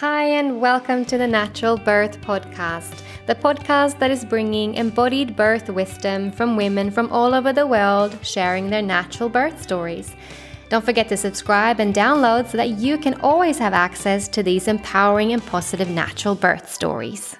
[0.00, 5.68] Hi, and welcome to the Natural Birth Podcast, the podcast that is bringing embodied birth
[5.68, 10.14] wisdom from women from all over the world sharing their natural birth stories.
[10.68, 14.68] Don't forget to subscribe and download so that you can always have access to these
[14.68, 17.34] empowering and positive natural birth stories.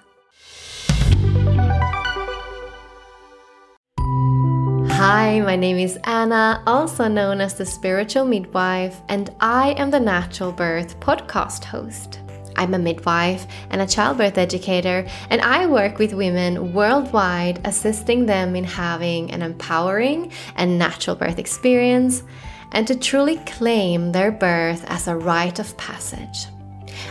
[4.99, 10.01] Hi, my name is Anna, also known as the Spiritual Midwife, and I am the
[10.01, 12.19] Natural Birth podcast host.
[12.59, 18.57] I'm a midwife and a childbirth educator, and I work with women worldwide, assisting them
[18.57, 22.25] in having an empowering and natural birth experience
[22.73, 26.49] and to truly claim their birth as a rite of passage.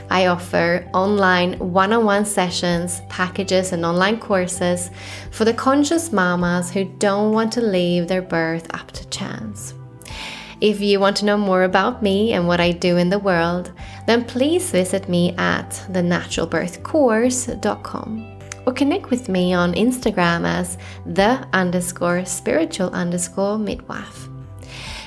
[0.09, 4.91] I offer online one on one sessions, packages, and online courses
[5.31, 9.73] for the conscious mamas who don't want to leave their birth up to chance.
[10.59, 13.71] If you want to know more about me and what I do in the world,
[14.08, 22.25] then please visit me at thenaturalbirthcourse.com or connect with me on Instagram as the underscore
[22.25, 24.27] spiritual underscore midwife.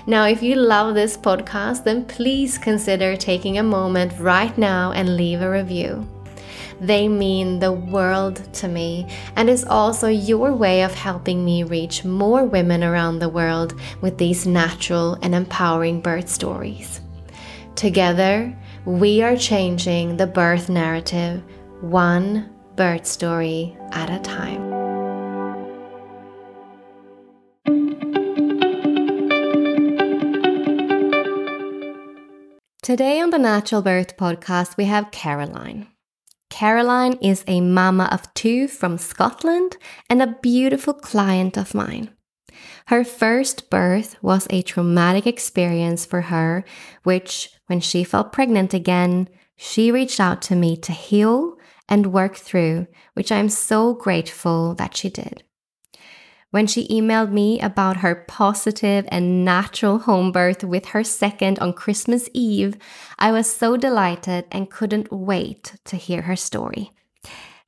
[0.07, 5.17] Now, if you love this podcast, then please consider taking a moment right now and
[5.17, 6.07] leave a review.
[6.81, 12.05] They mean the world to me and is also your way of helping me reach
[12.05, 17.03] more women around the world with these natural and empowering birth stories.
[17.77, 21.43] Together, we are changing the birth narrative
[21.83, 24.71] one birth story at a time.
[32.83, 35.87] Today on the Natural Birth podcast, we have Caroline.
[36.49, 39.77] Caroline is a mama of two from Scotland
[40.09, 42.11] and a beautiful client of mine.
[42.91, 46.65] Her first birth was a traumatic experience for her,
[47.05, 51.55] which, when she felt pregnant again, she reached out to me to heal
[51.89, 55.45] and work through, which I'm so grateful that she did.
[56.51, 61.75] When she emailed me about her positive and natural home birth with her second on
[61.75, 62.77] Christmas Eve,
[63.21, 66.91] I was so delighted and couldn't wait to hear her story.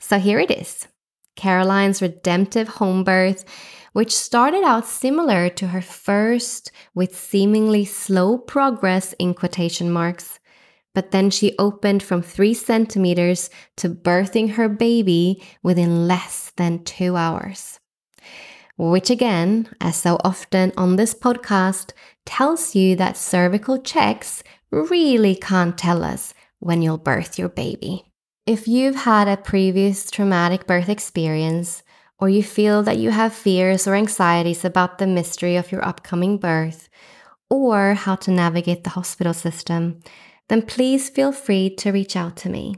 [0.01, 0.89] So here it is
[1.37, 3.45] Caroline's redemptive home birth,
[3.93, 10.39] which started out similar to her first with seemingly slow progress in quotation marks.
[10.95, 17.17] But then she opened from three centimeters to birthing her baby within less than two
[17.17, 17.81] hours
[18.77, 21.93] which again, as so often on this podcast,
[22.25, 28.05] tells you that cervical checks really can't tell us when you'll birth your baby.
[28.47, 31.83] If you've had a previous traumatic birth experience,
[32.23, 36.39] or you feel that you have fears or anxieties about the mystery of your upcoming
[36.39, 36.89] birth,
[37.51, 39.99] or how to navigate the hospital system,
[40.49, 42.77] then please feel free to reach out to me.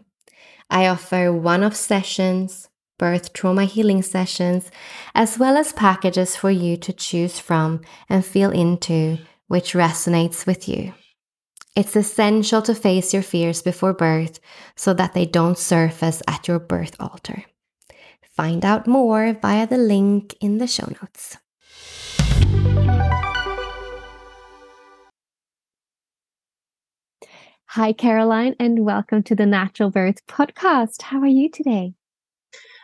[0.71, 4.71] I offer one off sessions birth trauma healing sessions,
[5.15, 9.19] as well as packages for you to choose from and feel into
[9.49, 10.95] which resonates with you.
[11.77, 14.41] It's essential to face your fears before birth
[14.75, 17.45] so that they don't surface at your birth altar.
[18.35, 21.37] Find out more via the link in the show notes.
[27.67, 31.03] Hi, Caroline, and welcome to the Natural Birth Podcast.
[31.03, 31.95] How are you today?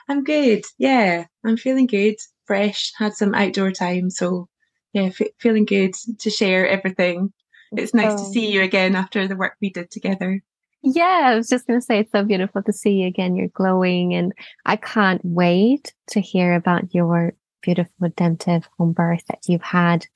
[0.09, 0.63] I'm good.
[0.79, 4.11] Yeah, I'm feeling good, fresh, had some outdoor time.
[4.11, 4.49] So,
[4.93, 7.33] yeah, f- feeling good to share everything.
[7.73, 8.19] It's nice oh.
[8.19, 10.45] to see you again after the work we did together.
[10.83, 13.37] Yeah, I was just going to say it's so beautiful to see you again.
[13.37, 14.33] You're glowing, and
[14.65, 20.07] I can't wait to hear about your beautiful redemptive home birth that you've had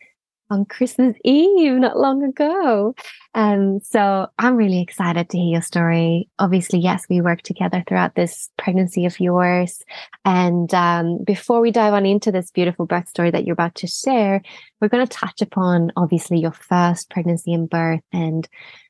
[0.50, 2.94] on Christmas Eve not long ago.
[3.34, 6.28] Um, so I'm really excited to hear your story.
[6.38, 9.82] Obviously, yes, we worked together throughout this pregnancy of yours.
[10.24, 13.86] And um, before we dive on into this beautiful birth story that you're about to
[13.86, 14.42] share,
[14.84, 18.46] we're going to touch upon obviously your first pregnancy and birth and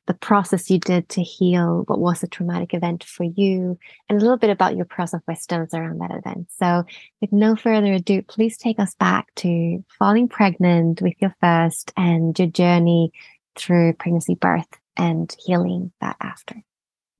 [0.07, 4.21] the process you did to heal what was a traumatic event for you, and a
[4.21, 6.49] little bit about your process of wisdoms around that event.
[6.59, 6.83] So,
[7.21, 12.37] with no further ado, please take us back to falling pregnant with your first and
[12.37, 13.13] your journey
[13.55, 16.55] through pregnancy, birth, and healing that after.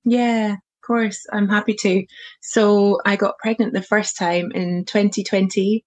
[0.04, 2.06] Yeah, of course, I'm happy to.
[2.42, 5.86] So I got pregnant the first time in 2020.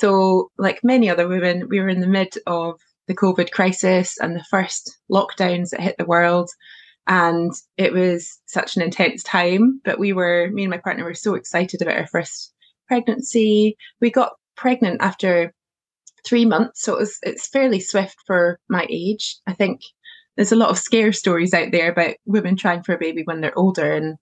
[0.00, 4.34] So, like many other women, we were in the mid of the COVID crisis and
[4.34, 6.48] the first lockdowns that hit the world.
[7.06, 9.80] And it was such an intense time.
[9.84, 12.54] But we were, me and my partner were so excited about our first
[12.88, 13.76] pregnancy.
[14.00, 15.52] We got pregnant after
[16.24, 16.82] three months.
[16.82, 19.36] So it was it's fairly swift for my age.
[19.46, 19.80] I think
[20.36, 23.42] there's a lot of scare stories out there about women trying for a baby when
[23.42, 24.16] they're older and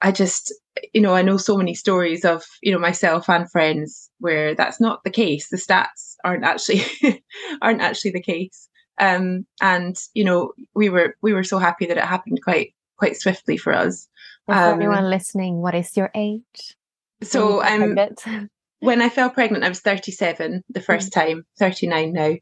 [0.00, 0.54] I just,
[0.92, 4.80] you know, I know so many stories of, you know, myself and friends where that's
[4.80, 5.48] not the case.
[5.48, 6.82] The stats aren't actually
[7.62, 8.68] aren't actually the case.
[9.00, 13.16] Um, and you know, we were we were so happy that it happened quite quite
[13.16, 14.08] swiftly for us.
[14.46, 16.76] For um, everyone listening, what is your age?
[17.22, 17.96] So I'm
[18.80, 22.34] when I fell pregnant, I was 37 the 1st mm time, 39 now.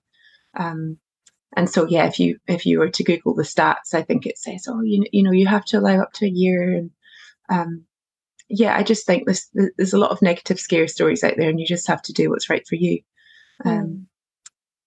[0.59, 0.99] Um,
[1.57, 4.39] and so yeah, if you if you were to Google the stats, I think it
[4.39, 6.91] says, oh, you you know, you have to allow up to a year and
[7.49, 7.85] um,
[8.49, 11.59] yeah, I just think there's there's a lot of negative scare stories out there, and
[11.59, 13.01] you just have to do what's right for you.
[13.65, 14.07] Um.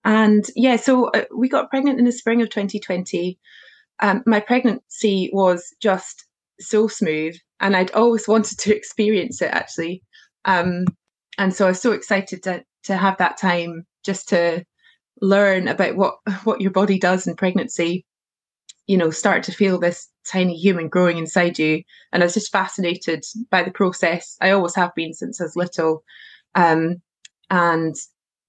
[0.05, 3.37] And yeah, so uh, we got pregnant in the spring of 2020.
[3.99, 6.25] Um, my pregnancy was just
[6.59, 10.03] so smooth, and I'd always wanted to experience it actually.
[10.45, 10.85] Um,
[11.37, 14.63] and so I was so excited to to have that time just to
[15.21, 18.05] learn about what what your body does in pregnancy
[18.89, 21.83] you know, start to feel this tiny human growing inside you.
[22.11, 24.35] And I was just fascinated by the process.
[24.41, 26.03] I always have been since I was little.
[26.55, 26.99] Um,
[27.51, 27.95] and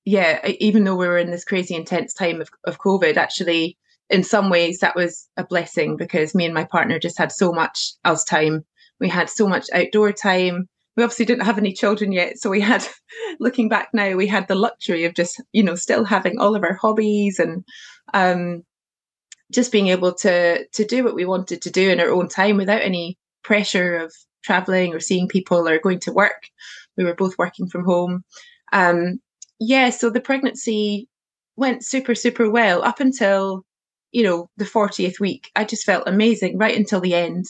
[0.07, 3.77] yeah, even though we were in this crazy intense time of, of COVID, actually,
[4.09, 7.53] in some ways, that was a blessing because me and my partner just had so
[7.53, 8.65] much us time.
[8.99, 10.71] We had so much outdoor time.
[10.97, 12.39] We obviously didn't have any children yet.
[12.39, 12.83] So we had,
[13.41, 16.65] looking back now, we had the luxury of just, you know, still having all of
[16.65, 17.63] our hobbies and,
[18.15, 18.63] um,
[19.51, 22.57] just being able to to do what we wanted to do in our own time
[22.57, 26.49] without any pressure of traveling or seeing people or going to work.
[26.97, 28.25] We were both working from home.
[28.73, 29.21] Um,
[29.59, 31.09] yeah, so the pregnancy
[31.57, 33.65] went super, super well up until,
[34.13, 35.51] you know, the 40th week.
[35.55, 37.47] I just felt amazing right until the end.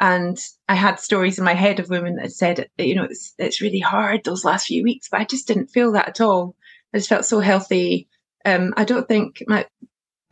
[0.00, 0.36] And
[0.68, 3.78] I had stories in my head of women that said, you know, it's, it's really
[3.78, 6.56] hard those last few weeks, but I just didn't feel that at all.
[6.92, 8.08] I just felt so healthy.
[8.44, 9.66] Um, I don't think my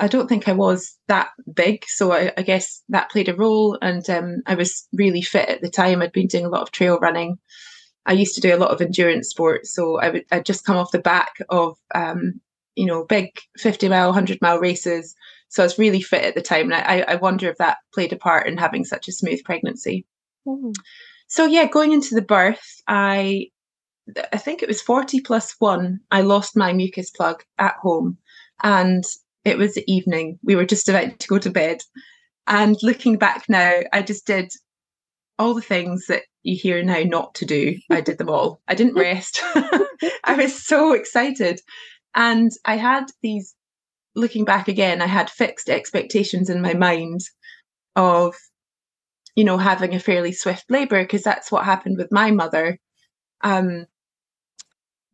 [0.00, 3.78] I don't think I was that big, so I, I guess that played a role.
[3.80, 6.02] And um, I was really fit at the time.
[6.02, 7.38] I'd been doing a lot of trail running.
[8.06, 10.76] I used to do a lot of endurance sports, so I would I'd just come
[10.76, 12.40] off the back of um,
[12.74, 15.14] you know big fifty mile, hundred mile races.
[15.48, 18.12] So I was really fit at the time, and I, I wonder if that played
[18.12, 20.04] a part in having such a smooth pregnancy.
[20.46, 20.74] Mm.
[21.28, 23.50] So yeah, going into the birth, I
[24.32, 26.00] I think it was 40 plus one.
[26.10, 28.18] I lost my mucus plug at home.
[28.62, 29.04] And
[29.44, 30.38] it was the evening.
[30.42, 31.82] We were just about to go to bed.
[32.46, 34.52] And looking back now, I just did
[35.38, 37.76] all the things that you hear now not to do.
[37.90, 38.60] I did them all.
[38.68, 39.40] I didn't rest.
[40.24, 41.60] I was so excited.
[42.14, 43.54] And I had these,
[44.14, 47.20] looking back again, I had fixed expectations in my mind
[47.96, 48.34] of,
[49.34, 52.78] you know, having a fairly swift labour, because that's what happened with my mother.
[53.40, 53.86] Um,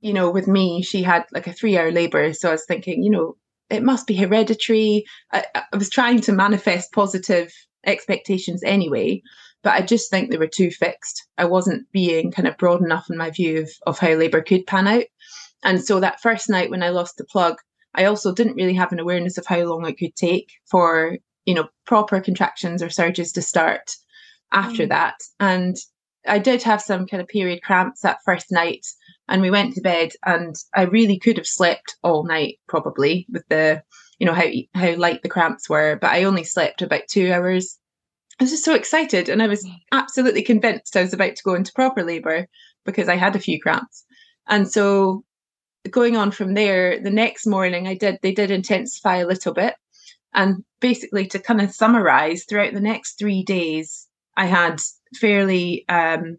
[0.01, 2.33] you know, with me, she had like a three hour labour.
[2.33, 3.37] So I was thinking, you know,
[3.71, 5.05] it must be hereditary.
[5.33, 7.53] I, I was trying to manifest positive
[7.85, 9.23] expectations anyway,
[9.63, 11.27] but I just think they were too fixed.
[11.37, 14.67] I wasn't being kind of broad enough in my view of, of how labour could
[14.67, 15.05] pan out.
[15.65, 17.57] And so that first night when I lost the plug,
[17.95, 21.55] I also didn't really have an awareness of how long it could take for, you
[21.55, 23.91] know, proper contractions or surges to start
[24.53, 24.91] after mm.
[24.91, 25.17] that.
[25.41, 25.77] And
[26.27, 28.87] I did have some kind of period cramps that first night
[29.29, 33.45] and we went to bed and I really could have slept all night probably with
[33.49, 33.83] the
[34.19, 37.79] you know how how light the cramps were but I only slept about 2 hours.
[38.41, 41.55] I was just so excited and I was absolutely convinced I was about to go
[41.55, 42.47] into proper labor
[42.85, 44.05] because I had a few cramps.
[44.49, 45.25] And so
[45.91, 49.75] going on from there the next morning I did they did intensify a little bit
[50.35, 54.07] and basically to kind of summarize throughout the next 3 days
[54.37, 54.81] I had
[55.21, 56.39] fairly um,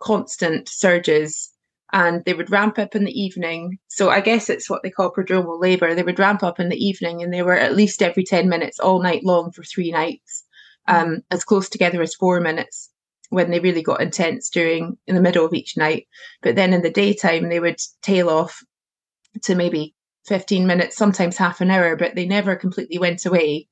[0.00, 1.52] constant surges
[1.96, 3.78] and they would ramp up in the evening.
[3.88, 5.94] So I guess it's what they call prodromal labour.
[5.94, 8.78] They would ramp up in the evening and they were at least every 10 minutes
[8.78, 10.44] all night long for three nights,
[10.86, 12.90] um, as close together as four minutes
[13.30, 16.06] when they really got intense during in the middle of each night.
[16.42, 18.62] But then in the daytime, they would tail off
[19.44, 19.94] to maybe
[20.26, 23.68] 15 minutes, sometimes half an hour, but they never completely went away.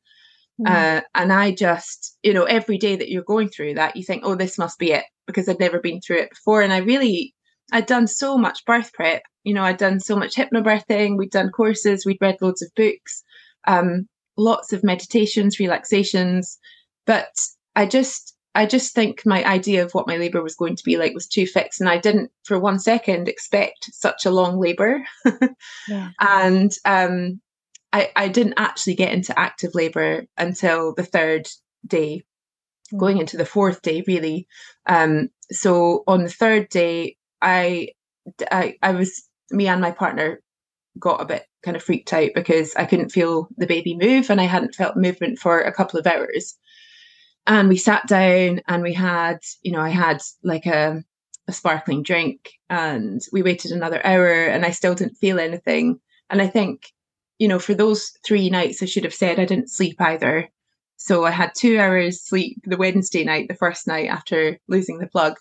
[0.58, 0.70] Mm.
[0.70, 4.22] Uh, and I just, you know, every day that you're going through that, you think,
[4.24, 6.62] oh, this must be it because I'd never been through it before.
[6.62, 7.33] And I really
[7.72, 9.22] I'd done so much birth prep.
[9.42, 11.16] You know, I'd done so much hypnobirthing.
[11.16, 12.04] We'd done courses.
[12.04, 13.22] We'd read loads of books,
[13.66, 16.58] um, lots of meditations, relaxations.
[17.06, 17.34] But
[17.76, 20.96] I just, I just think my idea of what my labour was going to be
[20.96, 25.02] like was too fixed, and I didn't for one second expect such a long labour.
[25.88, 26.10] yeah.
[26.20, 27.40] And um,
[27.92, 31.48] I, I didn't actually get into active labour until the third
[31.86, 32.24] day,
[32.92, 32.98] mm.
[32.98, 34.46] going into the fourth day, really.
[34.86, 37.90] Um, so on the third day, I,
[38.50, 40.40] I, I was me and my partner
[40.98, 44.40] got a bit kind of freaked out because I couldn't feel the baby move, and
[44.40, 46.56] I hadn't felt movement for a couple of hours.
[47.46, 51.02] And we sat down and we had you know i had like a,
[51.46, 56.00] a sparkling drink and we waited another hour and i still didn't feel anything.
[56.30, 56.86] And i think
[57.38, 60.48] you know for those three nights i should have said i didn't sleep either.
[60.96, 65.06] So i had two hours sleep the wednesday night the first night after losing the
[65.06, 65.34] plug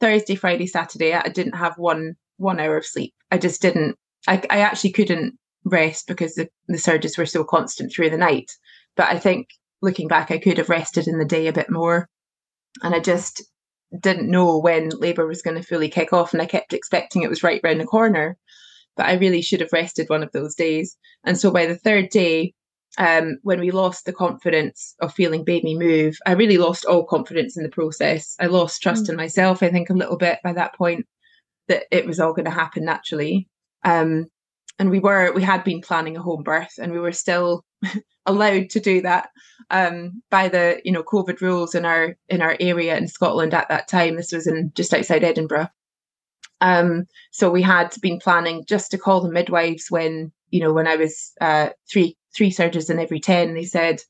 [0.00, 3.96] thursday friday saturday i didn't have one one hour of sleep i just didn't
[4.28, 5.34] i, I actually couldn't
[5.64, 8.50] rest because the, the surges were so constant through the night
[8.96, 9.48] but i think
[9.84, 12.08] looking back, I could have rested in the day a bit more.
[12.82, 13.44] And I just
[14.00, 16.32] didn't know when labour was going to fully kick off.
[16.32, 18.36] And I kept expecting it was right round the corner.
[18.96, 20.96] But I really should have rested one of those days.
[21.24, 22.54] And so by the third day,
[22.98, 27.56] um, when we lost the confidence of feeling baby move, I really lost all confidence
[27.56, 28.36] in the process.
[28.40, 29.10] I lost trust mm.
[29.10, 31.06] in myself, I think, a little bit by that point
[31.68, 33.48] that it was all going to happen naturally.
[33.84, 34.26] Um,
[34.78, 37.64] and we were, we had been planning a home birth and we were still
[38.26, 39.30] allowed to do that
[39.70, 43.68] um, by the you know COVID rules in our in our area in Scotland at
[43.68, 44.16] that time.
[44.16, 45.68] This was in just outside Edinburgh.
[46.60, 50.86] Um, so we had been planning just to call the midwives when you know when
[50.86, 53.54] I was uh, three three surges in every ten.
[53.54, 54.00] They said,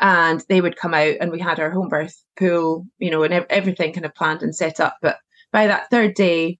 [0.00, 3.46] and they would come out and we had our home birth pool, you know, and
[3.48, 4.96] everything kind of planned and set up.
[5.00, 5.18] But
[5.52, 6.58] by that third day,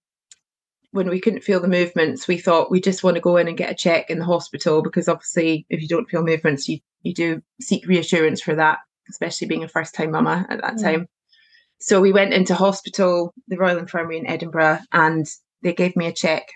[0.92, 3.56] when we couldn't feel the movements, we thought we just want to go in and
[3.56, 7.12] get a check in the hospital because obviously, if you don't feel movements, you you
[7.12, 8.78] do seek reassurance for that,
[9.10, 11.08] especially being a first time mama at that time.
[11.80, 15.26] So we went into hospital, the Royal Infirmary in Edinburgh, and
[15.62, 16.48] they gave me a check.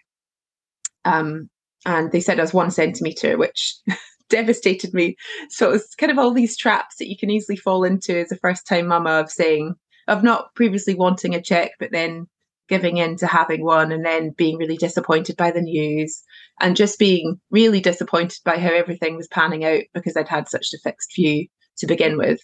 [1.04, 1.50] Um,
[1.84, 3.74] and they said I was one centimetre, which
[4.28, 5.16] devastated me.
[5.48, 8.36] So it's kind of all these traps that you can easily fall into as a
[8.36, 9.74] first time mama of saying,
[10.06, 12.26] of not previously wanting a check, but then
[12.68, 16.22] giving in to having one and then being really disappointed by the news
[16.60, 20.68] and just being really disappointed by how everything was panning out because I'd had such
[20.74, 21.46] a fixed view
[21.78, 22.40] to begin with.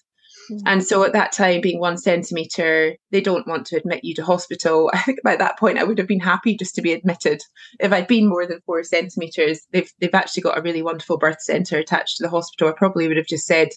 [0.50, 0.66] Mm-hmm.
[0.66, 4.24] And so at that time, being one centimetre, they don't want to admit you to
[4.24, 4.90] hospital.
[4.94, 7.42] I think by that point, I would have been happy just to be admitted.
[7.80, 11.40] If I'd been more than four centimetres, they've, they've actually got a really wonderful birth
[11.40, 12.68] centre attached to the hospital.
[12.68, 13.68] I probably would have just said,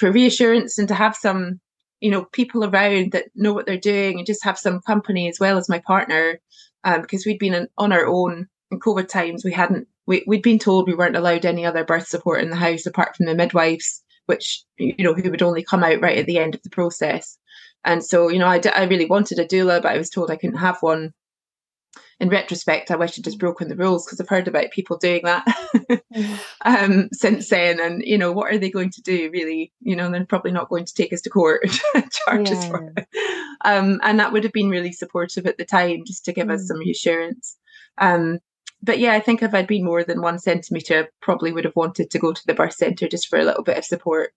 [0.00, 1.60] for reassurance and to have some
[2.00, 5.38] you know people around that know what they're doing and just have some company as
[5.38, 6.40] well as my partner
[6.84, 10.58] um, because we'd been on our own in covid times we hadn't we, we'd been
[10.58, 14.02] told we weren't allowed any other birth support in the house apart from the midwives
[14.30, 17.36] which you know who would only come out right at the end of the process
[17.84, 20.30] and so you know I, d- I really wanted a doula but i was told
[20.30, 21.12] i couldn't have one
[22.20, 25.22] in retrospect, I wish I'd just broken the rules because I've heard about people doing
[25.24, 25.44] that
[26.14, 26.38] mm.
[26.66, 27.80] um, since then.
[27.80, 29.72] And, you know, what are they going to do, really?
[29.80, 32.92] You know, they're probably not going to take us to court and charge us for
[32.94, 33.08] it.
[33.64, 36.52] Um, and that would have been really supportive at the time, just to give mm.
[36.52, 37.56] us some reassurance.
[37.96, 38.38] Um,
[38.82, 41.76] but yeah, I think if I'd been more than one centimetre, I probably would have
[41.76, 44.32] wanted to go to the birth centre just for a little bit of support.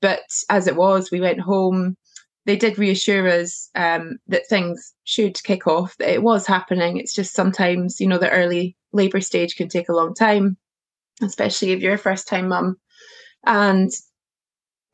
[0.00, 1.96] But as it was, we went home
[2.44, 6.96] they did reassure us um, that things should kick off, that it was happening.
[6.96, 10.56] It's just sometimes, you know, the early labour stage can take a long time,
[11.22, 12.76] especially if you're a first time mum.
[13.46, 13.90] And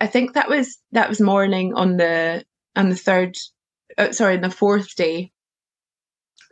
[0.01, 2.45] I think that was that was morning on the
[2.77, 3.35] on the third,
[3.97, 5.33] uh, sorry, on the fourth day.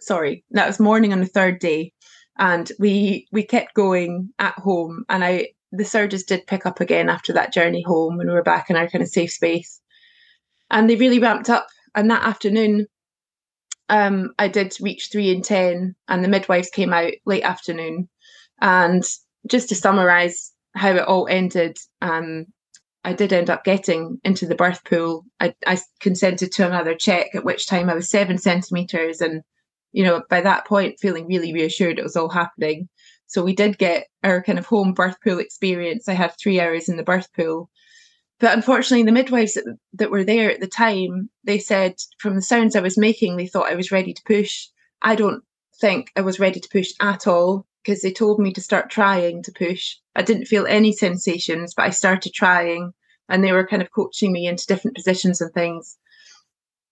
[0.01, 1.93] Sorry, that was morning on the third day,
[2.39, 7.09] and we we kept going at home, and I the surges did pick up again
[7.09, 9.81] after that journey home when we were back in our kind of safe space
[10.71, 11.67] and they really ramped up.
[11.95, 12.87] And that afternoon,
[13.89, 18.09] um, I did reach three in ten, and the midwives came out late afternoon.
[18.61, 19.05] And
[19.47, 22.47] just to summarise how it all ended, um,
[23.05, 25.25] I did end up getting into the birth pool.
[25.41, 29.43] I, I consented to another check, at which time I was seven centimetres, and
[29.93, 32.89] you know by that point feeling really reassured it was all happening.
[33.29, 36.09] So we did get our kind of home birth pool experience.
[36.09, 37.71] I had three hours in the birth pool,
[38.39, 39.65] but unfortunately, the midwives that,
[39.95, 43.47] that were there at the time, they said from the sounds I was making, they
[43.47, 44.69] thought I was ready to push.
[45.03, 45.43] I don't
[45.81, 49.43] think I was ready to push at all because they told me to start trying
[49.45, 49.97] to push.
[50.15, 52.93] I didn't feel any sensations, but I started trying
[53.29, 55.97] and they were kind of coaching me into different positions and things.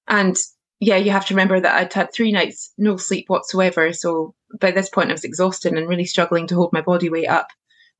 [0.08, 0.36] And
[0.84, 3.92] yeah, you have to remember that I'd had three nights no sleep whatsoever.
[3.92, 7.28] So by this point, I was exhausted and really struggling to hold my body weight
[7.28, 7.48] up.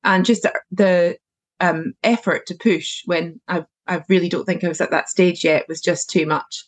[0.03, 1.17] And just the
[1.59, 5.43] um, effort to push when I I really don't think I was at that stage
[5.43, 5.67] yet.
[5.67, 6.65] Was just too much.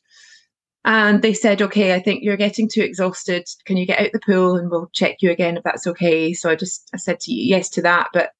[0.85, 3.45] And they said, okay, I think you're getting too exhausted.
[3.65, 6.33] Can you get out the pool and we'll check you again if that's okay?
[6.33, 8.09] So I just I said to you yes to that.
[8.13, 8.31] But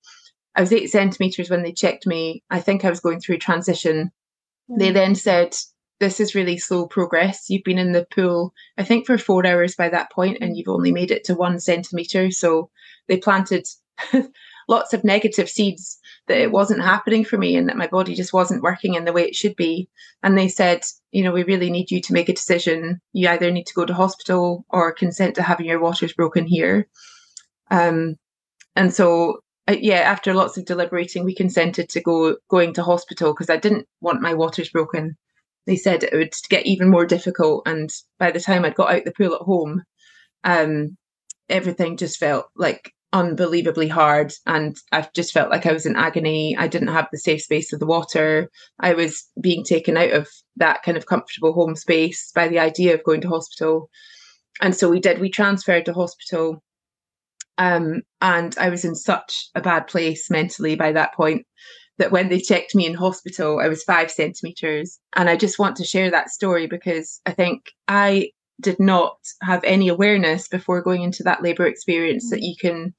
[0.56, 2.44] I was eight centimeters when they checked me.
[2.50, 4.12] I think I was going through transition.
[4.72, 4.80] Mm.
[4.80, 5.56] They then said,
[6.00, 7.50] this is really slow progress.
[7.50, 10.68] You've been in the pool, I think, for four hours by that point, and you've
[10.68, 12.32] only made it to one centimeter.
[12.32, 12.70] So
[13.08, 13.68] they planted
[14.68, 18.34] lots of negative seeds that it wasn't happening for me and that my body just
[18.34, 19.90] wasn't working in the way it should be.
[20.24, 23.02] And they said, you know, we really need you to make a decision.
[23.14, 26.88] You either need to go to hospital or consent to having your waters broken here.
[27.72, 28.18] Um,
[28.76, 33.34] and so, uh, yeah, after lots of deliberating, we consented to go going to hospital
[33.34, 35.18] because I didn't want my waters broken.
[35.68, 39.06] They said it would get even more difficult, and by the time I'd got out
[39.06, 39.84] the pool at home,
[40.44, 40.98] um,
[41.50, 46.56] everything just felt like unbelievably hard and I just felt like I was in agony.
[46.58, 48.50] I didn't have the safe space of the water.
[48.80, 52.94] I was being taken out of that kind of comfortable home space by the idea
[52.94, 53.90] of going to hospital.
[54.62, 56.62] And so we did, we transferred to hospital.
[57.58, 61.46] Um, and I was in such a bad place mentally by that point
[61.98, 65.00] that when they checked me in hospital, I was five centimeters.
[65.16, 69.64] And I just want to share that story because I think I did not have
[69.64, 72.94] any awareness before going into that labor experience that you can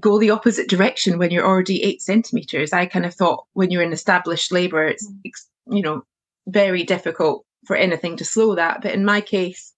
[0.00, 2.72] go the opposite direction when you're already eight centimeters.
[2.72, 5.76] I kind of thought when you're in established labor, it's, mm.
[5.76, 6.02] you know,
[6.48, 8.82] very difficult for anything to slow that.
[8.82, 9.72] But in my case,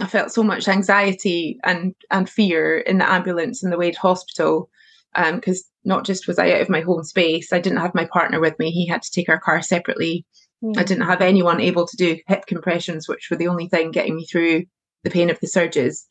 [0.00, 4.00] I felt so much anxiety and and fear in the ambulance and the way to
[4.00, 4.68] hospital
[5.14, 8.06] because um, not just was I out of my home space, I didn't have my
[8.06, 8.70] partner with me.
[8.70, 10.24] He had to take our car separately.
[10.62, 10.78] Mm.
[10.78, 14.16] I didn't have anyone able to do hip compressions, which were the only thing getting
[14.16, 14.64] me through
[15.02, 16.06] the pain of the surges.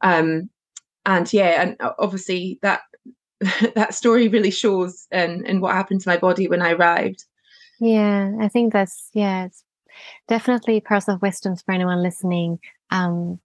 [0.00, 0.50] Um,
[1.04, 2.82] and yeah, and obviously that
[3.74, 7.24] that story really shows in, in what happened to my body when I arrived.
[7.80, 9.64] Yeah, I think that's yeah, it's
[10.26, 12.58] definitely pearls of wisdom for anyone listening.
[12.90, 13.40] Um,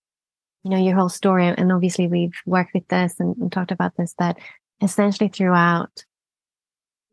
[0.63, 3.97] you know, your whole story, and obviously we've worked with this and, and talked about
[3.97, 4.37] this, that
[4.83, 6.05] essentially throughout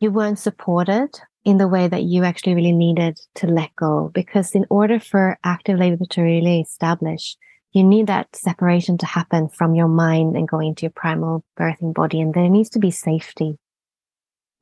[0.01, 1.11] you weren't supported
[1.45, 4.11] in the way that you actually really needed to let go.
[4.13, 7.37] Because in order for active labor to really establish,
[7.73, 11.95] you need that separation to happen from your mind and going into your primal birthing
[11.95, 12.21] body.
[12.21, 13.59] And there needs to be safety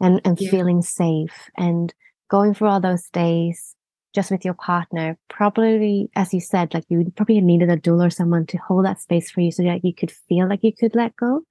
[0.00, 0.50] and, and yeah.
[0.50, 1.92] feeling safe and
[2.28, 3.74] going through all those days
[4.14, 5.18] just with your partner.
[5.28, 9.00] Probably, as you said, like you probably needed a doula or someone to hold that
[9.00, 11.42] space for you so that you could feel like you could let go.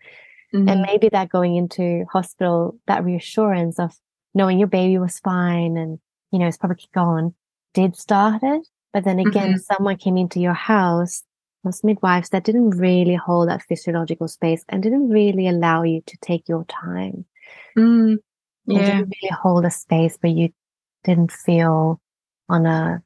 [0.53, 0.69] Mm-hmm.
[0.69, 3.93] And maybe that going into hospital, that reassurance of
[4.33, 5.99] knowing your baby was fine and,
[6.31, 7.33] you know, it's probably gone,
[7.73, 8.67] did start it.
[8.93, 9.75] But then again, mm-hmm.
[9.75, 11.23] someone came into your house,
[11.63, 16.17] most midwives that didn't really hold that physiological space and didn't really allow you to
[16.21, 17.25] take your time.
[17.77, 18.17] Mm,
[18.65, 18.85] yeah.
[18.85, 20.49] didn't really hold a space where you
[21.03, 22.01] didn't feel
[22.49, 23.03] on a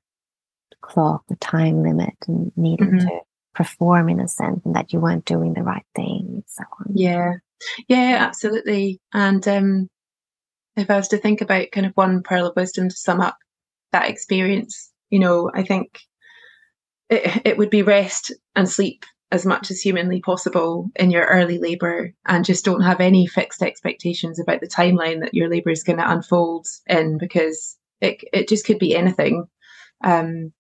[0.82, 3.08] clock, a time limit and needing mm-hmm.
[3.08, 3.22] to
[3.54, 6.96] perform in a sense and that you weren't doing the right thing and so on.
[6.96, 7.34] Yeah.
[7.88, 9.00] Yeah, absolutely.
[9.14, 9.88] And um
[10.78, 13.38] if I was to think about kind of one pearl of wisdom to sum up
[13.92, 16.00] that experience, you know, I think
[17.10, 21.58] it, it would be rest and sleep as much as humanly possible in your early
[21.58, 25.84] labour and just don't have any fixed expectations about the timeline that your labour is
[25.84, 29.46] going to unfold in because it, it just could be anything.
[30.04, 30.52] Um,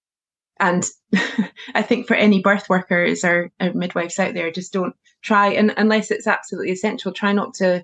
[0.62, 0.86] and
[1.76, 5.74] I think for any birth workers or, or, midwives out there, just don't try, and
[5.76, 7.84] unless it's absolutely essential, try not to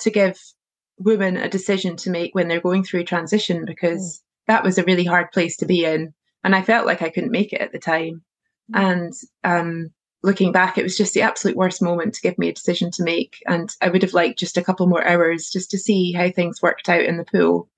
[0.00, 0.38] to give
[0.98, 4.22] women a decision to make when they're going through transition because mm.
[4.46, 6.12] that was a really hard place to be in
[6.44, 8.22] and i felt like i couldn't make it at the time
[8.72, 8.78] mm.
[8.78, 9.12] and
[9.44, 9.90] um,
[10.22, 13.04] looking back it was just the absolute worst moment to give me a decision to
[13.04, 16.30] make and i would have liked just a couple more hours just to see how
[16.30, 17.68] things worked out in the pool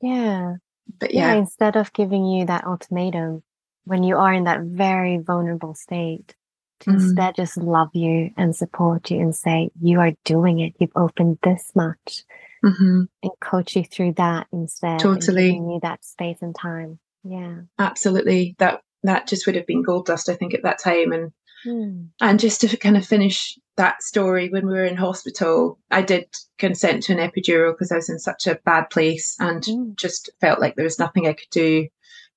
[0.00, 0.54] yeah
[1.00, 3.42] but yeah, yeah instead of giving you that ultimatum
[3.88, 6.34] when you are in that very vulnerable state
[6.80, 7.00] to mm-hmm.
[7.00, 11.38] instead just love you and support you and say you are doing it you've opened
[11.42, 12.24] this much
[12.64, 13.02] mm-hmm.
[13.22, 15.00] and coach you through that instead.
[15.00, 15.52] Totally.
[15.52, 16.98] Giving you that space and time.
[17.24, 17.60] Yeah.
[17.78, 18.56] Absolutely.
[18.58, 21.12] That that just would have been gold dust, I think, at that time.
[21.12, 21.32] And
[21.66, 22.08] mm.
[22.20, 26.26] and just to kind of finish that story, when we were in hospital, I did
[26.58, 29.96] consent to an epidural because I was in such a bad place and mm.
[29.96, 31.88] just felt like there was nothing I could do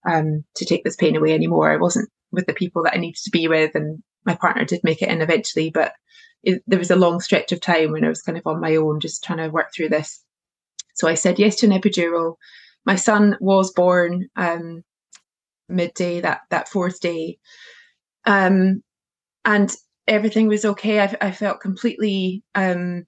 [0.06, 1.72] um, to take this pain away anymore.
[1.72, 4.82] I wasn't with the people that I needed to be with, and my partner did
[4.84, 5.94] make it in eventually, but
[6.44, 8.76] it, there was a long stretch of time when I was kind of on my
[8.76, 10.24] own, just trying to work through this.
[10.96, 12.36] So I said yes to an epidural.
[12.86, 14.84] My son was born um,
[15.70, 17.38] midday that that fourth day,
[18.26, 18.84] um,
[19.46, 19.74] and
[20.08, 21.00] everything was okay.
[21.00, 23.06] I, I felt completely um,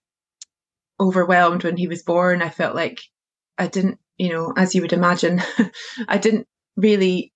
[0.99, 2.41] overwhelmed when he was born.
[2.41, 2.99] I felt like
[3.57, 5.41] I didn't you know, as you would imagine,
[6.07, 7.33] I didn't really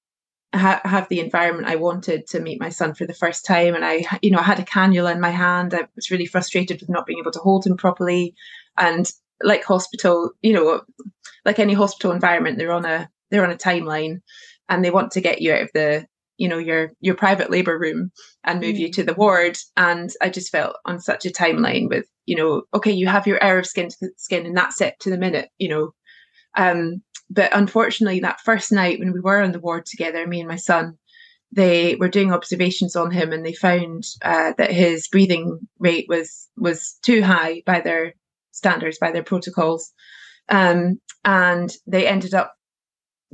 [0.54, 3.76] ha- have the environment I wanted to meet my son for the first time.
[3.76, 5.74] And I, you know, I had a cannula in my hand.
[5.74, 8.36] I was really frustrated with not being able to hold him properly.
[8.78, 9.10] And
[9.44, 10.82] like hospital, you know,
[11.46, 14.22] like any hospital environment, they're on a they're on a timeline,
[14.70, 17.78] and they want to get you out of the you know your your private labor
[17.78, 18.12] room
[18.44, 18.80] and move mm.
[18.80, 22.64] you to the ward and i just felt on such a timeline with you know
[22.74, 25.50] okay you have your hour of skin to skin and that's it to the minute
[25.58, 25.92] you know
[26.56, 30.50] um but unfortunately that first night when we were on the ward together me and
[30.50, 30.98] my son
[31.52, 36.50] they were doing observations on him and they found uh, that his breathing rate was
[36.58, 38.14] was too high by their
[38.52, 39.94] standards by their protocols.
[40.50, 42.56] Um, and they ended up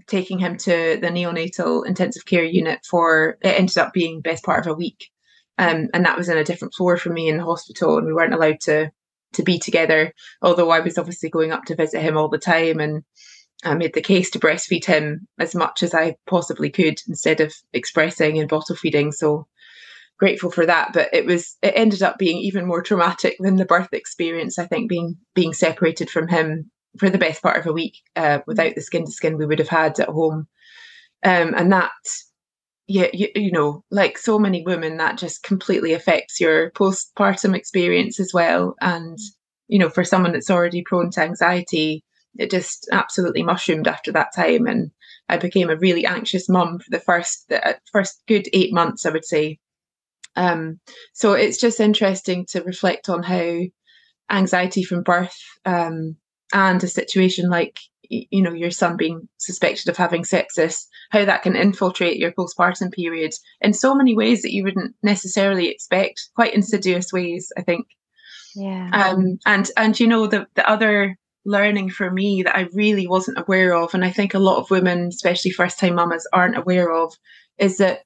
[0.07, 4.65] taking him to the neonatal intensive care unit for it ended up being best part
[4.65, 5.09] of a week.
[5.57, 8.13] Um, and that was in a different floor from me in the hospital and we
[8.13, 8.91] weren't allowed to
[9.33, 12.79] to be together although i was obviously going up to visit him all the time
[12.79, 13.03] and
[13.63, 17.53] i made the case to breastfeed him as much as i possibly could instead of
[17.73, 19.47] expressing and bottle feeding so
[20.19, 23.65] grateful for that but it was it ended up being even more traumatic than the
[23.65, 27.73] birth experience i think being being separated from him for the best part of a
[27.73, 30.47] week uh, without the skin to skin we would have had at home.
[31.23, 31.91] Um, and that,
[32.87, 38.19] yeah, you, you know, like so many women, that just completely affects your postpartum experience
[38.19, 38.75] as well.
[38.81, 39.17] And,
[39.67, 42.03] you know, for someone that's already prone to anxiety,
[42.37, 44.67] it just absolutely mushroomed after that time.
[44.67, 44.91] And
[45.29, 49.05] I became a really anxious mum for the first, the uh, first good eight months,
[49.05, 49.59] I would say.
[50.35, 50.79] Um,
[51.13, 53.59] so it's just interesting to reflect on how
[54.31, 56.15] anxiety from birth um,
[56.53, 61.41] and a situation like you know your son being suspected of having sepsis how that
[61.41, 66.53] can infiltrate your postpartum period in so many ways that you wouldn't necessarily expect quite
[66.53, 67.87] insidious ways i think
[68.55, 73.07] yeah um and and you know the the other learning for me that i really
[73.07, 76.57] wasn't aware of and i think a lot of women especially first time mamas aren't
[76.57, 77.13] aware of
[77.57, 78.01] is that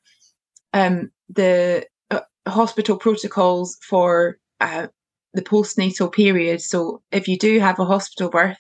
[0.74, 4.88] um the uh, hospital protocols for uh,
[5.34, 6.62] the postnatal period.
[6.62, 8.58] So if you do have a hospital birth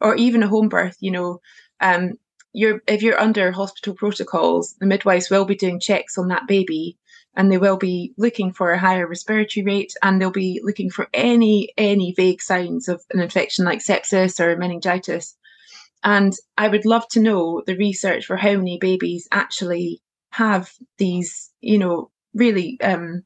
[0.00, 1.40] or even a home birth, you know,
[1.80, 2.12] um,
[2.52, 6.98] you're if you're under hospital protocols, the midwives will be doing checks on that baby
[7.38, 11.08] and they will be looking for a higher respiratory rate and they'll be looking for
[11.14, 15.36] any any vague signs of an infection like sepsis or meningitis.
[16.02, 21.50] And I would love to know the research for how many babies actually have these,
[21.60, 23.22] you know, really um,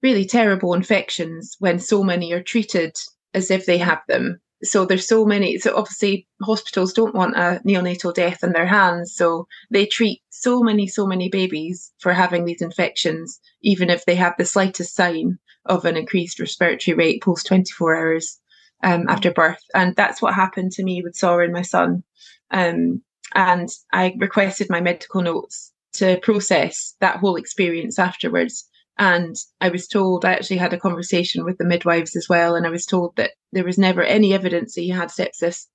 [0.00, 2.96] really terrible infections when so many are treated
[3.34, 4.40] as if they have them.
[4.62, 5.58] So there's so many.
[5.58, 9.12] So obviously hospitals don't want a neonatal death in their hands.
[9.14, 14.14] So they treat so many, so many babies for having these infections, even if they
[14.14, 18.40] have the slightest sign of an increased respiratory rate post 24 hours
[18.82, 19.62] um, after birth.
[19.74, 22.04] And that's what happened to me with Sora and my son.
[22.50, 23.02] Um,
[23.34, 29.88] and I requested my medical notes to process that whole experience afterwards and I was
[29.88, 33.16] told, I actually had a conversation with the midwives as well, and I was told
[33.16, 35.66] that there was never any evidence that he had sepsis.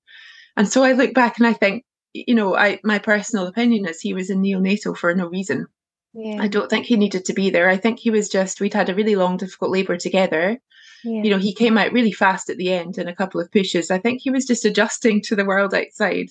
[0.56, 4.00] And so I look back and I think, you know, I my personal opinion is
[4.00, 5.68] he was in neonatal for no reason.
[6.14, 6.42] Yeah.
[6.42, 7.70] I don't think he needed to be there.
[7.70, 10.58] I think he was just we'd had a really long, difficult labour together.
[11.04, 11.24] Yeah.
[11.24, 13.92] You know, he came out really fast at the end in a couple of pushes.
[13.92, 16.30] I think he was just adjusting to the world outside.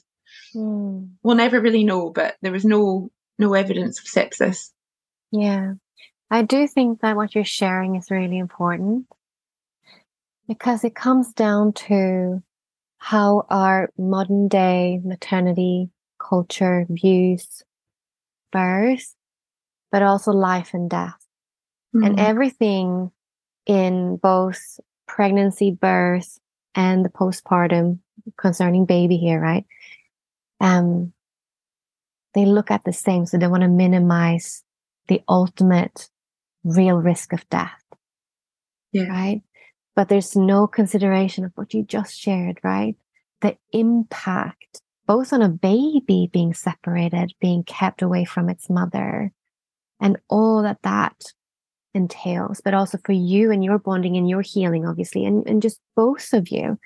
[0.54, 1.10] Mm.
[1.22, 4.70] We'll never really know, but there was no no evidence of sepsis.
[5.30, 5.74] Yeah.
[6.30, 9.06] I do think that what you're sharing is really important
[10.46, 12.42] because it comes down to
[12.98, 17.62] how our modern day maternity culture views
[18.52, 19.14] birth,
[19.90, 21.16] but also life and death.
[21.94, 22.04] Mm-hmm.
[22.04, 23.10] And everything
[23.66, 26.38] in both pregnancy, birth,
[26.74, 28.00] and the postpartum
[28.36, 29.64] concerning baby here, right?
[30.60, 31.12] Um,
[32.34, 33.26] they look at the same.
[33.26, 34.62] So they want to minimize
[35.08, 36.10] the ultimate
[36.64, 37.82] real risk of death.
[38.92, 39.08] Yeah.
[39.08, 39.42] Right.
[39.98, 42.94] But there's no consideration of what you just shared, right?
[43.40, 49.32] The impact both on a baby being separated, being kept away from its mother,
[50.00, 51.20] and all that that
[51.94, 55.80] entails, but also for you and your bonding and your healing, obviously, and, and just
[55.96, 56.78] both of you.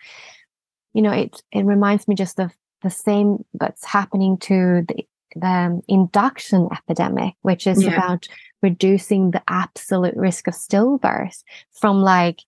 [0.95, 5.47] You know, it it reminds me just of the same that's happening to the the
[5.47, 7.93] um, induction epidemic, which is yeah.
[7.93, 8.27] about
[8.63, 12.41] reducing the absolute risk of stillbirth from like,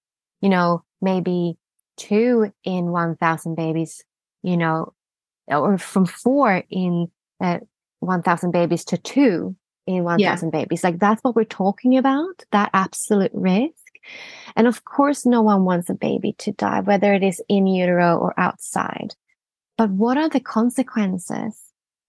[0.44, 1.56] you know, maybe
[1.96, 4.04] two in 1,000 babies,
[4.42, 4.92] you know,
[5.48, 7.60] or from four in uh,
[8.00, 10.50] 1,000 babies to two in 1,000 yeah.
[10.50, 10.84] babies.
[10.84, 13.72] Like that's what we're talking about, that absolute risk.
[14.54, 18.18] And of course, no one wants a baby to die, whether it is in utero
[18.18, 19.14] or outside.
[19.78, 21.58] but what are the consequences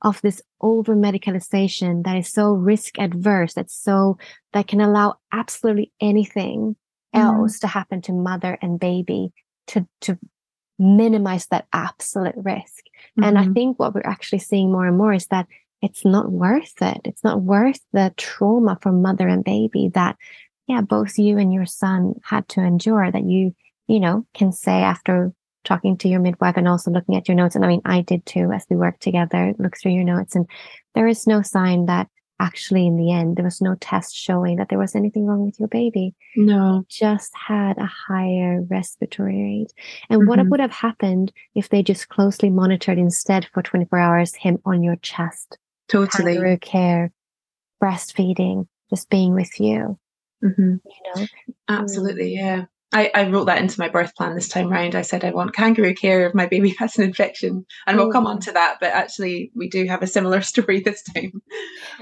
[0.01, 4.17] of this over medicalization that is so risk adverse, that's so,
[4.51, 6.75] that can allow absolutely anything
[7.15, 7.21] mm.
[7.23, 9.31] else to happen to mother and baby
[9.67, 10.17] to, to
[10.77, 12.85] minimize that absolute risk.
[13.17, 13.23] Mm-hmm.
[13.23, 13.53] And I mm-hmm.
[13.53, 15.47] think what we're actually seeing more and more is that
[15.81, 17.01] it's not worth it.
[17.03, 20.17] It's not worth the trauma for mother and baby that,
[20.67, 23.55] yeah, both you and your son had to endure that you,
[23.87, 27.55] you know, can say after talking to your midwife and also looking at your notes.
[27.55, 30.47] And I mean, I did too as we worked together, look through your notes and
[30.93, 32.07] there is no sign that
[32.39, 35.59] actually in the end there was no test showing that there was anything wrong with
[35.59, 36.13] your baby.
[36.35, 36.85] No.
[36.89, 39.73] Just had a higher respiratory rate.
[40.09, 40.29] And mm-hmm.
[40.29, 44.83] what would have happened if they just closely monitored instead for 24 hours him on
[44.83, 45.57] your chest?
[45.87, 46.57] Totally.
[46.57, 47.11] Care
[47.81, 49.97] breastfeeding just being with you.
[50.43, 50.75] Mm-hmm.
[50.85, 51.25] you know?
[51.69, 54.95] Absolutely yeah I, I, wrote that into my birth plan this time round.
[54.95, 58.25] I said I want kangaroo care if my baby has an infection, and we'll come
[58.25, 58.77] on to that.
[58.79, 61.41] But actually, we do have a similar story this time,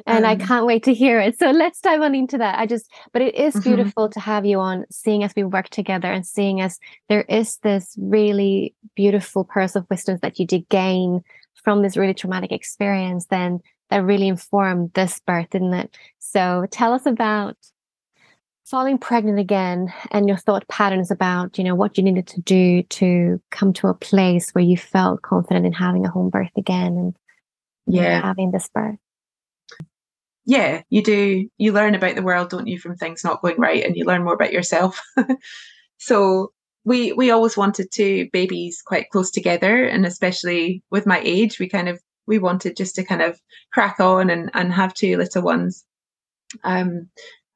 [0.05, 1.39] and um, I can't wait to hear it.
[1.39, 2.59] So let's dive on into that.
[2.59, 3.69] I just, but it is mm-hmm.
[3.69, 4.13] beautiful mm-hmm.
[4.13, 6.79] to have you on, seeing as we work together and seeing as
[7.09, 11.21] there is this really beautiful purse of wisdom that you did gain
[11.55, 13.25] from this really traumatic experience.
[13.25, 15.97] Then that really informed this birth, didn't it?
[16.19, 17.57] So tell us about
[18.65, 22.83] falling pregnant again and your thought patterns about you know what you needed to do
[22.83, 26.97] to come to a place where you felt confident in having a home birth again
[26.97, 27.15] and
[27.85, 28.21] yeah.
[28.21, 28.95] having this birth.
[30.45, 33.83] Yeah you do you learn about the world don't you from things not going right
[33.83, 35.01] and you learn more about yourself.
[36.03, 36.51] So
[36.83, 41.69] we we always wanted two babies quite close together and especially with my age we
[41.69, 43.39] kind of we wanted just to kind of
[43.71, 45.85] crack on and and have two little ones.
[46.65, 47.07] Um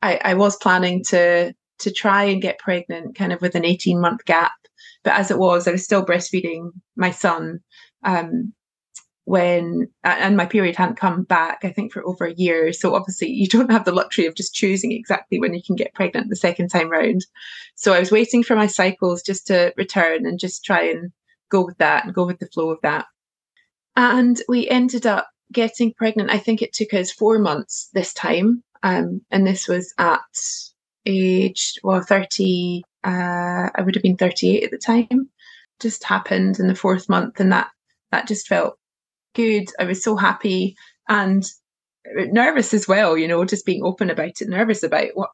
[0.01, 3.99] I, I was planning to to try and get pregnant kind of with an 18
[4.01, 4.51] month gap.
[5.03, 7.59] But as it was, I was still breastfeeding my son
[8.03, 8.53] um,
[9.25, 12.73] when, and my period hadn't come back, I think, for over a year.
[12.73, 15.93] So obviously, you don't have the luxury of just choosing exactly when you can get
[15.93, 17.25] pregnant the second time round.
[17.75, 21.11] So I was waiting for my cycles just to return and just try and
[21.49, 23.05] go with that and go with the flow of that.
[23.95, 26.31] And we ended up getting pregnant.
[26.31, 28.63] I think it took us four months this time.
[28.83, 30.21] Um, and this was at
[31.05, 35.29] age, well, 30, uh, I would have been 38 at the time.
[35.79, 37.69] Just happened in the fourth month, and that
[38.11, 38.77] that just felt
[39.35, 39.69] good.
[39.79, 40.75] I was so happy
[41.07, 41.43] and
[42.15, 45.29] nervous as well, you know, just being open about it, nervous about what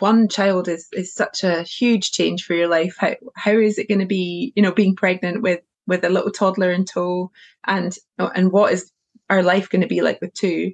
[0.00, 2.96] one child is is such a huge change for your life.
[2.98, 6.30] How how is it going to be, you know, being pregnant with with a little
[6.30, 7.30] toddler in tow,
[7.66, 8.90] and and what is
[9.30, 10.72] our life going to be like with two?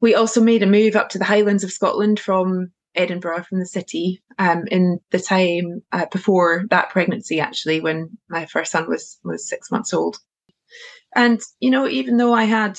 [0.00, 3.66] We also made a move up to the Highlands of Scotland from Edinburgh, from the
[3.66, 9.18] city, um, in the time uh, before that pregnancy, actually, when my first son was
[9.24, 10.18] was six months old.
[11.14, 12.78] And you know, even though I had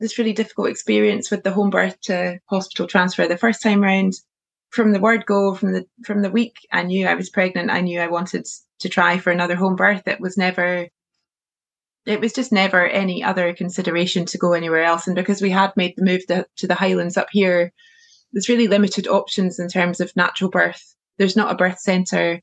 [0.00, 4.12] this really difficult experience with the home birth to hospital transfer the first time round,
[4.70, 7.80] from the word go, from the from the week I knew I was pregnant, I
[7.80, 8.46] knew I wanted
[8.80, 10.06] to try for another home birth.
[10.06, 10.88] It was never
[12.06, 15.06] it was just never any other consideration to go anywhere else.
[15.06, 17.72] And because we had made the move to, to the Highlands up here,
[18.32, 20.94] there's really limited options in terms of natural birth.
[21.18, 22.40] There's not a birth centre.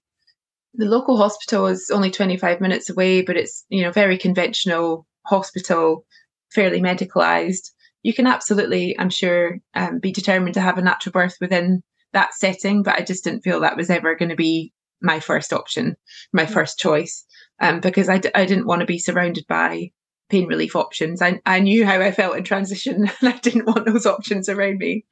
[0.74, 6.06] The local hospital is only 25 minutes away, but it's you know very conventional hospital,
[6.52, 7.72] fairly medicalised.
[8.04, 11.82] You can absolutely, I'm sure, um, be determined to have a natural birth within
[12.14, 15.54] that setting, but I just didn't feel that was ever going to be my first
[15.54, 15.96] option,
[16.34, 17.26] my first choice
[17.60, 19.92] um, because I d- I didn't want to be surrounded by
[20.30, 21.22] pain relief options.
[21.22, 24.78] I, I knew how I felt in transition and I didn't want those options around
[24.78, 25.06] me.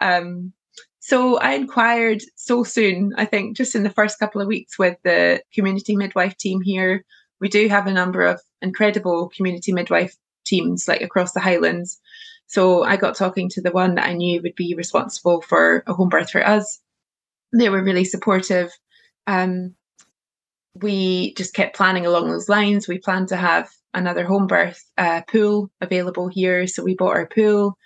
[0.00, 0.52] Um,
[1.00, 4.96] so I inquired so soon, I think just in the first couple of weeks with
[5.04, 7.04] the community midwife team here.
[7.40, 12.00] We do have a number of incredible community midwife teams like across the Highlands.
[12.46, 15.92] So I got talking to the one that I knew would be responsible for a
[15.92, 16.80] home birth for us.
[17.52, 18.70] They were really supportive.
[19.26, 19.74] Um,
[20.74, 22.88] we just kept planning along those lines.
[22.88, 27.26] We planned to have another home birth uh, pool available here, so we bought our
[27.26, 27.76] pool.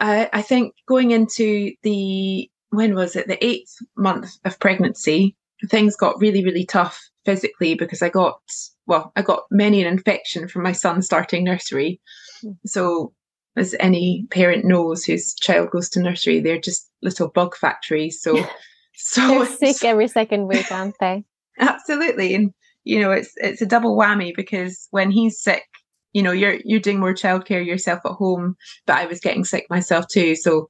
[0.00, 5.36] Uh, I think going into the when was it the eighth month of pregnancy,
[5.70, 8.40] things got really really tough physically because I got
[8.86, 12.00] well I got many an infection from my son starting nursery.
[12.42, 12.52] Hmm.
[12.66, 13.12] So
[13.56, 18.20] as any parent knows whose child goes to nursery, they're just little bug factories.
[18.20, 18.44] So
[18.94, 21.24] so they're sick every second week, aren't they?
[21.58, 22.34] Absolutely.
[22.34, 22.52] And
[22.84, 25.64] you know, it's it's a double whammy because when he's sick,
[26.12, 29.66] you know, you're you're doing more childcare yourself at home, but I was getting sick
[29.70, 30.36] myself too.
[30.36, 30.68] So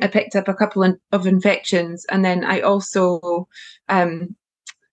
[0.00, 3.48] I picked up a couple of infections, and then I also
[3.88, 4.34] um,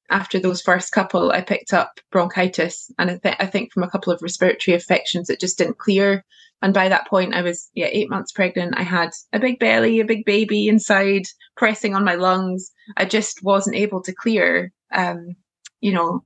[0.09, 3.89] after those first couple, I picked up bronchitis, and I, th- I think from a
[3.89, 6.23] couple of respiratory infections, it just didn't clear.
[6.61, 8.75] And by that point, I was yeah eight months pregnant.
[8.77, 11.23] I had a big belly, a big baby inside,
[11.57, 12.71] pressing on my lungs.
[12.97, 15.35] I just wasn't able to clear, um,
[15.81, 16.23] you know,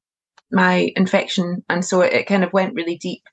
[0.51, 3.23] my infection, and so it, it kind of went really deep.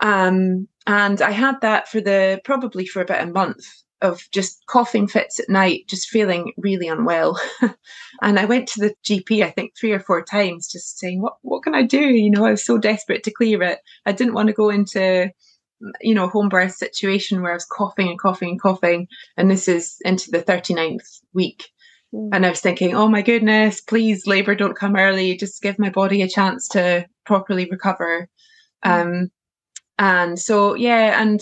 [0.00, 3.64] Um, and I had that for the probably for about a month
[4.02, 7.40] of just coughing fits at night, just feeling really unwell.
[8.22, 11.34] and I went to the GP, I think three or four times, just saying, "What
[11.42, 13.78] what can I do?" You know, I was so desperate to clear it.
[14.04, 15.30] I didn't want to go into
[16.00, 19.06] you know home birth situation where I was coughing and coughing and coughing,
[19.36, 21.68] and this is into the 39th week.
[22.12, 25.36] And I was thinking, oh my goodness, please, labor don't come early.
[25.36, 28.28] Just give my body a chance to properly recover.
[28.82, 29.30] Um,
[29.98, 31.40] and so, yeah, and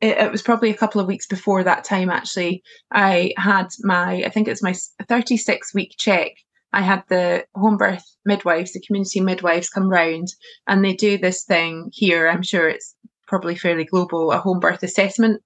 [0.00, 4.22] it, it, was probably a couple of weeks before that time actually i had my
[4.24, 4.74] i think it's my
[5.08, 6.32] 36 week check.
[6.72, 10.28] I had the home birth midwives the community midwives come round
[10.66, 12.28] and they do this thing here.
[12.28, 12.96] I'm sure it's
[13.28, 15.40] probably fairly global a home birth assessment.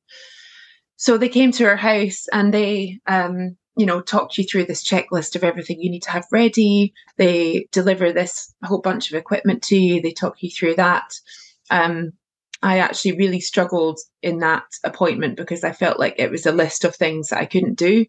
[0.96, 4.85] So they came to our house and they um, you know talk you through this
[4.85, 6.93] checklist of everything you need to have ready.
[7.17, 10.03] They deliver this whole bunch of equipment to you.
[10.03, 11.14] They talk you through that.
[11.71, 12.12] Um,
[12.61, 16.85] I actually really struggled in that appointment because I felt like it was a list
[16.85, 18.05] of things that I couldn't do.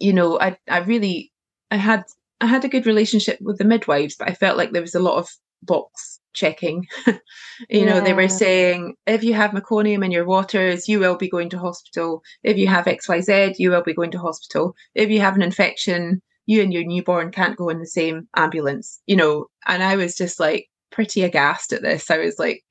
[0.00, 1.30] You know, I I really
[1.70, 2.04] I had
[2.40, 5.00] I had a good relationship with the midwives, but I felt like there was a
[5.00, 5.28] lot of
[5.62, 6.86] box checking.
[7.06, 7.20] you
[7.68, 7.84] yeah.
[7.84, 11.50] know, they were saying if you have meconium in your waters, you will be going
[11.50, 12.22] to hospital.
[12.42, 14.74] If you have XYZ, you will be going to hospital.
[14.94, 19.00] If you have an infection, you and your newborn can't go in the same ambulance,
[19.06, 19.46] you know.
[19.66, 22.10] And I was just like pretty aghast at this.
[22.10, 22.62] I was like,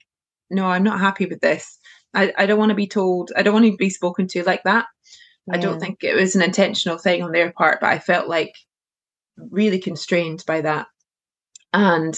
[0.49, 1.77] no, I'm not happy with this.
[2.13, 4.63] I, I don't want to be told, I don't want to be spoken to like
[4.63, 4.85] that.
[5.47, 5.55] Yeah.
[5.55, 8.53] I don't think it was an intentional thing on their part, but I felt like
[9.51, 10.87] really constrained by that.
[11.73, 12.17] And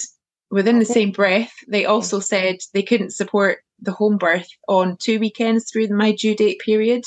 [0.51, 5.19] within the same breath, they also said they couldn't support the home birth on two
[5.19, 7.03] weekends through my due date period.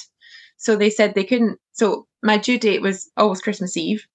[0.56, 1.58] So they said they couldn't.
[1.72, 4.06] So my due date was always Christmas Eve.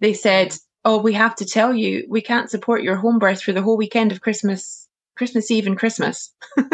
[0.00, 3.52] They said, Oh, we have to tell you, we can't support your home birth for
[3.52, 6.34] the whole weekend of Christmas Christmas Eve and Christmas.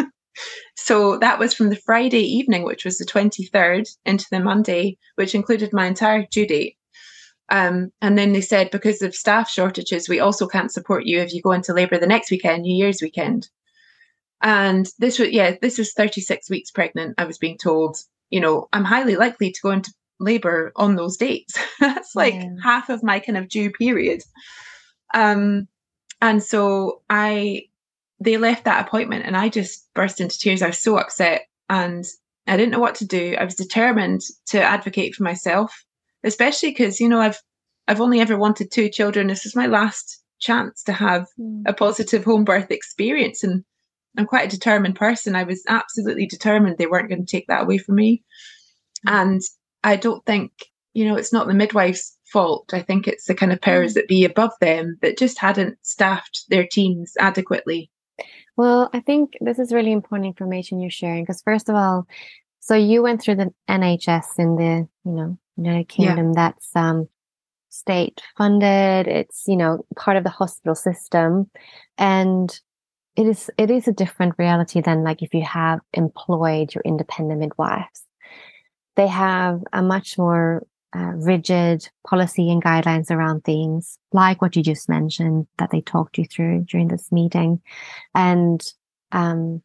[0.77, 5.35] so that was from the Friday evening, which was the 23rd, into the Monday, which
[5.35, 6.77] included my entire due date.
[7.51, 11.35] Um, and then they said, because of staff shortages, we also can't support you if
[11.35, 13.49] you go into labour the next weekend, New Year's weekend.
[14.43, 17.17] And this was, yeah, this was 36 weeks pregnant.
[17.19, 17.97] I was being told,
[18.31, 21.59] you know, I'm highly likely to go into labour on those dates.
[21.81, 22.55] That's like yeah.
[22.63, 24.23] half of my kind of due period.
[25.13, 25.67] Um,
[26.23, 27.65] and so I
[28.21, 30.61] they left that appointment and I just burst into tears.
[30.61, 32.05] I was so upset and
[32.47, 33.35] I didn't know what to do.
[33.39, 35.85] I was determined to advocate for myself,
[36.25, 37.41] especially because, you know, I've
[37.89, 39.27] I've only ever wanted two children.
[39.27, 41.63] This is my last chance to have mm.
[41.67, 43.43] a positive home birth experience.
[43.43, 43.65] And
[44.17, 45.35] I'm quite a determined person.
[45.35, 48.23] I was absolutely determined they weren't going to take that away from me.
[49.07, 49.13] Mm.
[49.13, 49.41] And
[49.83, 50.53] I don't think,
[50.95, 52.73] you know, it's not the midwife's fault.
[52.73, 53.95] I think it's the kind of powers mm.
[53.95, 57.91] that be above them that just hadn't staffed their teams adequately.
[58.57, 62.07] Well, I think this is really important information you're sharing because, first of all,
[62.61, 66.29] so you went through the NHS in the you know United Kingdom.
[66.29, 66.33] Yeah.
[66.35, 67.09] That's um,
[67.69, 69.07] state funded.
[69.07, 71.51] It's you know part of the hospital system,
[71.99, 72.59] and
[73.17, 77.41] it is it is a different reality than like if you have employed your independent
[77.41, 78.05] midwives.
[78.97, 80.63] They have a much more
[80.95, 86.19] uh, rigid policy and guidelines around things like what you just mentioned that they talked
[86.19, 87.61] you through during this meeting.
[88.15, 88.61] And
[89.13, 89.63] um,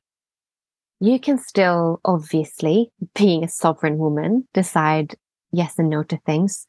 [0.99, 5.15] you can still, obviously, being a sovereign woman, decide
[5.55, 6.67] yes and no to things.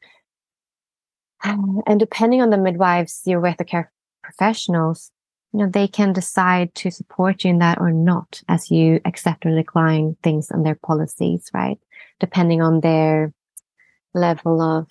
[1.43, 3.91] Um, and depending on the midwives you're with, the care
[4.23, 5.11] professionals,
[5.53, 9.45] you know, they can decide to support you in that or not as you accept
[9.45, 11.79] or decline things and their policies, right?
[12.19, 13.33] Depending on their
[14.13, 14.87] level of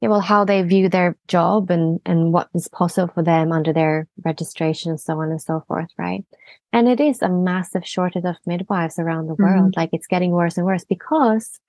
[0.00, 3.72] yeah, well, how they view their job and and what is possible for them under
[3.72, 6.24] their registration and so on and so forth, right?
[6.72, 9.72] And it is a massive shortage of midwives around the world.
[9.72, 9.80] Mm-hmm.
[9.80, 11.60] Like it's getting worse and worse because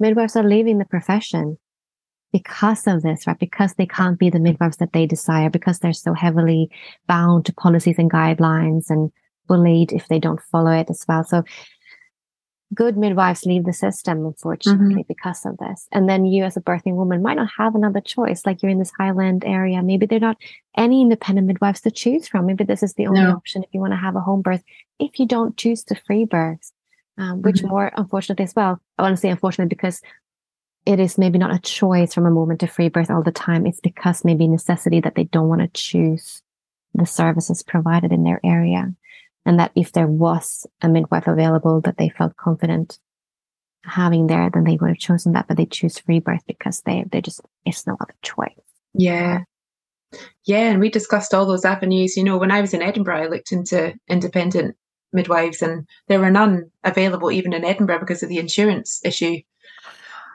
[0.00, 1.58] midwives are leaving the profession
[2.32, 3.38] because of this, right?
[3.38, 6.70] Because they can't be the midwives that they desire, because they're so heavily
[7.06, 9.10] bound to policies and guidelines and
[9.46, 11.24] bullied if they don't follow it as well.
[11.24, 11.42] So
[12.72, 15.08] good midwives leave the system, unfortunately, mm-hmm.
[15.08, 15.88] because of this.
[15.90, 18.46] And then you, as a birthing woman, might not have another choice.
[18.46, 19.82] Like you're in this highland area.
[19.82, 20.38] Maybe there are not
[20.76, 22.46] any independent midwives to choose from.
[22.46, 23.32] Maybe this is the only no.
[23.32, 24.62] option if you want to have a home birth.
[25.00, 26.70] If you don't choose to free birth,
[27.20, 27.68] um, which mm-hmm.
[27.68, 30.00] more unfortunately as well, I want to say unfortunately because
[30.86, 33.66] it is maybe not a choice from a moment of free birth all the time.
[33.66, 36.42] It's because maybe necessity that they don't want to choose
[36.94, 38.92] the services provided in their area.
[39.44, 42.98] And that if there was a midwife available that they felt confident
[43.84, 47.04] having there, then they would have chosen that, but they choose free birth because they,
[47.10, 48.48] they just, it's no other choice.
[48.94, 49.44] Yeah.
[50.44, 50.70] Yeah.
[50.70, 52.16] And we discussed all those avenues.
[52.16, 54.76] You know, when I was in Edinburgh, I looked into independent
[55.12, 59.38] midwives and there were none available even in Edinburgh because of the insurance issue.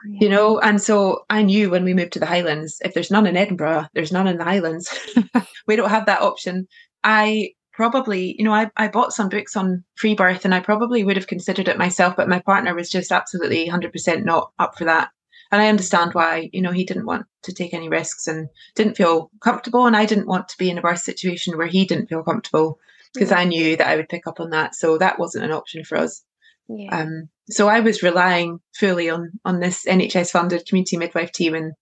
[0.08, 0.18] Yeah.
[0.20, 3.26] You know, and so I knew when we moved to the Highlands, if there's none
[3.26, 4.88] in Edinburgh, there's none in the Highlands.
[5.66, 6.68] we don't have that option.
[7.02, 11.04] I probably, you know, I, I bought some books on free birth and I probably
[11.04, 14.84] would have considered it myself, but my partner was just absolutely 100% not up for
[14.84, 15.10] that.
[15.52, 18.96] And I understand why, you know, he didn't want to take any risks and didn't
[18.96, 19.86] feel comfortable.
[19.86, 22.78] And I didn't want to be in a birth situation where he didn't feel comfortable
[23.16, 23.38] because yeah.
[23.38, 24.74] I knew that I would pick up on that.
[24.74, 26.22] So that wasn't an option for us.
[26.68, 26.96] Yeah.
[26.96, 31.72] Um, so I was relying fully on on this NHS funded community midwife team, and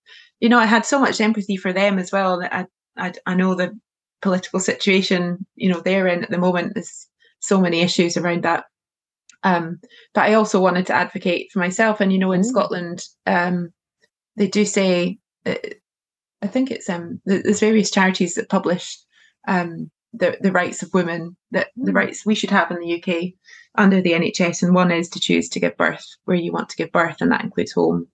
[0.41, 2.41] you know I had so much empathy for them as well.
[2.41, 2.67] That I
[2.97, 3.79] I, I know the
[4.23, 6.75] political situation you know they're in at the moment.
[6.75, 7.09] There's
[7.41, 8.65] so many issues around that.
[9.43, 9.79] Um,
[10.15, 12.47] but I also wanted to advocate for myself, and you know in mm.
[12.47, 13.71] Scotland um,
[14.37, 15.19] they do say.
[15.47, 15.55] Uh,
[16.43, 18.99] I think it's um there's various charities that publish
[19.49, 21.97] um the, the rights of women that the mm.
[21.97, 23.33] rights we should have in the UK
[23.77, 26.77] under the NHS, and one is to choose to give birth where you want to
[26.77, 28.07] give birth, and that includes home.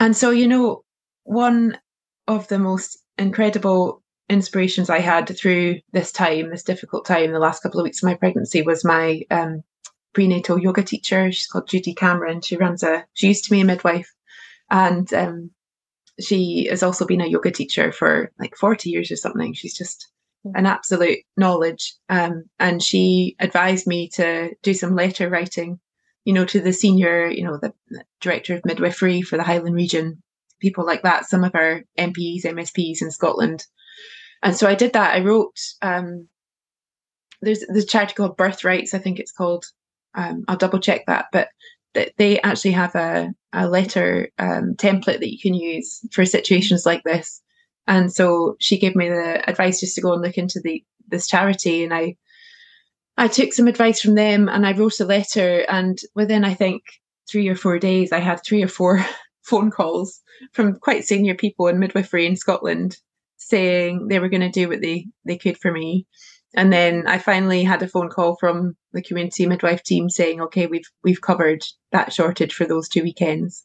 [0.00, 0.84] And so, you know,
[1.24, 1.78] one
[2.26, 7.62] of the most incredible inspirations I had through this time, this difficult time, the last
[7.62, 9.62] couple of weeks of my pregnancy, was my um,
[10.14, 11.30] prenatal yoga teacher.
[11.30, 12.40] She's called Judy Cameron.
[12.40, 13.04] She runs a.
[13.14, 14.10] She used to be a midwife,
[14.70, 15.50] and um,
[16.20, 19.52] she has also been a yoga teacher for like forty years or something.
[19.52, 20.08] She's just
[20.44, 21.94] an absolute knowledge.
[22.08, 25.78] Um, and she advised me to do some letter writing,
[26.24, 27.72] you know, to the senior, you know, the,
[28.20, 30.22] director of midwifery for the Highland region,
[30.60, 33.66] people like that, some of our MPs, MSPs in Scotland.
[34.42, 35.14] And so I did that.
[35.14, 36.28] I wrote, um,
[37.40, 39.64] there's the charity called Birthrights, I think it's called.
[40.14, 41.48] Um, I'll double check that, but
[42.16, 47.02] they actually have a, a letter um, template that you can use for situations like
[47.04, 47.42] this.
[47.86, 51.26] And so she gave me the advice just to go and look into the this
[51.26, 52.16] charity, and I
[53.16, 55.60] I took some advice from them, and I wrote a letter.
[55.68, 56.82] And within I think
[57.30, 59.04] three or four days, I had three or four
[59.42, 60.20] phone calls
[60.52, 62.96] from quite senior people in midwifery in Scotland
[63.36, 66.06] saying they were going to do what they they could for me.
[66.54, 70.66] And then I finally had a phone call from the community midwife team saying, "Okay,
[70.66, 71.62] we've we've covered
[71.92, 73.64] that shortage for those two weekends."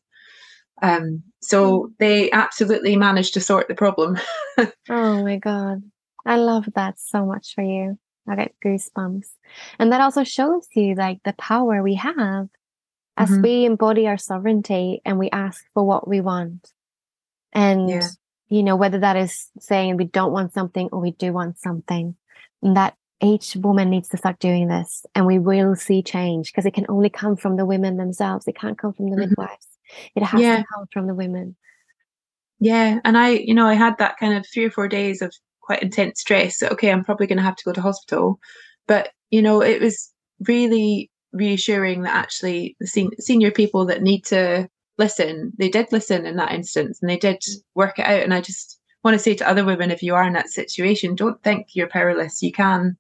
[0.82, 1.92] Um, so hmm.
[2.00, 4.18] they absolutely managed to sort the problem.
[4.90, 5.82] oh my God.
[6.26, 7.98] I love that so much for you.
[8.28, 9.28] I get goosebumps.
[9.80, 12.50] And that also shows you like the power we have
[13.16, 13.42] as mm-hmm.
[13.42, 16.72] we embody our sovereignty and we ask for what we want.
[17.54, 18.08] And, yeah.
[18.50, 22.16] you know, whether that is saying we don't want something or we do want something,
[22.62, 26.66] and that each woman needs to start doing this and we will see change because
[26.68, 28.48] it can only come from the women themselves.
[28.48, 29.30] It can't come from the mm-hmm.
[29.30, 29.68] midwives.
[30.16, 30.58] It has yeah.
[30.58, 31.56] to come from the women.
[32.60, 33.00] Yeah.
[33.04, 35.84] And I, you know, I had that kind of three or four days of quite
[35.84, 36.64] intense stress.
[36.64, 38.40] Okay, I'm probably going to have to go to hospital.
[38.88, 40.12] But, you know, it was
[40.48, 44.68] really reassuring that actually the sen- senior people that need to
[44.98, 47.44] listen, they did listen in that instance and they did
[47.76, 48.24] work it out.
[48.24, 51.16] And I just want to say to other women, if you are in that situation,
[51.16, 52.42] don't think you're powerless.
[52.42, 52.98] You can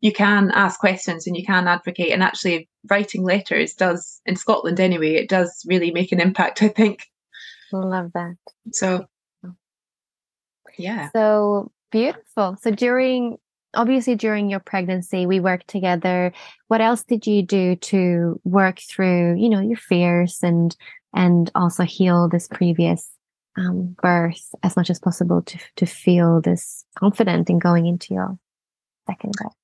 [0.00, 4.80] you can ask questions and you can advocate and actually writing letters does in Scotland
[4.80, 7.04] anyway it does really make an impact I think.
[7.72, 8.36] Love that.
[8.72, 9.06] So
[10.78, 11.10] yeah.
[11.14, 12.56] So beautiful.
[12.62, 13.38] So during
[13.74, 16.32] obviously during your pregnancy we worked together.
[16.68, 20.76] What else did you do to work through you know your fears and
[21.14, 23.08] and also heal this previous
[23.56, 28.38] um, birth as much as possible to to feel this confident in going into your
[29.06, 29.59] second birth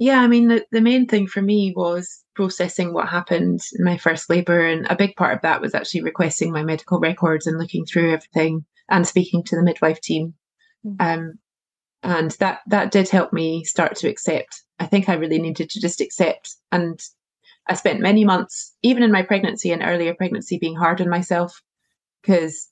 [0.00, 3.98] yeah, I mean, the, the main thing for me was processing what happened in my
[3.98, 4.64] first labour.
[4.64, 8.14] And a big part of that was actually requesting my medical records and looking through
[8.14, 10.32] everything and speaking to the midwife team.
[10.86, 11.06] Mm-hmm.
[11.06, 11.32] Um,
[12.02, 14.62] and that, that did help me start to accept.
[14.78, 16.56] I think I really needed to just accept.
[16.72, 16.98] And
[17.68, 21.60] I spent many months, even in my pregnancy and earlier pregnancy, being hard on myself
[22.22, 22.70] because,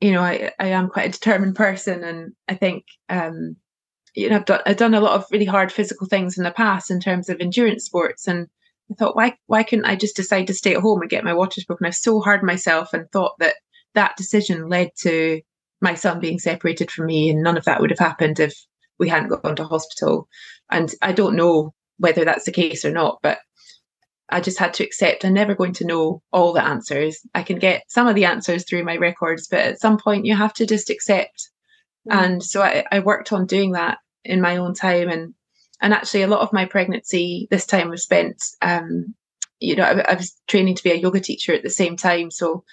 [0.00, 2.02] you know, I, I am quite a determined person.
[2.02, 3.56] And I think, um,
[4.14, 6.50] you know, I've done, I've done a lot of really hard physical things in the
[6.50, 8.26] past in terms of endurance sports.
[8.26, 8.48] And
[8.90, 11.34] I thought, why, why couldn't I just decide to stay at home and get my
[11.34, 11.86] waters broken?
[11.86, 13.54] I was so hard myself and thought that
[13.94, 15.40] that decision led to
[15.80, 17.30] my son being separated from me.
[17.30, 18.54] And none of that would have happened if
[18.98, 20.28] we hadn't gone to hospital.
[20.70, 23.38] And I don't know whether that's the case or not, but
[24.30, 27.18] I just had to accept I'm never going to know all the answers.
[27.34, 30.34] I can get some of the answers through my records, but at some point you
[30.34, 31.50] have to just accept.
[32.08, 32.24] Mm.
[32.24, 35.08] And so I, I worked on doing that in my own time.
[35.08, 35.34] And
[35.80, 39.14] and actually a lot of my pregnancy this time was spent um,
[39.60, 42.30] you know I, I, was training to be a yoga teacher at the same time.
[42.30, 42.64] So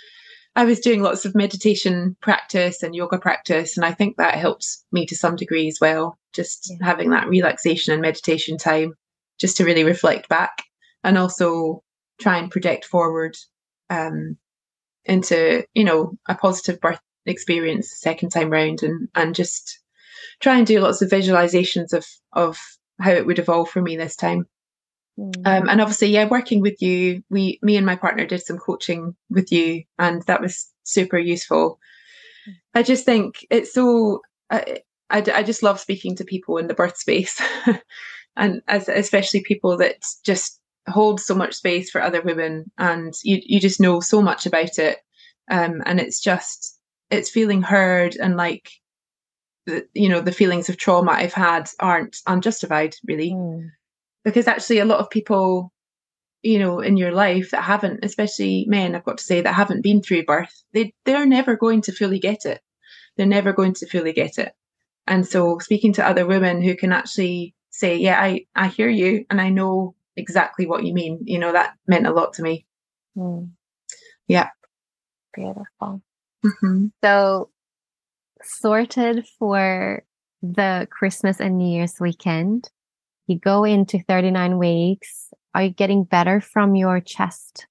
[0.55, 3.77] i was doing lots of meditation practice and yoga practice.
[3.77, 6.85] And i think that helps me to some degree as well just yeah.
[6.85, 8.93] having that relaxation and meditation time
[9.39, 10.63] just to really reflect back
[11.03, 11.83] and also
[12.19, 13.35] try and project forward
[13.89, 14.37] um,
[15.05, 19.79] into you know a positive birth experience second time round and and just
[20.41, 22.59] try and do lots of visualizations of of
[22.99, 24.45] how it would evolve for me this time.
[25.19, 25.35] Mm.
[25.45, 29.15] Um, and obviously, yeah, working with you, we, me and my partner did some coaching
[29.29, 31.79] with you, and that was super useful.
[32.47, 32.53] Mm.
[32.75, 34.21] I just think it's so.
[34.49, 34.79] I,
[35.09, 37.41] I, I just love speaking to people in the birth space,
[38.35, 43.41] and as especially people that just hold so much space for other women, and you
[43.43, 44.99] you just know so much about it,
[45.49, 46.79] um, and it's just
[47.09, 48.71] it's feeling heard and like
[49.65, 53.69] the, you know the feelings of trauma I've had aren't unjustified really mm.
[54.23, 55.71] because actually a lot of people
[56.41, 59.83] you know in your life that haven't especially men I've got to say that haven't
[59.83, 62.61] been through birth they they're never going to fully get it
[63.17, 64.53] they're never going to fully get it
[65.07, 69.25] and so speaking to other women who can actually say yeah I I hear you
[69.29, 72.65] and I know exactly what you mean you know that meant a lot to me
[73.15, 73.49] mm.
[74.27, 74.49] yeah
[75.33, 76.01] beautiful
[76.43, 76.87] mm-hmm.
[77.03, 77.49] so
[78.43, 80.03] sorted for
[80.41, 82.69] the Christmas and New Year's weekend.
[83.27, 85.33] You go into 39 weeks.
[85.53, 87.67] Are you getting better from your chest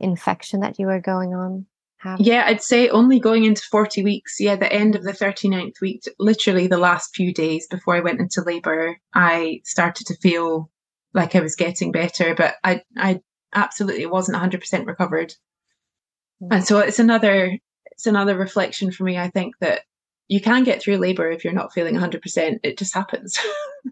[0.00, 1.66] infection that you were going on?
[1.98, 2.20] Have?
[2.20, 4.36] Yeah, I'd say only going into 40 weeks.
[4.38, 8.20] Yeah, the end of the 39th week, literally the last few days before I went
[8.20, 10.70] into labor, I started to feel
[11.14, 13.20] like I was getting better, but I, I
[13.54, 15.34] absolutely wasn't 100% recovered.
[16.42, 16.48] Mm.
[16.50, 17.56] And so it's another,
[17.92, 19.16] it's another reflection for me.
[19.16, 19.82] I think that
[20.28, 22.60] you can get through labor if you're not feeling 100%.
[22.62, 23.38] It just happens.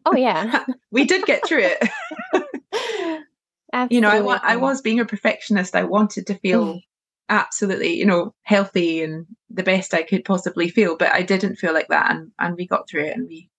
[0.07, 0.65] Oh, yeah.
[0.91, 1.89] we did get through it.
[3.91, 5.77] you know, I, wa- I was being a perfectionist.
[5.77, 6.81] I wanted to feel mm.
[7.29, 11.75] absolutely, you know, healthy and the best I could possibly feel, but I didn't feel
[11.75, 12.11] like that.
[12.11, 13.51] And, and we got through it and we,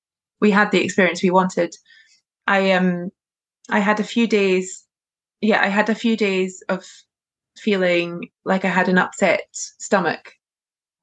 [0.42, 1.76] we had the experience we wanted.
[2.48, 3.12] I, um,
[3.70, 4.86] I had a few days,
[5.40, 6.84] yeah, I had a few days of
[7.58, 10.34] feeling like I had an upset stomach.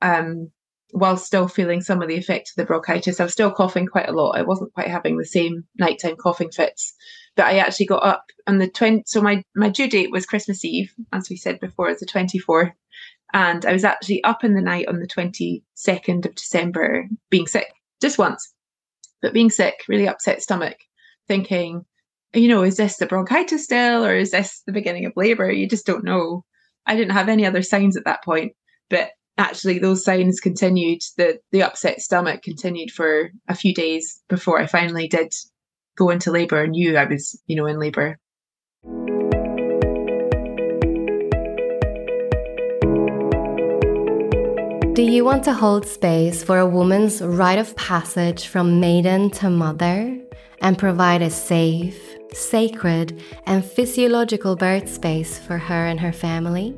[0.03, 0.51] Um,
[0.93, 3.21] while still feeling some of the effects of the bronchitis.
[3.21, 4.37] I was still coughing quite a lot.
[4.37, 6.95] I wasn't quite having the same nighttime coughing fits.
[7.37, 10.65] But I actually got up on the 20, so my, my due date was Christmas
[10.65, 12.73] Eve, as we said before, it's the 24th.
[13.33, 17.73] And I was actually up in the night on the 22nd of December being sick,
[18.01, 18.53] just once,
[19.23, 20.77] but being sick, really upset stomach,
[21.29, 21.85] thinking,
[22.35, 25.51] you know, is this the bronchitis still or is this the beginning of labor?
[25.51, 26.45] You just don't know.
[26.87, 28.53] I didn't have any other signs at that point,
[28.89, 29.11] but
[29.41, 34.67] actually those signs continued the the upset stomach continued for a few days before i
[34.67, 35.33] finally did
[35.97, 38.19] go into labor and knew i was you know in labor
[44.95, 49.49] do you want to hold space for a woman's rite of passage from maiden to
[49.49, 50.19] mother
[50.61, 56.77] and provide a safe sacred and physiological birth space for her and her family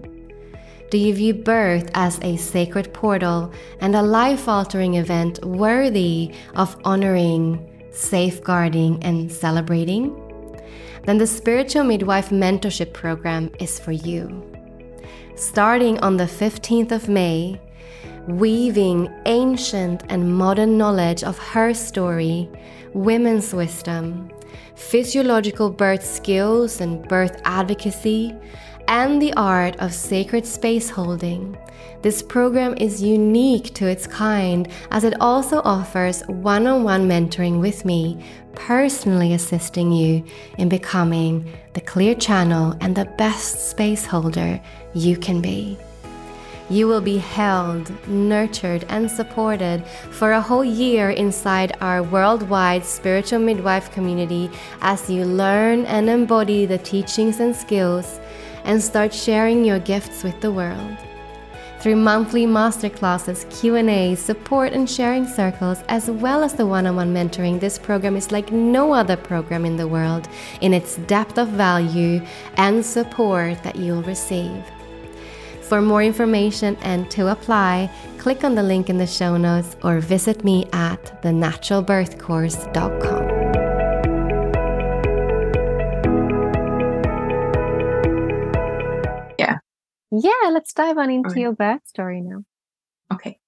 [0.92, 6.76] do you view birth as a sacred portal and a life altering event worthy of
[6.84, 10.14] honoring, safeguarding, and celebrating?
[11.04, 14.44] Then the Spiritual Midwife Mentorship Program is for you.
[15.34, 17.58] Starting on the 15th of May,
[18.28, 22.50] weaving ancient and modern knowledge of her story,
[22.92, 24.30] women's wisdom,
[24.74, 28.36] physiological birth skills and birth advocacy,
[28.88, 31.56] and the art of sacred space holding.
[32.02, 37.60] This program is unique to its kind as it also offers one on one mentoring
[37.60, 38.24] with me,
[38.54, 40.24] personally assisting you
[40.58, 44.60] in becoming the clear channel and the best space holder
[44.94, 45.78] you can be.
[46.68, 53.40] You will be held, nurtured, and supported for a whole year inside our worldwide spiritual
[53.40, 58.20] midwife community as you learn and embody the teachings and skills
[58.64, 60.96] and start sharing your gifts with the world.
[61.80, 67.76] Through monthly masterclasses, Q&A, support and sharing circles, as well as the one-on-one mentoring, this
[67.76, 70.28] program is like no other program in the world
[70.60, 72.24] in its depth of value
[72.56, 74.62] and support that you'll receive.
[75.62, 79.98] For more information and to apply, click on the link in the show notes or
[79.98, 83.21] visit me at thenaturalbirthcourse.com.
[90.12, 91.40] Yeah, let's dive on into Okay.
[91.40, 92.44] your birth story now.
[93.12, 93.38] Okay.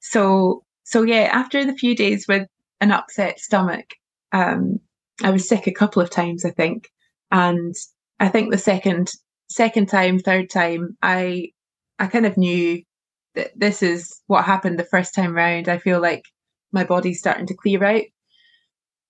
[0.00, 2.46] So so yeah, after the few days with
[2.80, 3.86] an upset stomach,
[4.32, 4.78] um,
[5.22, 6.88] I was sick a couple of times, I think.
[7.30, 7.74] And
[8.20, 9.10] I think the second
[9.48, 11.52] second time, third time, I
[11.98, 12.82] I kind of knew
[13.34, 15.68] that this is what happened the first time round.
[15.68, 16.24] I feel like
[16.72, 18.02] my body's starting to clear out.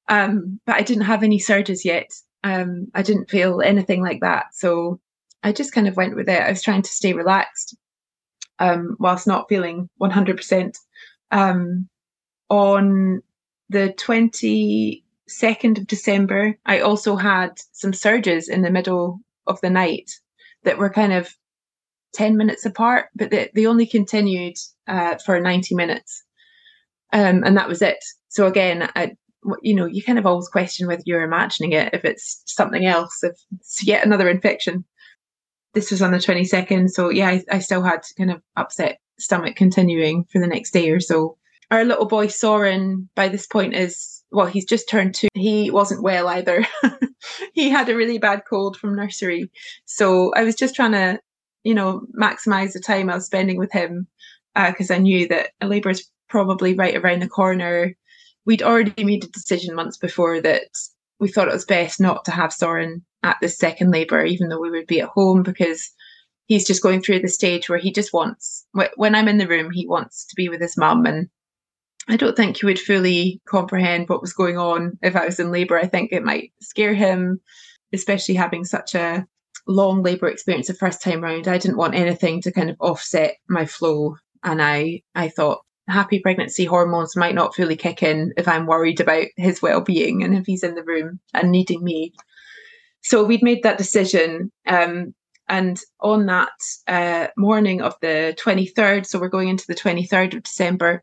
[0.09, 2.11] Um, but I didn't have any surges yet.
[2.45, 4.47] Um, I didn't feel anything like that.
[4.53, 5.01] So
[5.43, 6.41] I just kind of went with it.
[6.41, 7.77] I was trying to stay relaxed
[8.59, 10.77] um, whilst not feeling 100%.
[11.31, 11.89] Um,
[12.49, 13.23] on
[13.71, 20.11] the 22nd of December, I also had some surges in the middle of the night
[20.65, 21.35] that were kind of
[22.15, 26.23] 10 minutes apart, but they, they only continued uh, for 90 minutes.
[27.13, 27.99] Um, and that was it.
[28.29, 29.13] So again, I,
[29.63, 33.23] you know, you kind of always question whether you're imagining it, if it's something else,
[33.23, 34.85] if it's yet another infection.
[35.75, 36.91] This was on the 22nd.
[36.91, 40.91] So yeah, I, I still had kind of upset stomach continuing for the next day
[40.91, 41.37] or so.
[41.71, 45.29] Our little boy Soren, by this point, is well, he's just turned two.
[45.35, 46.67] He wasn't well either.
[47.53, 49.51] he had a really bad cold from nursery.
[49.85, 51.21] So I was just trying to,
[51.65, 54.07] you know, maximize the time I was spending with him
[54.57, 57.95] uh, because I knew that a labour is probably right around the corner.
[58.47, 60.65] We'd already made a decision months before that
[61.21, 64.61] we thought it was best not to have Soren at the second labour, even though
[64.61, 65.91] we would be at home because
[66.47, 68.67] he's just going through the stage where he just wants,
[68.97, 71.07] when I'm in the room, he wants to be with his mum.
[71.07, 71.29] And
[72.09, 75.53] I don't think he would fully comprehend what was going on if I was in
[75.53, 75.79] labour.
[75.79, 77.41] I think it might scare him,
[77.93, 79.27] especially having such a
[79.69, 81.47] long labour experience the first time round.
[81.47, 84.17] I didn't want anything to kind of offset my flow.
[84.43, 89.01] And I, I thought happy pregnancy hormones might not fully kick in if I'm worried
[89.01, 92.13] about his well-being and if he's in the room and needing me.
[93.03, 94.51] So we'd made that decision.
[94.67, 95.15] Um,
[95.49, 96.53] and on that
[96.87, 101.03] uh, morning of the 23rd, so we're going into the 23rd of December,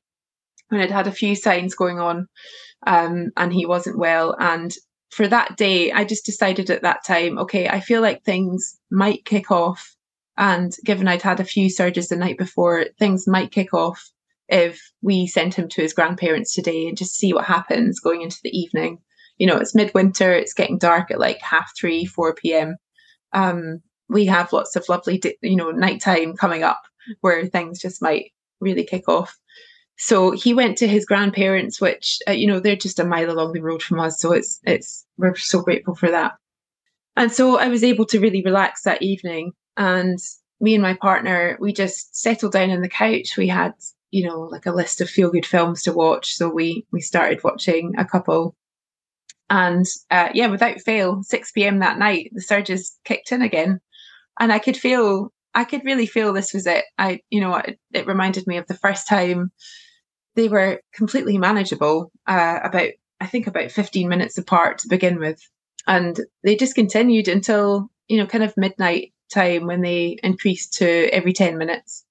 [0.70, 2.28] when I'd had a few signs going on
[2.88, 4.36] um, and he wasn't well.
[4.40, 4.74] And
[5.12, 9.26] for that day, I just decided at that time, okay, I feel like things might
[9.26, 9.96] kick off.
[10.38, 14.10] And given I'd had a few surges the night before, things might kick off
[14.48, 18.40] if we sent him to his grandparents today and just see what happens going into
[18.44, 19.00] the evening.
[19.40, 22.76] You know, it's midwinter, it's getting dark at like half three, 4 p.m.
[23.34, 26.82] Um, we have lots of lovely, you know, nighttime coming up
[27.22, 29.38] where things just might really kick off.
[29.98, 33.52] So he went to his grandparents, which uh, you know they're just a mile along
[33.52, 34.20] the road from us.
[34.20, 36.34] So it's it's we're so grateful for that.
[37.18, 39.52] And so I was able to really relax that evening.
[39.76, 40.18] And
[40.62, 43.36] me and my partner, we just settled down on the couch.
[43.38, 43.74] We had
[44.12, 46.34] you know like a list of feel good films to watch.
[46.34, 48.56] So we we started watching a couple.
[49.50, 51.80] And uh, yeah, without fail, 6 p.m.
[51.80, 53.80] that night, the surges kicked in again,
[54.40, 56.86] and I could feel I could really feel this was it.
[56.98, 59.52] I, you know, it, it reminded me of the first time
[60.36, 62.12] they were completely manageable.
[62.28, 62.90] Uh, about
[63.20, 65.42] I think about 15 minutes apart to begin with,
[65.88, 71.10] and they just continued until you know kind of midnight time when they increased to
[71.12, 72.06] every 10 minutes.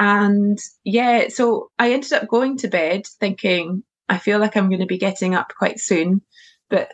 [0.00, 4.80] And yeah, so I ended up going to bed thinking I feel like I'm going
[4.80, 6.22] to be getting up quite soon,
[6.70, 6.92] but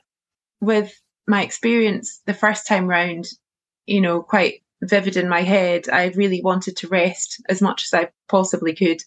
[0.61, 3.27] with my experience the first time round,
[3.87, 5.89] you know, quite vivid in my head.
[5.89, 9.03] I really wanted to rest as much as I possibly could.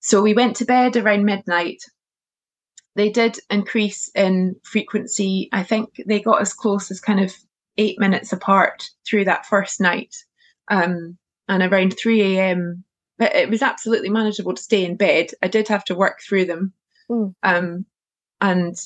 [0.00, 1.82] So we went to bed around midnight.
[2.94, 5.48] They did increase in frequency.
[5.52, 7.34] I think they got as close as kind of
[7.76, 10.14] eight minutes apart through that first night.
[10.68, 12.84] Um, and around 3 a.m.,
[13.16, 15.30] but it was absolutely manageable to stay in bed.
[15.42, 16.72] I did have to work through them.
[17.10, 17.34] Mm.
[17.42, 17.86] Um,
[18.40, 18.76] and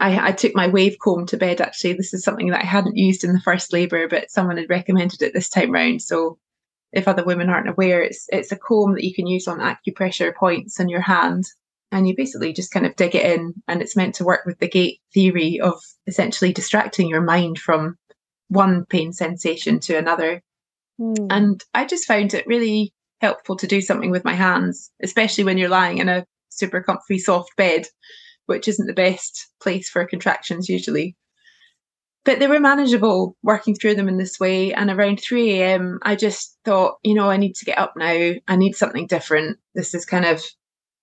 [0.00, 1.94] I, I took my wave comb to bed actually.
[1.94, 5.22] This is something that I hadn't used in the first labour, but someone had recommended
[5.22, 6.02] it this time round.
[6.02, 6.38] So
[6.92, 10.34] if other women aren't aware, it's it's a comb that you can use on acupressure
[10.34, 11.44] points in your hand.
[11.90, 14.58] And you basically just kind of dig it in and it's meant to work with
[14.58, 17.96] the gate theory of essentially distracting your mind from
[18.48, 20.42] one pain sensation to another.
[21.00, 21.28] Mm.
[21.30, 22.92] And I just found it really
[23.22, 27.18] helpful to do something with my hands, especially when you're lying in a super comfy,
[27.18, 27.86] soft bed,
[28.48, 31.16] which isn't the best place for contractions usually.
[32.24, 34.72] But they were manageable working through them in this way.
[34.72, 38.32] And around 3 a.m., I just thought, you know, I need to get up now.
[38.48, 39.58] I need something different.
[39.74, 40.42] This is kind of,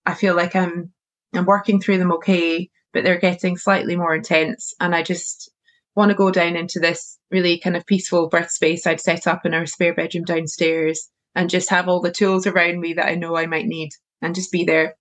[0.06, 0.91] I feel like I'm,
[1.34, 4.74] I'm working through them okay, but they're getting slightly more intense.
[4.80, 5.52] And I just
[5.96, 9.46] want to go down into this really kind of peaceful birth space I'd set up
[9.46, 13.16] in our spare bedroom downstairs and just have all the tools around me that I
[13.16, 13.91] know I might need
[14.22, 14.96] and just be there.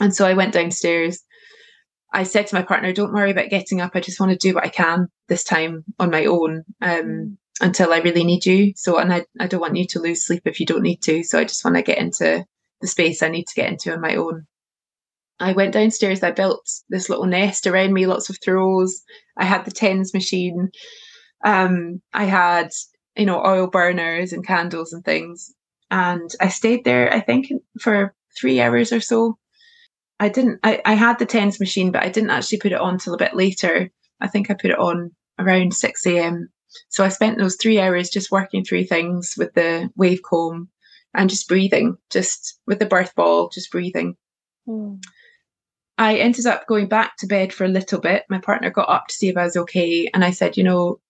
[0.00, 1.22] And so I went downstairs.
[2.12, 3.92] I said to my partner, don't worry about getting up.
[3.94, 6.64] I just want to do what I can this time on my own.
[6.80, 8.72] Um, until I really need you.
[8.76, 11.22] So, and I, I don't want you to lose sleep if you don't need to.
[11.22, 12.44] So I just want to get into
[12.80, 14.46] the space I need to get into on my own.
[15.38, 19.02] I went downstairs, I built this little nest around me, lots of throws.
[19.36, 20.70] I had the tens machine.
[21.44, 22.70] Um, I had,
[23.16, 25.52] you know, oil burners and candles and things.
[25.90, 27.48] And I stayed there, I think,
[27.80, 29.36] for three hours or so.
[30.20, 32.98] I didn't, I, I had the tens machine, but I didn't actually put it on
[32.98, 33.90] till a bit later.
[34.20, 36.48] I think I put it on around 6 a.m.
[36.88, 40.68] So I spent those three hours just working through things with the wave comb
[41.14, 44.16] and just breathing, just with the birth ball, just breathing.
[44.68, 45.02] Mm.
[45.98, 48.24] I ended up going back to bed for a little bit.
[48.30, 50.08] My partner got up to see if I was okay.
[50.14, 51.00] And I said, you know,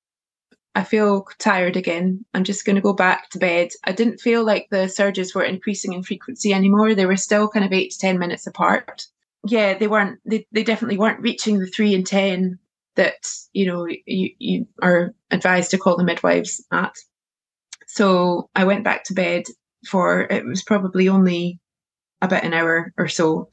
[0.74, 2.24] I feel tired again.
[2.32, 3.70] I'm just going to go back to bed.
[3.84, 6.94] I didn't feel like the surges were increasing in frequency anymore.
[6.94, 9.06] They were still kind of eight to 10 minutes apart.
[9.46, 12.58] Yeah, they weren't, they, they definitely weren't reaching the three and 10
[12.94, 16.94] that, you know, you, you are advised to call the midwives at.
[17.86, 19.44] So I went back to bed
[19.86, 21.60] for, it was probably only
[22.22, 23.50] about an hour or so.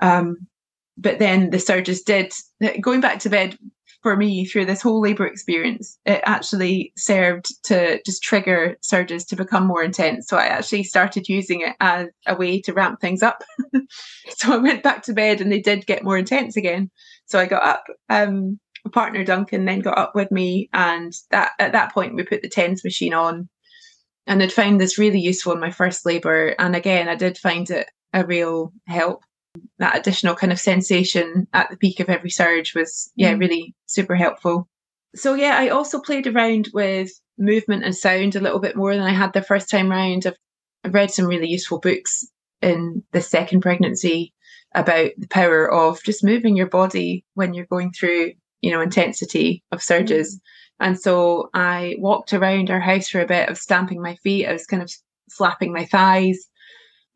[0.00, 0.48] Um,
[0.96, 2.32] but then the surges did
[2.80, 3.56] going back to bed
[4.02, 9.36] for me through this whole labor experience it actually served to just trigger surges to
[9.36, 10.28] become more intense.
[10.28, 13.42] So i actually started using it as a way to ramp things up.
[14.36, 16.90] So i went back to bed and they did get more intense again.
[17.26, 18.58] So i got up um
[18.92, 22.48] partner duncan then got up with me and that at that point we put the
[22.48, 23.48] tens machine on
[24.26, 26.54] and i'd found this really useful in my first labor.
[26.58, 29.22] And again i did find it a real help
[29.78, 33.40] that additional kind of sensation at the peak of every surge was yeah mm.
[33.40, 34.68] really super helpful.
[35.14, 39.04] So yeah i also played around with movement and sound a little bit more than
[39.04, 40.26] i had the first time round.
[40.26, 40.36] I've,
[40.84, 42.24] I've read some really useful books
[42.62, 44.32] in the second pregnancy
[44.74, 49.64] about the power of just moving your body when you're going through you know intensity
[49.72, 50.36] of surges.
[50.36, 50.86] Mm.
[50.86, 54.46] and so i walked around our house for a bit of stamping my feet.
[54.46, 54.92] I was kind of
[55.28, 56.49] slapping my thighs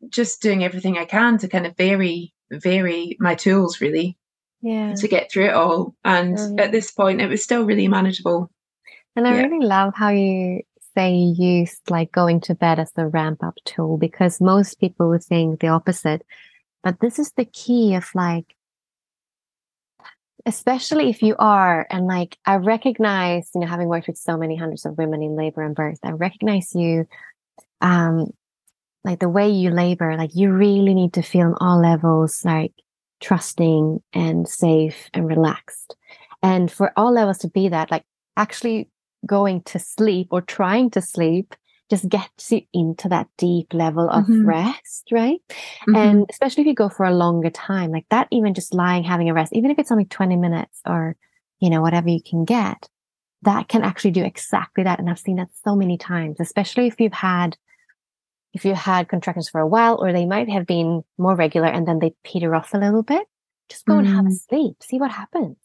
[0.09, 4.17] just doing everything I can to kind of vary vary my tools really.
[4.61, 4.95] Yeah.
[4.95, 5.95] To get through it all.
[6.03, 6.59] And mm.
[6.59, 8.49] at this point it was still really manageable.
[9.15, 9.43] And I yeah.
[9.43, 10.61] really love how you
[10.95, 15.09] say you used like going to bed as the ramp up tool because most people
[15.09, 16.25] would think the opposite.
[16.83, 18.55] But this is the key of like
[20.45, 24.55] especially if you are and like i recognize you know having worked with so many
[24.55, 27.07] hundreds of women in labor and birth i recognize you
[27.81, 28.27] um
[29.05, 32.73] like the way you labor, like you really need to feel on all levels, like
[33.21, 35.95] trusting and safe and relaxed.
[36.41, 38.03] And for all levels to be that, like
[38.35, 38.89] actually
[39.25, 41.55] going to sleep or trying to sleep
[41.89, 44.47] just gets you into that deep level of mm-hmm.
[44.47, 45.39] rest, right?
[45.51, 45.95] Mm-hmm.
[45.95, 49.29] And especially if you go for a longer time, like that, even just lying, having
[49.29, 51.15] a rest, even if it's only 20 minutes or,
[51.59, 52.89] you know, whatever you can get,
[53.43, 54.97] that can actually do exactly that.
[54.97, 57.55] And I've seen that so many times, especially if you've had
[58.55, 61.85] if you had contractions for a while, or they might have been more regular and
[61.85, 63.27] then they peter off a little bit,
[63.69, 63.99] just go mm.
[63.99, 64.39] and have a mm.
[64.47, 65.57] sleep, see what happens.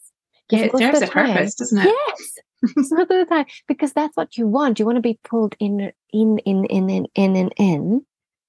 [0.51, 1.85] Yeah, it serves a purpose, doesn't it?
[1.87, 2.39] Yes.
[2.63, 4.81] the time, because that's what you want.
[4.81, 8.07] You want to be pulled in, in, in, in, in, in, in, in.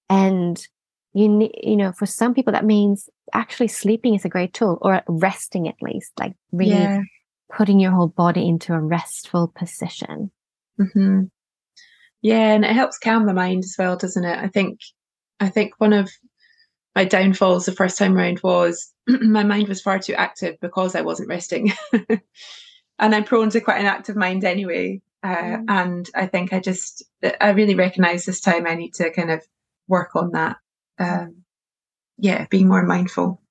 [0.10, 0.68] And
[1.14, 4.80] you need, you know, for some people, that means actually sleeping is a great tool
[4.82, 7.02] or resting at least, like really yeah.
[7.54, 10.32] putting your whole body into a restful position.
[10.80, 11.26] Mm-hmm.
[12.22, 14.38] Yeah, and it helps calm the mind as well, doesn't it?
[14.38, 14.80] I think
[15.40, 16.12] I think one of
[16.96, 21.02] my downfalls the first time around was my mind was far too active because I
[21.02, 21.72] wasn't resting.
[23.00, 25.02] and I'm prone to quite an active mind anyway.
[25.24, 25.66] Uh, mm.
[25.68, 27.04] And I think I just,
[27.40, 29.42] I really recognize this time I need to kind of
[29.88, 30.58] work on that.
[31.00, 31.44] Um,
[32.18, 33.42] yeah, being more mindful,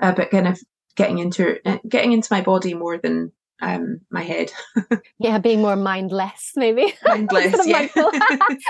[0.00, 0.60] uh, but kind of
[0.94, 4.50] getting into getting into my body more than um, my head.
[5.18, 6.94] yeah, being more mindless, maybe.
[7.04, 7.88] Mindless, yeah.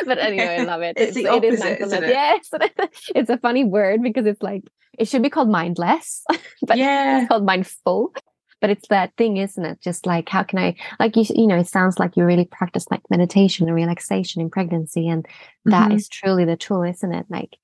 [0.04, 0.96] but anyway, I love it.
[0.96, 1.92] It's, it's the opposite, it is mindfulness.
[1.92, 2.10] Isn't it?
[2.10, 2.48] Yes,
[3.14, 4.62] it's a funny word because it's like
[4.98, 6.24] it should be called mindless,
[6.66, 7.20] but yeah.
[7.20, 8.12] it's called mindful.
[8.60, 9.80] But it's that thing, isn't it?
[9.80, 12.84] Just like how can I, like you, you know, it sounds like you really practice
[12.90, 15.26] like meditation and relaxation in pregnancy, and
[15.64, 15.96] that mm-hmm.
[15.96, 17.24] is truly the tool, isn't it?
[17.30, 17.56] Like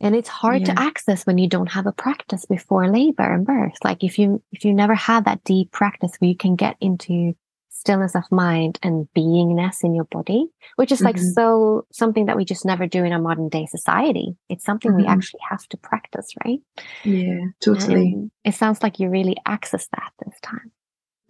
[0.00, 0.74] and it's hard yeah.
[0.74, 4.42] to access when you don't have a practice before labor and birth like if you
[4.52, 7.34] if you never had that deep practice where you can get into
[7.70, 10.46] stillness of mind and beingness in your body
[10.76, 11.32] which is like mm-hmm.
[11.34, 15.02] so something that we just never do in our modern day society it's something mm-hmm.
[15.02, 16.58] we actually have to practice right
[17.04, 20.72] yeah totally and it sounds like you really access that this time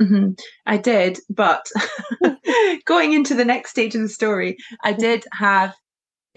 [0.00, 0.32] Mm-hmm.
[0.64, 1.66] I did, but
[2.84, 5.74] going into the next stage of the story, I did have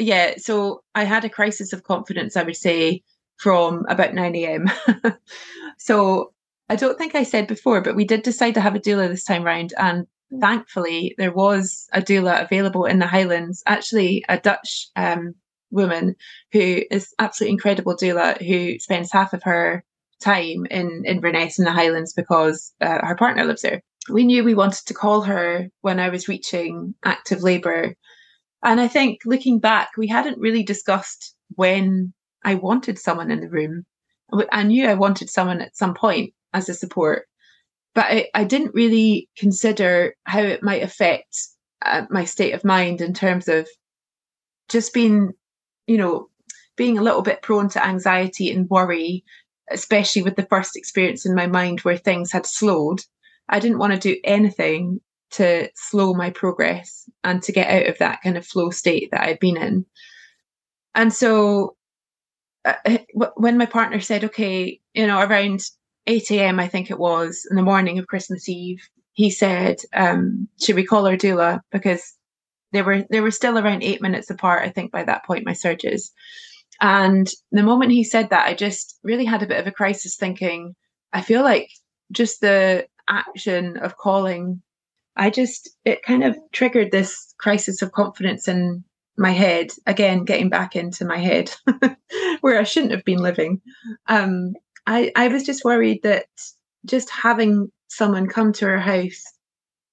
[0.02, 3.04] yeah, so I had a crisis of confidence, I would say,
[3.38, 4.72] from about 9 a.m.
[5.78, 6.34] so
[6.70, 9.24] I don't think I said before, but we did decide to have a doula this
[9.24, 9.74] time round.
[9.78, 10.08] And
[10.40, 15.36] thankfully, there was a doula available in the Highlands, actually, a Dutch um,
[15.72, 16.16] woman
[16.52, 19.84] who is absolutely incredible doula who spends half of her
[20.22, 23.82] time in Inverness in the Highlands because uh, her partner lives there.
[24.10, 27.96] We knew we wanted to call her when I was reaching active labour.
[28.64, 33.50] And I think looking back, we hadn't really discussed when I wanted someone in the
[33.50, 33.86] room.
[34.52, 37.28] I knew I wanted someone at some point as a support,
[37.94, 41.38] but I, I didn't really consider how it might affect
[41.84, 43.68] uh, my state of mind in terms of
[44.70, 45.32] just being,
[45.88, 46.30] you know,
[46.78, 49.24] being a little bit prone to anxiety and worry,
[49.70, 53.02] especially with the first experience in my mind where things had slowed.
[53.50, 55.02] I didn't want to do anything
[55.32, 59.22] to slow my progress and to get out of that kind of flow state that
[59.22, 59.86] I'd been in.
[60.94, 61.76] And so
[62.66, 62.98] uh,
[63.36, 65.62] when my partner said, okay, you know, around
[66.08, 68.82] 8 a.m., I think it was, in the morning of Christmas Eve,
[69.14, 71.62] he said, um, should we call our doula?
[71.72, 72.16] Because
[72.72, 75.54] they were they were still around eight minutes apart, I think, by that point, my
[75.54, 76.12] surges.
[76.80, 80.16] And the moment he said that, I just really had a bit of a crisis
[80.16, 80.76] thinking,
[81.14, 81.70] I feel like
[82.12, 84.62] just the action of calling,
[85.16, 88.84] I just, it kind of triggered this crisis of confidence in
[89.18, 91.52] my head again getting back into my head
[92.42, 93.62] where i shouldn't have been living.
[94.08, 94.54] Um,
[94.88, 96.26] I, I was just worried that
[96.86, 99.24] just having someone come to our house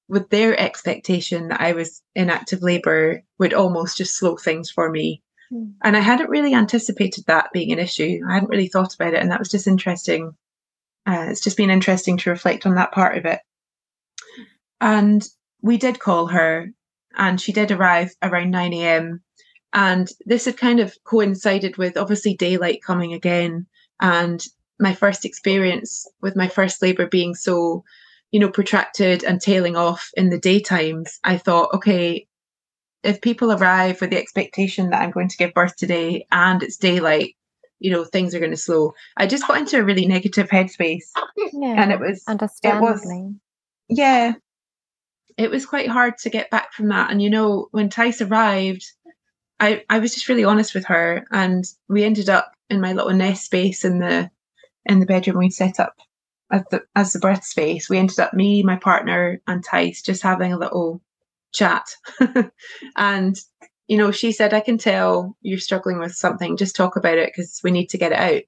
[0.08, 4.90] with their expectation that i was in active labor would almost just slow things for
[4.90, 5.22] me.
[5.52, 5.72] Mm.
[5.82, 8.20] and i hadn't really anticipated that being an issue.
[8.28, 10.34] I hadn't really thought about it and that was just interesting.
[11.06, 13.40] Uh, it's just been interesting to reflect on that part of it
[14.80, 15.26] and
[15.62, 16.68] we did call her
[17.16, 19.22] and she did arrive around 9 a.m.
[19.72, 23.66] And this had kind of coincided with obviously daylight coming again
[24.00, 24.42] and
[24.78, 27.84] my first experience with my first labour being so,
[28.30, 31.18] you know, protracted and tailing off in the daytimes.
[31.24, 32.28] I thought, okay,
[33.02, 36.76] if people arrive with the expectation that I'm going to give birth today and it's
[36.76, 37.34] daylight,
[37.80, 38.92] you know, things are going to slow.
[39.16, 41.04] I just got into a really negative headspace.
[41.52, 42.88] Yeah, and it was understandably.
[42.88, 43.34] It was,
[43.88, 44.34] yeah,
[45.38, 47.10] it was quite hard to get back from that.
[47.10, 48.84] And you know, when Tice arrived,
[49.60, 53.14] I, I was just really honest with her and we ended up in my little
[53.14, 54.30] nest space in the
[54.84, 55.94] in the bedroom we set up
[56.50, 57.88] as the as the birth space.
[57.88, 61.00] We ended up me, my partner, and Tice just having a little
[61.52, 61.88] chat.
[62.96, 63.36] and
[63.86, 67.30] you know, she said, I can tell you're struggling with something, just talk about it
[67.34, 68.42] because we need to get it out,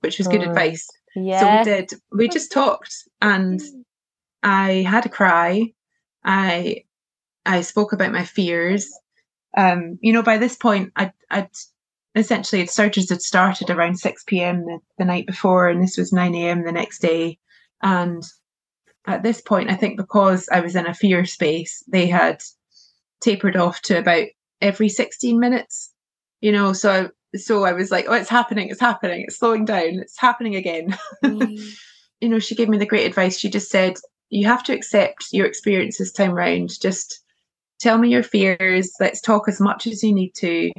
[0.00, 0.48] which was good mm.
[0.48, 0.88] advice.
[1.14, 1.62] Yeah.
[1.62, 1.92] So we did.
[2.12, 3.60] We just talked and
[4.42, 5.74] I had a cry
[6.24, 6.84] I
[7.46, 8.88] I spoke about my fears.
[9.56, 11.50] Um, you know, by this point, I'd, I'd
[12.14, 14.64] essentially surges had started around 6 p.m.
[14.64, 16.64] The, the night before, and this was 9 a.m.
[16.64, 17.38] the next day.
[17.82, 18.22] And
[19.06, 22.42] at this point, I think because I was in a fear space, they had
[23.20, 24.26] tapered off to about
[24.60, 25.92] every 16 minutes.
[26.40, 30.00] You know, so so I was like, oh, it's happening, it's happening, it's slowing down,
[30.00, 30.96] it's happening again.
[31.22, 31.60] Mm.
[32.20, 33.38] you know, she gave me the great advice.
[33.38, 33.94] She just said,
[34.30, 36.70] you have to accept your experience this time round.
[36.80, 37.22] Just
[37.80, 38.92] tell me your fears.
[39.00, 40.72] Let's talk as much as you need to.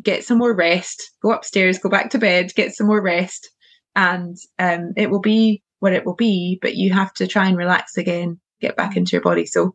[0.00, 1.10] Get some more rest.
[1.20, 1.78] Go upstairs.
[1.78, 2.54] Go back to bed.
[2.54, 3.50] Get some more rest,
[3.96, 6.58] and um, it will be what it will be.
[6.62, 8.38] But you have to try and relax again.
[8.60, 9.44] Get back into your body.
[9.44, 9.74] So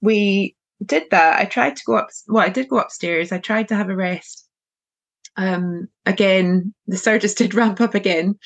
[0.00, 1.38] we did that.
[1.38, 2.08] I tried to go up.
[2.26, 3.30] Well, I did go upstairs.
[3.30, 4.48] I tried to have a rest.
[5.36, 8.36] Um, again, the surges did ramp up again.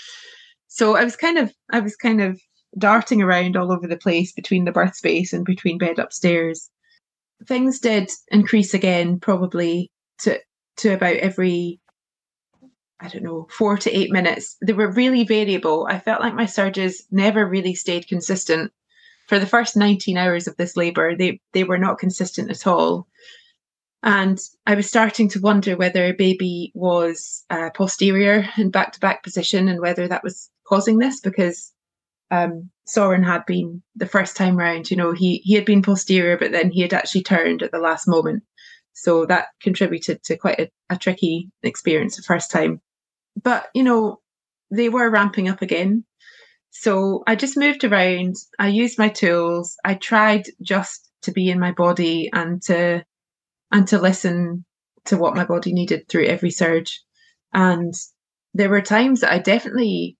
[0.68, 2.40] So I was kind of, I was kind of
[2.78, 6.70] darting around all over the place between the birth space and between bed upstairs.
[7.46, 10.40] Things did increase again, probably to
[10.78, 11.80] to about every
[13.02, 14.56] I don't know, four to eight minutes.
[14.60, 15.86] They were really variable.
[15.88, 18.72] I felt like my surges never really stayed consistent.
[19.26, 23.06] For the first 19 hours of this labour, they, they were not consistent at all.
[24.02, 29.22] And I was starting to wonder whether baby was uh, posterior in back to back
[29.22, 31.72] position and whether that was causing this because
[32.30, 34.90] um, Soren had been the first time round.
[34.90, 37.78] You know, he he had been posterior, but then he had actually turned at the
[37.78, 38.42] last moment.
[38.92, 42.80] So that contributed to quite a, a tricky experience the first time.
[43.42, 44.20] But you know,
[44.70, 46.04] they were ramping up again.
[46.70, 48.36] So I just moved around.
[48.58, 49.76] I used my tools.
[49.84, 53.04] I tried just to be in my body and to
[53.72, 54.64] and to listen
[55.06, 57.02] to what my body needed through every surge.
[57.52, 57.94] And
[58.54, 60.16] there were times that I definitely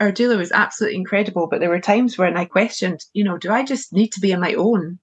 [0.00, 3.52] our doula was absolutely incredible, but there were times when I questioned, you know, do
[3.52, 4.98] I just need to be on my own?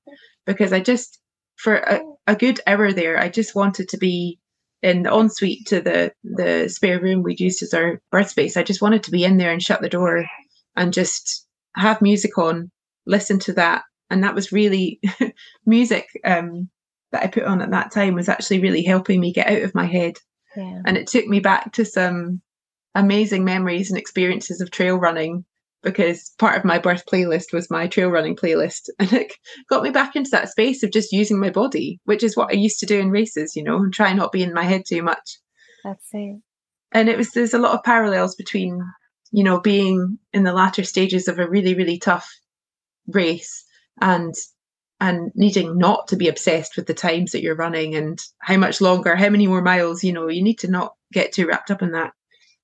[0.45, 1.19] Because I just,
[1.55, 4.39] for a, a good hour there, I just wanted to be
[4.81, 8.57] in the ensuite to the the spare room we'd used as our birth space.
[8.57, 10.25] I just wanted to be in there and shut the door
[10.75, 12.71] and just have music on,
[13.05, 14.99] listen to that, and that was really
[15.65, 16.69] music um,
[17.11, 19.75] that I put on at that time was actually really helping me get out of
[19.75, 20.17] my head.
[20.55, 20.81] Yeah.
[20.85, 22.41] And it took me back to some
[22.95, 25.45] amazing memories and experiences of trail running
[25.83, 28.89] because part of my birth playlist was my trail running playlist.
[28.99, 29.33] And it
[29.69, 32.53] got me back into that space of just using my body which is what i
[32.53, 35.01] used to do in races you know and try not be in my head too
[35.01, 35.37] much.
[35.83, 36.41] That's it.
[36.91, 38.81] and it was there's a lot of parallels between
[39.31, 42.29] you know being in the latter stages of a really really tough
[43.07, 43.65] race
[44.01, 44.33] and
[44.99, 48.81] and needing not to be obsessed with the times that you're running and how much
[48.81, 51.81] longer how many more miles you know you need to not get too wrapped up
[51.81, 52.13] in that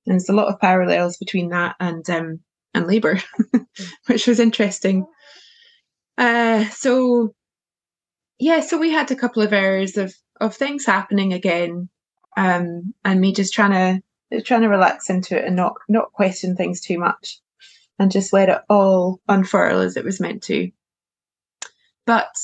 [0.06, 2.40] and there's a lot of parallels between that and um
[2.74, 3.20] and labor
[4.08, 5.06] which was interesting.
[6.18, 7.34] Uh so
[8.40, 11.90] yeah so we had a couple of hours of of things happening again
[12.36, 14.02] um and me just trying
[14.32, 17.40] to trying to relax into it and not not question things too much
[18.00, 20.72] and just let it all unfurl as it was meant to.
[22.08, 22.36] But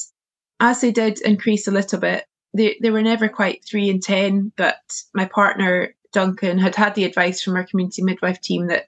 [0.59, 4.51] as they did increase a little bit they, they were never quite three and ten
[4.55, 4.79] but
[5.13, 8.85] my partner duncan had had the advice from our community midwife team that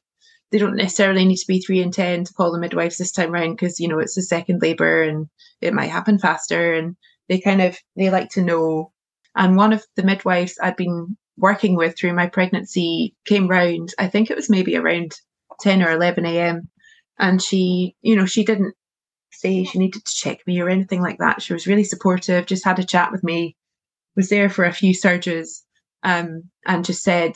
[0.52, 3.34] they don't necessarily need to be three and ten to call the midwives this time
[3.34, 5.28] around because you know it's a second labor and
[5.62, 6.74] it might happen faster.
[6.74, 6.96] And
[7.30, 8.92] they kind of they like to know.
[9.36, 14.08] And one of the midwives i'd been working with through my pregnancy came round i
[14.08, 15.14] think it was maybe around
[15.62, 16.70] 10 or 11 a.m
[17.18, 18.76] and she you know she didn't
[19.32, 21.42] say she needed to check me or anything like that.
[21.42, 23.56] She was really supportive just had a chat with me
[24.18, 25.64] was there for a few surges
[26.04, 27.34] um, and just said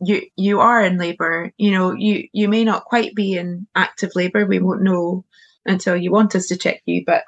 [0.00, 4.10] you you are in labor you know you you may not quite be in active
[4.14, 5.24] labor we won't know
[5.64, 7.22] until you want us to check you but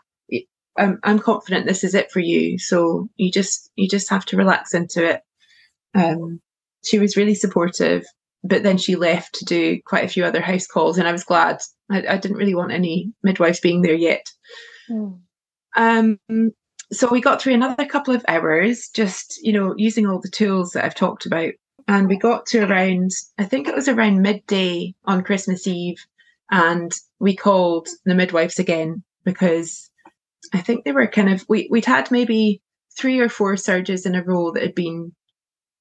[0.78, 2.59] I'm, I'm confident this is it for you.
[2.59, 5.22] So you just you just have to relax into it.
[5.95, 6.41] Um,
[6.84, 8.05] she was really supportive
[8.45, 11.24] but then she left to do quite a few other house calls and i was
[11.24, 11.59] glad.
[11.91, 14.26] I, I didn't really want any midwives being there yet.
[14.91, 15.20] Mm.
[15.76, 16.18] um,
[16.93, 20.72] so we got through another couple of hours just you know using all the tools
[20.72, 21.53] that i've talked about.
[21.89, 26.05] And we got to around i think it was around midday on christmas eve.
[26.51, 29.91] And we called the midwives again because
[30.53, 32.61] i think they were kind of we, we'd had maybe
[32.97, 35.12] three or four surges in a row that had been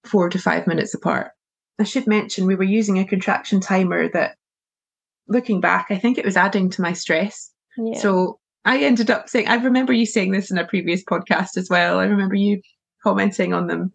[0.04, 1.32] four to five minutes apart.
[1.80, 4.36] I should mention we were using a contraction timer that
[5.28, 7.52] looking back i think it was adding to my stress.
[7.78, 8.00] Yeah.
[8.00, 11.70] so I ended up saying, I remember you saying this in a previous podcast as
[11.70, 12.00] well.
[12.00, 12.62] I remember you
[13.04, 13.94] commenting on them.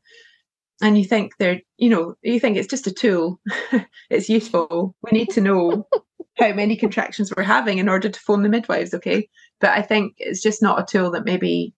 [0.82, 3.40] And you think they're, you know, you think it's just a tool.
[4.10, 4.94] it's useful.
[5.02, 5.86] We need to know
[6.38, 9.28] how many contractions we're having in order to phone the midwives, okay?
[9.60, 11.74] But I think it's just not a tool that maybe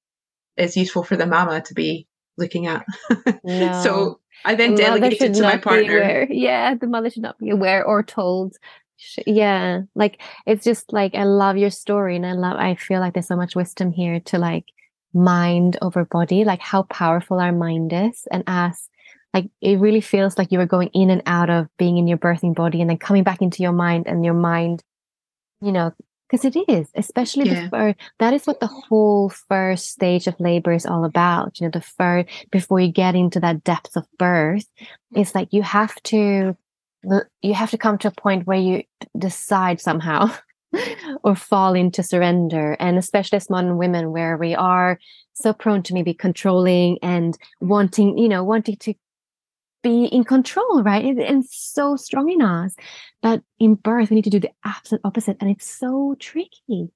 [0.57, 2.85] is useful for the mama to be looking at.
[3.45, 3.83] No.
[3.83, 6.29] so I then The delegated to my partner.
[6.31, 8.57] Yeah, the mother should not be aware or told.
[9.27, 12.57] Yeah, like it's just like I love your story, and I love.
[12.59, 14.67] I feel like there's so much wisdom here to like
[15.15, 18.89] mind over body, like how powerful our mind is, and as
[19.35, 22.19] like it really feels like you were going in and out of being in your
[22.19, 24.83] birthing body, and then coming back into your mind, and your mind,
[25.61, 25.93] you know,
[26.29, 27.65] because it is, especially Yeah.
[27.65, 31.61] before that is what the whole first stage of labor is all about.
[31.61, 35.21] You know, the first before you get into that depth of birth, mm.
[35.21, 36.57] it's like you have to
[37.43, 38.83] you have to come to a point where you
[39.19, 40.31] decide somehow
[41.25, 42.77] or fall into surrender.
[42.79, 44.99] And especially as modern women where we are
[45.35, 48.95] so prone to maybe controlling and wanting you know wanting to
[49.83, 51.05] be in control right?
[51.05, 52.75] And, and so strong in us.
[53.21, 56.91] But in birth we need to do the absolute opposite and it's so tricky.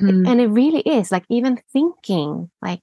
[0.00, 0.28] Mhm.
[0.28, 2.80] and it really is like even thinking like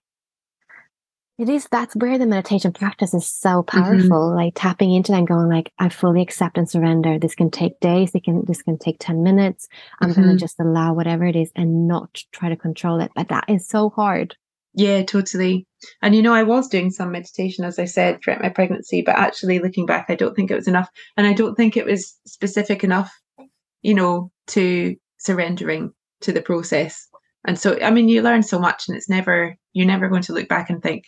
[1.38, 5.28] it is that's where the meditation practice is so powerful like tapping into that and
[5.28, 8.78] going like i fully accept and surrender this can take days it can this can
[8.78, 9.68] take 10 minutes
[10.02, 10.32] i'm going Mhm.
[10.32, 13.68] to just allow whatever it is and not try to control it but that is
[13.68, 14.36] so hard
[14.78, 15.66] Yeah, totally.
[16.02, 19.16] And you know, I was doing some meditation, as I said, throughout my pregnancy, but
[19.16, 20.90] actually looking back, I don't think it was enough.
[21.16, 23.10] And I don't think it was specific enough,
[23.84, 27.08] you know, to surrendering to the process.
[27.48, 30.34] And so, I mean, you learn so much, and it's never, you're never going to
[30.34, 31.06] look back and think,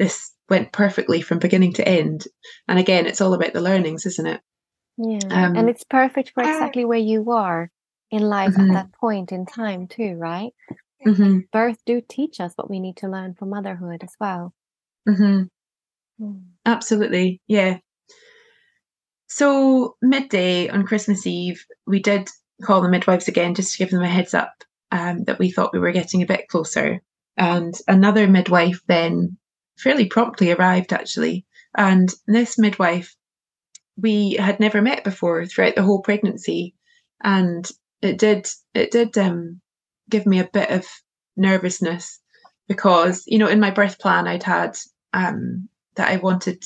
[0.00, 2.24] this went perfectly from beginning to end.
[2.66, 4.40] And again, it's all about the learnings, isn't it?
[4.98, 6.48] yeah Um, and it's perfect for ah.
[6.48, 7.70] exactly where you are
[8.10, 8.68] in life Mhm.
[8.70, 10.52] at that point in time too right
[11.04, 14.52] hmm birth do teach us what we need to learn from motherhood as well
[15.06, 15.42] hmm
[16.20, 16.42] Mm.
[16.66, 17.78] Absolutely, yeah.
[19.28, 22.28] So midday on Christmas Eve, we did
[22.62, 24.52] call the midwives again just to give them a heads up
[24.90, 27.00] um, that we thought we were getting a bit closer.
[27.38, 29.38] And another midwife then
[29.80, 31.46] fairly promptly arrived actually.
[31.76, 33.14] And this midwife
[33.96, 36.74] we had never met before throughout the whole pregnancy.
[37.22, 37.68] And
[38.02, 39.60] it did it did um
[40.08, 40.86] give me a bit of
[41.36, 42.20] nervousness
[42.68, 44.76] because you know in my birth plan I'd had
[45.12, 46.64] um, that I wanted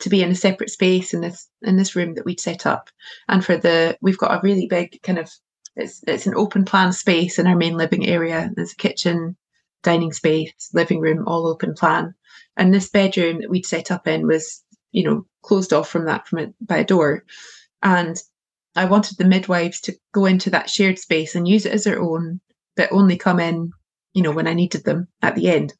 [0.00, 2.90] to be in a separate space in this in this room that we'd set up
[3.28, 5.30] and for the we've got a really big kind of
[5.74, 9.36] it's it's an open plan space in our main living area there's a kitchen
[9.82, 12.14] dining space living room all open plan
[12.56, 16.26] and this bedroom that we'd set up in was you know closed off from that
[16.26, 17.24] from it by a door
[17.82, 18.16] and
[18.76, 22.00] i wanted the midwives to go into that shared space and use it as their
[22.00, 22.40] own
[22.76, 23.70] but only come in
[24.14, 25.74] you know when i needed them at the end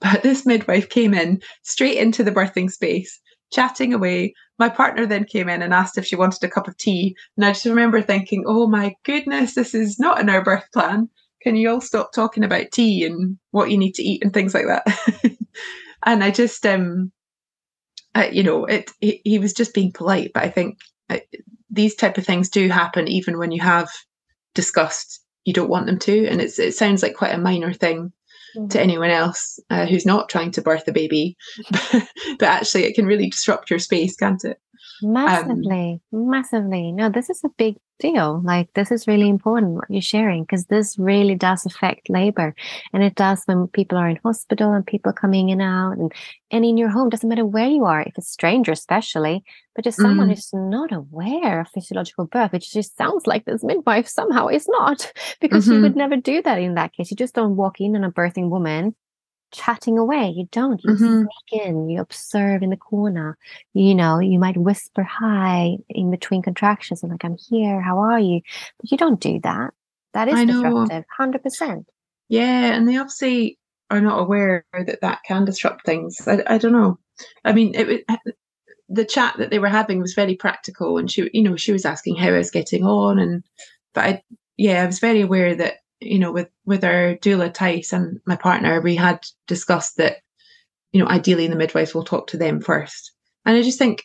[0.00, 3.20] but this midwife came in straight into the birthing space
[3.52, 4.34] chatting away.
[4.58, 7.16] My partner then came in and asked if she wanted a cup of tea.
[7.36, 11.08] And I just remember thinking, oh my goodness, this is not in our birth plan.
[11.46, 14.52] Can you all stop talking about tea and what you need to eat and things
[14.52, 14.84] like that?
[16.04, 17.12] and I just, um,
[18.16, 20.32] I, you know, it, he, he, was just being polite.
[20.34, 20.78] But I think
[21.08, 21.22] I,
[21.70, 23.88] these type of things do happen even when you have
[24.56, 26.26] discussed you don't want them to.
[26.26, 28.12] And it's, it sounds like quite a minor thing
[28.56, 28.66] mm-hmm.
[28.66, 31.36] to anyone else uh, who's not trying to birth a baby.
[31.92, 34.58] but actually, it can really disrupt your space, can't it?
[35.02, 36.92] Massively, um, massively.
[36.92, 38.40] No, this is a big deal.
[38.44, 42.54] Like, this is really important what you're sharing because this really does affect labor.
[42.92, 46.12] And it does when people are in hospital and people coming in and out and,
[46.50, 47.08] and in your home.
[47.08, 49.44] Doesn't matter where you are, if it's stranger, especially,
[49.74, 50.34] but just someone mm.
[50.34, 55.12] who's not aware of physiological birth, which just sounds like this midwife somehow is not
[55.40, 55.74] because mm-hmm.
[55.74, 57.10] you would never do that in that case.
[57.10, 58.94] You just don't walk in on a birthing woman
[59.56, 60.32] chatting away.
[60.36, 60.82] You don't.
[60.84, 61.22] You mm-hmm.
[61.22, 63.36] sneak in, you observe in the corner.
[63.74, 68.20] You know, you might whisper hi in between contractions and like, I'm here, how are
[68.20, 68.40] you?
[68.78, 69.72] But you don't do that.
[70.12, 71.84] That is disruptive, 100%.
[72.28, 72.74] Yeah.
[72.74, 73.58] And they obviously
[73.90, 76.26] are not aware that that can disrupt things.
[76.26, 76.98] I, I don't know.
[77.44, 78.04] I mean, it,
[78.88, 81.84] the chat that they were having was very practical and she, you know, she was
[81.84, 83.18] asking how I was getting on.
[83.18, 83.44] And,
[83.94, 84.22] but I,
[84.56, 88.36] yeah, I was very aware that you know, with with our doula Tice and my
[88.36, 90.18] partner, we had discussed that,
[90.92, 93.12] you know, ideally the midwives will talk to them first.
[93.44, 94.04] And I just think,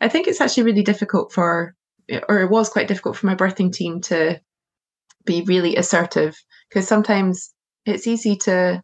[0.00, 1.74] I think it's actually really difficult for,
[2.28, 4.40] or it was quite difficult for my birthing team to
[5.24, 6.36] be really assertive
[6.68, 7.52] because sometimes
[7.84, 8.82] it's easy to.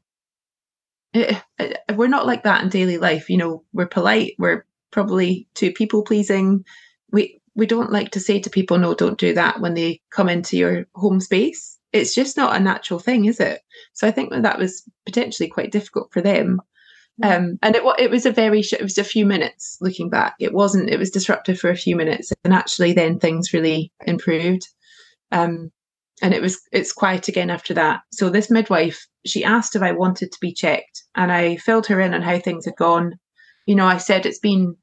[1.15, 3.65] It, it, we're not like that in daily life, you know.
[3.73, 4.35] We're polite.
[4.39, 6.65] We're probably too people pleasing.
[7.13, 10.31] We we don't like to say to people, "No, don't do that" when they come
[10.31, 13.61] into your home space it's just not a natural thing, is it?
[13.93, 16.61] So I think that that was potentially quite difficult for them.
[17.23, 20.35] Um, and it it was a very it was a few minutes looking back.
[20.41, 24.67] It wasn't it was disruptive for a few minutes, and actually then things really improved.
[25.31, 25.71] Um,
[26.23, 28.01] and it was it's quiet again after that.
[28.13, 32.01] So this midwife she asked if I wanted to be checked, and I filled her
[32.01, 33.13] in on how things had gone.
[33.67, 34.77] You know, I said it's been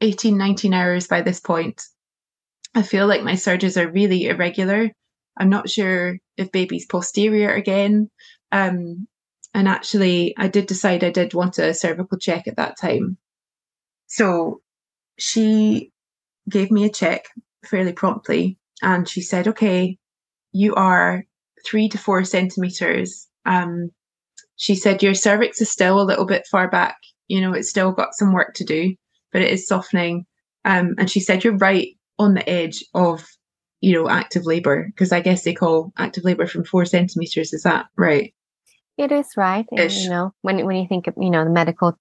[0.00, 1.82] 18, 19 hours by this point.
[2.74, 4.90] I feel like my surges are really irregular.
[5.40, 8.10] I'm not sure if baby's posterior again.
[8.52, 9.08] Um,
[9.54, 13.16] and actually, I did decide I did want a cervical check at that time.
[14.06, 14.60] So
[15.18, 15.92] she
[16.48, 17.24] gave me a check
[17.64, 19.96] fairly promptly and she said, okay,
[20.52, 21.24] you are
[21.66, 23.26] three to four centimeters.
[23.46, 23.90] Um,
[24.56, 26.96] she said, your cervix is still a little bit far back.
[27.28, 28.94] You know, it's still got some work to do,
[29.32, 30.26] but it is softening.
[30.64, 31.88] Um, and she said, you're right
[32.18, 33.26] on the edge of
[33.80, 34.86] you know, active labour?
[34.86, 37.52] Because I guess they call active labour from four centimetres.
[37.52, 38.34] Is that right?
[38.98, 39.66] It is right.
[39.70, 41.98] And, you know, when when you think of you know the medical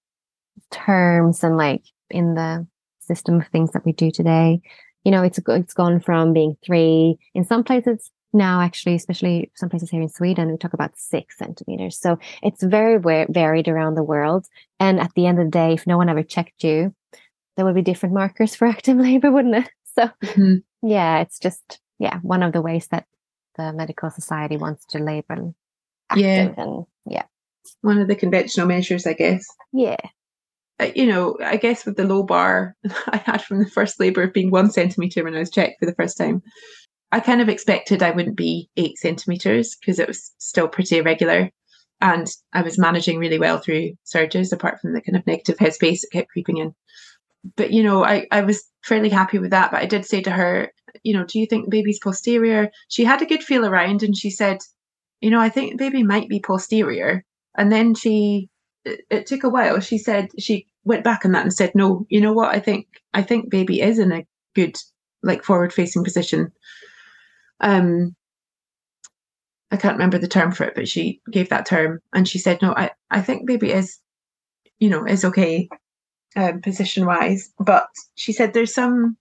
[0.71, 2.67] terms and like in the
[2.99, 4.61] system of things that we do today,
[5.03, 9.69] you know, it's it's gone from being three in some places now actually especially some
[9.69, 12.99] places here in sweden we talk about six centimeters so it's very
[13.30, 14.45] varied around the world
[14.80, 16.93] and at the end of the day if no one ever checked you
[17.56, 21.80] there would be different markers for active labor wouldn't it so mm-hmm yeah, it's just
[21.99, 23.06] yeah one of the ways that
[23.57, 25.53] the medical society wants to label
[26.15, 26.53] yeah.
[26.57, 27.23] and yeah.
[27.81, 29.45] One of the conventional measures i guess.
[29.73, 29.97] Yeah.
[30.80, 32.73] Uh, you know i guess with the low bar
[33.07, 35.85] i had from the first labor of being one centimeter when i was checked for
[35.85, 36.41] the first time.
[37.11, 41.51] I kind of expected i wouldn't be eight centimeters because it was still pretty irregular.
[42.01, 46.01] And i was managing really well through surges apart from the kind of negative headspace
[46.01, 46.73] that kept creeping in
[47.56, 49.72] but you know, I, I was fairly happy with that.
[49.72, 50.72] But I did say to her,
[51.03, 52.70] you know, do you think baby's posterior?
[52.88, 54.60] She had a good feel around and she said,
[55.22, 57.24] you know, I think baby might be posterior.
[57.57, 58.49] And then she,
[58.86, 59.80] it, it took a while.
[59.80, 62.53] She said, she went back on that and said, no, you know what?
[62.53, 64.26] I think, I think baby is in a
[64.56, 64.76] good,
[65.24, 66.52] like forward facing position.
[67.61, 68.16] Um,
[69.72, 72.61] I can't remember the term for it, but she gave that term and she said,
[72.61, 73.99] no, I, I think baby is,
[74.80, 75.70] you know, is okay
[76.35, 77.51] um, position wise.
[77.60, 79.18] But she said there's some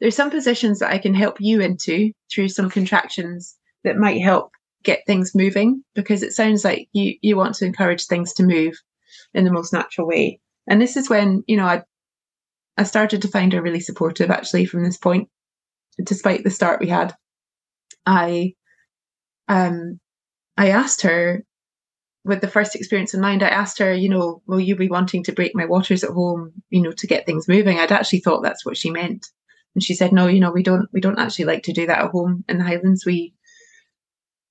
[0.00, 4.50] there's some positions that I can help you into through some contractions that might help
[4.82, 8.74] get things moving because it sounds like you you want to encourage things to move
[9.34, 10.40] in the most natural way.
[10.68, 11.82] And this is when, you know, I
[12.76, 15.28] I started to find her really supportive actually from this point,
[16.02, 17.14] despite the start we had.
[18.04, 18.54] I
[19.48, 19.98] um
[20.56, 21.42] I asked her
[22.26, 25.22] with the first experience in mind, I asked her, you know, will you be wanting
[25.24, 27.78] to break my waters at home, you know, to get things moving?
[27.78, 29.28] I'd actually thought that's what she meant.
[29.74, 32.04] And she said, no, you know, we don't we don't actually like to do that
[32.04, 33.06] at home in the Highlands.
[33.06, 33.32] We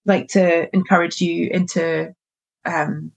[0.05, 2.13] like to encourage you into
[2.63, 3.11] um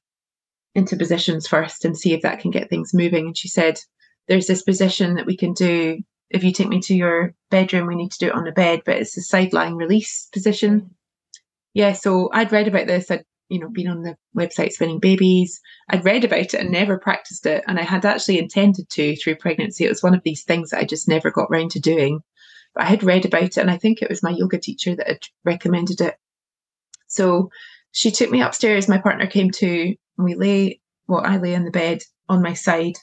[0.75, 3.27] into positions first and see if that can get things moving.
[3.27, 3.79] And she said,
[4.27, 5.99] there's this position that we can do.
[6.31, 8.83] If you take me to your bedroom, we need to do it on the bed,
[8.85, 10.95] but it's a side lying release position.
[11.75, 13.11] Yeah, so I'd read about this.
[13.11, 15.61] I'd you know, been on the website Spinning Babies.
[15.89, 17.65] I'd read about it and never practiced it.
[17.67, 19.85] And I had actually intended to through pregnancy.
[19.85, 22.21] It was one of these things that I just never got round to doing.
[22.75, 25.09] But I had read about it and I think it was my yoga teacher that
[25.09, 26.17] had recommended it.
[27.07, 27.51] So
[27.93, 28.89] she took me upstairs.
[28.89, 29.95] My partner came too.
[30.19, 32.97] And we lay, well, I lay in the bed on my side.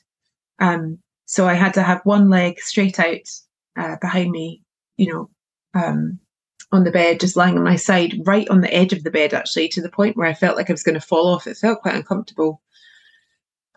[0.59, 3.27] Um, so I had to have one leg straight out
[3.77, 4.61] uh, behind me,
[4.95, 5.29] you know,
[5.73, 6.19] um,
[6.71, 9.33] on the bed, just lying on my side, right on the edge of the bed,
[9.33, 11.47] actually, to the point where I felt like I was going to fall off.
[11.47, 12.61] It felt quite uncomfortable.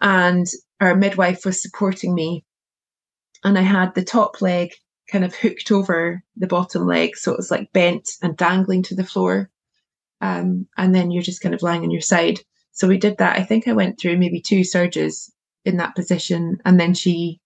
[0.01, 0.47] And
[0.81, 2.45] our midwife was supporting me.
[3.45, 4.73] And I had the top leg
[5.11, 7.17] kind of hooked over the bottom leg.
[7.17, 9.51] So it was like bent and dangling to the floor.
[10.21, 12.41] Um, and then you're just kind of lying on your side.
[12.73, 13.39] So we did that.
[13.39, 15.33] I think I went through maybe two surges
[15.65, 16.59] in that position.
[16.65, 17.41] And then she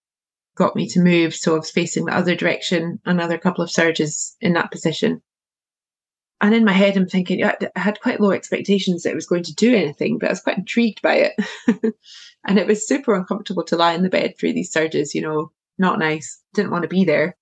[0.55, 1.33] got me to move.
[1.35, 5.21] So I was facing the other direction, another couple of surges in that position.
[6.43, 9.43] And in my head, I'm thinking, I had quite low expectations that it was going
[9.43, 11.33] to do anything, but I was quite intrigued by it.
[12.45, 15.53] and it was super uncomfortable to lie in the bed through these surges, you know,
[15.77, 16.43] not nice.
[16.53, 17.37] Didn't want to be there,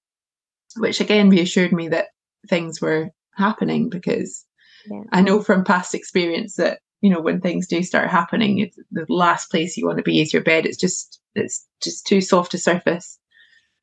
[0.77, 2.09] which again reassured me that
[2.47, 4.45] things were happening because
[4.87, 5.01] yeah.
[5.11, 9.07] I know from past experience that, you know, when things do start happening, it's the
[9.09, 10.67] last place you want to be is your bed.
[10.67, 13.17] It's just, it's just too soft a surface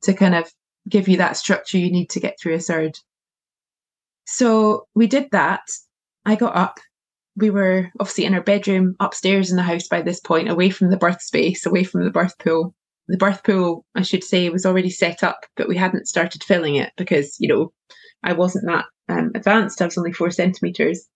[0.03, 0.49] to kind of
[0.87, 3.01] give you that structure you need to get through a surge.
[4.31, 5.67] So we did that.
[6.25, 6.79] I got up.
[7.35, 10.91] We were obviously in our bedroom upstairs in the house by this point, away from
[10.91, 12.75] the birth space, away from the birth pool.
[13.07, 16.75] The birth pool, I should say, was already set up, but we hadn't started filling
[16.75, 17.73] it because, you know,
[18.21, 19.81] I wasn't that um, advanced.
[19.81, 21.07] I was only four centimeters.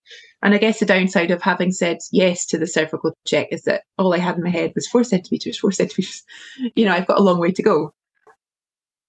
[0.42, 3.84] And I guess the downside of having said yes to the cervical check is that
[3.96, 6.24] all I had in my head was four centimeters, four centimeters.
[6.74, 7.94] You know, I've got a long way to go.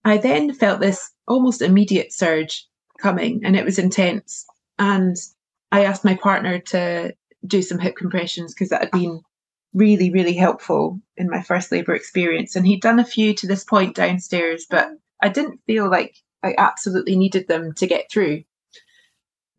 [0.03, 2.67] I then felt this almost immediate surge
[2.99, 4.45] coming and it was intense.
[4.79, 5.17] And
[5.71, 7.15] I asked my partner to
[7.45, 9.21] do some hip compressions because that had been
[9.73, 12.55] really, really helpful in my first labour experience.
[12.55, 14.89] And he'd done a few to this point downstairs, but
[15.21, 18.43] I didn't feel like I absolutely needed them to get through.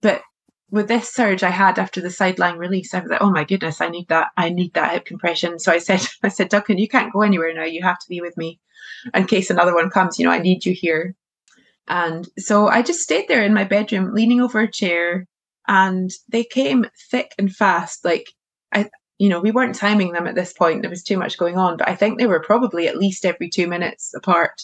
[0.00, 0.22] But
[0.70, 3.44] with this surge I had after the side lying release, I was like, oh my
[3.44, 4.28] goodness, I need that.
[4.36, 5.58] I need that hip compression.
[5.58, 7.64] So I said, I said, Duncan, you can't go anywhere now.
[7.64, 8.58] You have to be with me
[9.14, 10.18] in case another one comes.
[10.18, 11.14] You know, I need you here.
[11.88, 15.26] And so I just stayed there in my bedroom, leaning over a chair,
[15.68, 18.04] and they came thick and fast.
[18.04, 18.26] Like
[18.72, 20.82] I, you know, we weren't timing them at this point.
[20.82, 23.48] There was too much going on, but I think they were probably at least every
[23.48, 24.62] two minutes apart.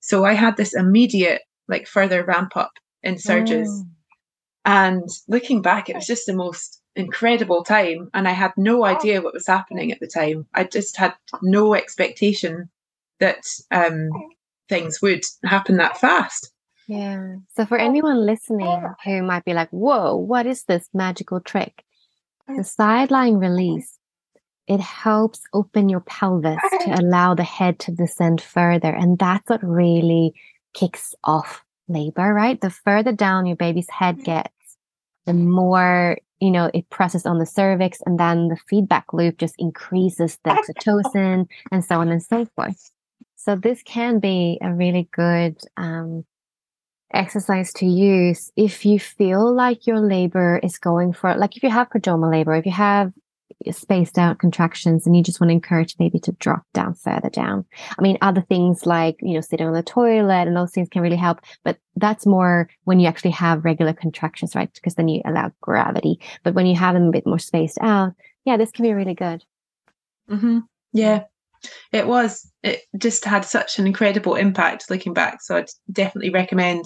[0.00, 2.72] So I had this immediate, like, further ramp up
[3.02, 3.68] in surges.
[3.68, 3.88] Mm.
[4.64, 8.10] And looking back, it was just the most incredible time.
[8.12, 10.46] And I had no idea what was happening at the time.
[10.54, 12.68] I just had no expectation
[13.20, 14.10] that um,
[14.68, 16.50] things would happen that fast.
[16.88, 17.36] Yeah.
[17.54, 21.84] So for anyone listening who might be like, whoa, what is this magical trick?
[22.48, 23.98] The side lying release,
[24.66, 28.88] it helps open your pelvis to allow the head to descend further.
[28.88, 30.32] And that's what really
[30.72, 32.58] kicks off labor, right?
[32.58, 34.48] The further down your baby's head gets,
[35.26, 39.56] the more, you know, it presses on the cervix and then the feedback loop just
[39.58, 40.50] increases the
[40.84, 42.90] oxytocin and so on and so forth.
[43.38, 46.24] So this can be a really good um,
[47.14, 51.70] exercise to use if you feel like your labor is going for, like if you
[51.70, 53.12] have prodromal labor, if you have
[53.70, 57.64] spaced out contractions and you just want to encourage maybe to drop down further down.
[57.96, 61.00] I mean, other things like, you know, sitting on the toilet and those things can
[61.02, 64.70] really help, but that's more when you actually have regular contractions, right?
[64.74, 66.18] Because then you allow gravity.
[66.42, 69.14] But when you have them a bit more spaced out, yeah, this can be really
[69.14, 69.44] good.
[70.28, 70.58] Mm-hmm.
[70.92, 71.24] Yeah
[71.92, 76.84] it was it just had such an incredible impact looking back so i'd definitely recommend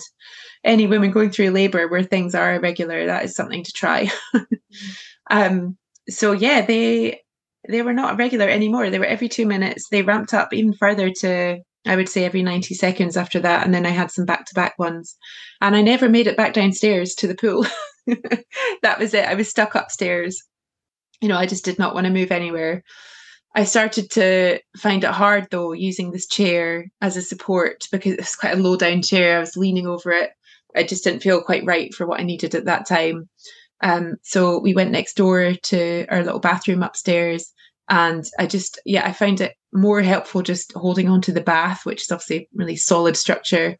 [0.64, 4.10] any women going through labor where things are irregular that is something to try
[5.30, 5.76] um
[6.08, 7.20] so yeah they
[7.68, 11.10] they were not regular anymore they were every two minutes they ramped up even further
[11.10, 14.78] to i would say every 90 seconds after that and then i had some back-to-back
[14.78, 15.16] ones
[15.60, 17.66] and i never made it back downstairs to the pool
[18.82, 19.24] that was it.
[19.24, 20.42] I was stuck upstairs.
[21.20, 22.82] You know, I just did not want to move anywhere.
[23.54, 28.36] I started to find it hard though, using this chair as a support because it's
[28.36, 29.36] quite a low down chair.
[29.36, 30.30] I was leaning over it.
[30.74, 33.28] I just didn't feel quite right for what I needed at that time.
[33.82, 37.52] Um, so we went next door to our little bathroom upstairs.
[37.90, 41.84] And I just, yeah, I found it more helpful just holding on to the bath,
[41.84, 43.76] which is obviously a really solid structure.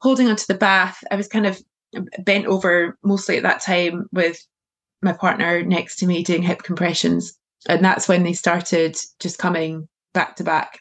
[0.00, 1.62] Holding onto the bath, I was kind of
[2.24, 4.44] bent over mostly at that time with
[5.02, 7.38] my partner next to me doing hip compressions
[7.68, 10.80] and that's when they started just coming back to back.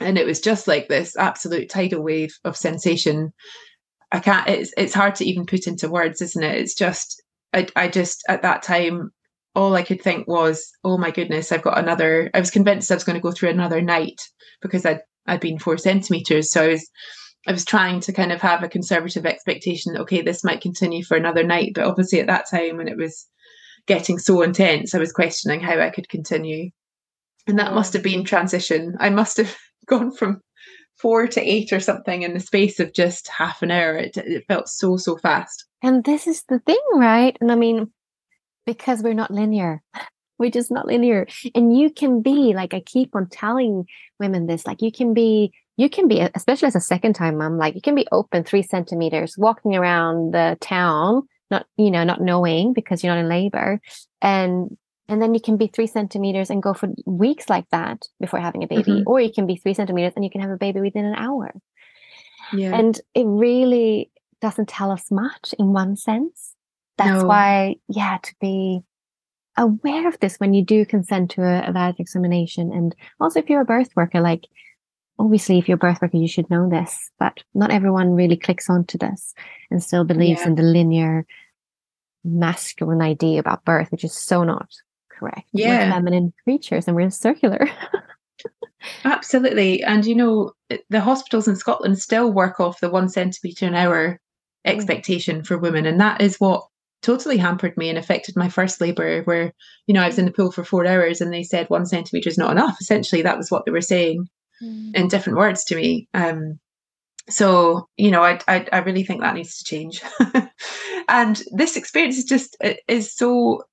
[0.00, 3.32] And it was just like this absolute tidal wave of sensation.
[4.10, 6.56] I can't it's it's hard to even put into words isn't it?
[6.56, 7.22] It's just
[7.52, 9.10] i i just at that time
[9.54, 12.94] all i could think was oh my goodness i've got another i was convinced i
[12.94, 14.20] was going to go through another night
[14.60, 16.50] because i'd i'd been four centimeters.
[16.50, 16.90] So i was
[17.46, 21.04] i was trying to kind of have a conservative expectation that okay this might continue
[21.04, 21.72] for another night.
[21.74, 23.26] But obviously at that time when it was
[23.86, 26.70] getting so intense, I was questioning how I could continue.
[27.46, 28.96] And that must have been transition.
[29.00, 29.56] I must have
[29.86, 30.40] gone from
[30.98, 33.96] four to eight or something in the space of just half an hour.
[33.96, 35.64] It, it felt so, so fast.
[35.82, 37.36] And this is the thing, right?
[37.40, 37.90] And I mean,
[38.66, 39.82] because we're not linear,
[40.38, 41.26] we're just not linear.
[41.54, 43.86] And you can be, like, I keep on telling
[44.20, 47.56] women this, like, you can be you can be, especially as a second time mom,
[47.56, 51.22] like you can be open three centimeters, walking around the town
[51.52, 53.80] not you know not knowing because you're not in labor
[54.20, 54.76] and
[55.08, 58.64] and then you can be three centimeters and go for weeks like that before having
[58.64, 59.08] a baby mm-hmm.
[59.08, 61.52] or you can be three centimeters and you can have a baby within an hour
[62.52, 62.74] yeah.
[62.74, 64.10] and it really
[64.40, 66.54] doesn't tell us much in one sense
[66.98, 67.28] that's no.
[67.28, 68.80] why yeah to be
[69.56, 73.50] aware of this when you do consent to a, a vaginal examination and also if
[73.50, 74.46] you're a birth worker like
[75.18, 78.70] obviously if you're a birth worker you should know this but not everyone really clicks
[78.70, 79.34] onto this
[79.70, 80.48] and still believes yeah.
[80.48, 81.26] in the linear
[82.24, 84.68] masculine idea about birth, which is so not
[85.10, 85.48] correct.
[85.52, 85.86] Yeah.
[85.86, 87.68] We're feminine creatures and we're circular.
[89.04, 89.82] Absolutely.
[89.82, 90.52] And you know,
[90.90, 94.18] the hospitals in Scotland still work off the one centimetre an hour mm.
[94.64, 95.86] expectation for women.
[95.86, 96.64] And that is what
[97.02, 99.52] totally hampered me and affected my first labour, where,
[99.86, 102.28] you know, I was in the pool for four hours and they said one centimetre
[102.28, 102.76] is not enough.
[102.80, 104.28] Essentially, that was what they were saying
[104.62, 104.94] mm.
[104.94, 106.08] in different words to me.
[106.14, 106.58] Um,
[107.28, 110.02] so you know I, I, I really think that needs to change.
[111.08, 112.56] And this experience is just
[112.88, 113.64] is so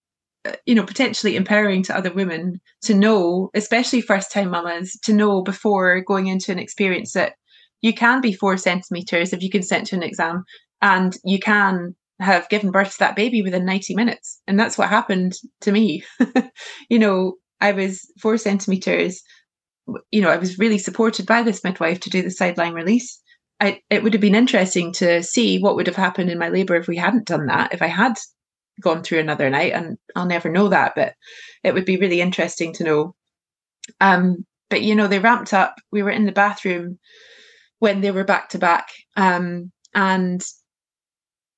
[0.46, 5.14] uh, you know potentially empowering to other women to know especially first time mamas to
[5.14, 7.34] know before going into an experience that
[7.82, 10.44] you can be four centimeters if you consent to an exam
[10.82, 14.42] and you can have given birth to that baby within 90 minutes.
[14.46, 16.04] And that's what happened to me.
[16.90, 19.22] You know i was four centimeters
[20.12, 23.22] you know i was really supported by this midwife to do the side lying release
[23.60, 26.76] I, it would have been interesting to see what would have happened in my labour
[26.76, 28.14] if we hadn't done that, if I had
[28.82, 31.14] gone through another night, and I'll never know that, but
[31.64, 33.16] it would be really interesting to know.
[34.00, 35.76] Um, but you know, they ramped up.
[35.92, 37.00] We were in the bathroom
[37.80, 38.88] when they were back to back,
[39.18, 40.42] um, and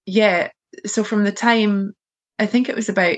[0.06, 0.50] yeah,
[0.86, 1.94] so from the time
[2.40, 3.18] I think it was about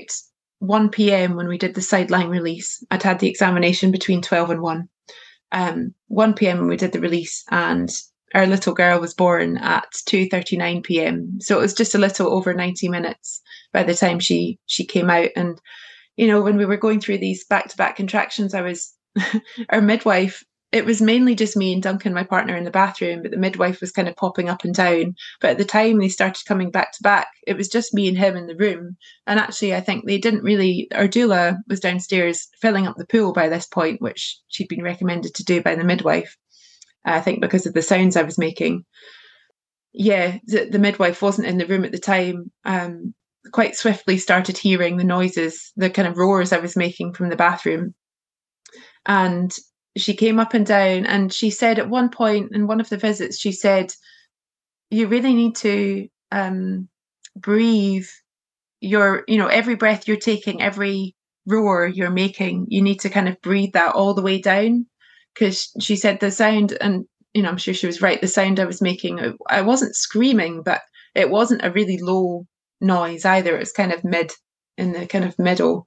[0.58, 1.34] 1 p.m.
[1.34, 4.88] when we did the side lying release, I'd had the examination between 12 and 1.
[5.52, 6.58] Um, 1 p.m.
[6.58, 7.88] when we did the release, and
[8.34, 11.38] our little girl was born at 2:39 p.m.
[11.40, 13.40] So it was just a little over 90 minutes
[13.72, 15.30] by the time she she came out.
[15.36, 15.60] And
[16.16, 18.94] you know when we were going through these back-to-back contractions I was
[19.70, 23.30] our midwife it was mainly just me and Duncan my partner in the bathroom but
[23.30, 25.14] the midwife was kind of popping up and down.
[25.40, 28.18] But at the time they started coming back to back it was just me and
[28.18, 28.96] him in the room.
[29.28, 33.32] And actually I think they didn't really our doula was downstairs filling up the pool
[33.32, 36.36] by this point which she'd been recommended to do by the midwife
[37.04, 38.84] I think because of the sounds I was making.
[39.92, 42.50] Yeah, the, the midwife wasn't in the room at the time.
[42.64, 43.14] Um,
[43.52, 47.36] quite swiftly started hearing the noises, the kind of roars I was making from the
[47.36, 47.94] bathroom.
[49.06, 49.52] And
[49.96, 52.96] she came up and down and she said at one point in one of the
[52.96, 53.92] visits, she said,
[54.90, 56.88] You really need to um,
[57.36, 58.08] breathe
[58.80, 61.14] your, you know, every breath you're taking, every
[61.46, 64.86] roar you're making, you need to kind of breathe that all the way down
[65.34, 68.20] because she said the sound, and you know, I'm sure she was right.
[68.20, 70.82] The sound I was making, I wasn't screaming, but
[71.14, 72.46] it wasn't a really low
[72.80, 73.56] noise either.
[73.56, 74.32] It was kind of mid
[74.76, 75.86] in the kind of middle.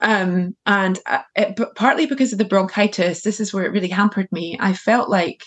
[0.00, 3.88] Um, and uh, it, but partly because of the bronchitis, this is where it really
[3.88, 4.56] hampered me.
[4.60, 5.44] I felt like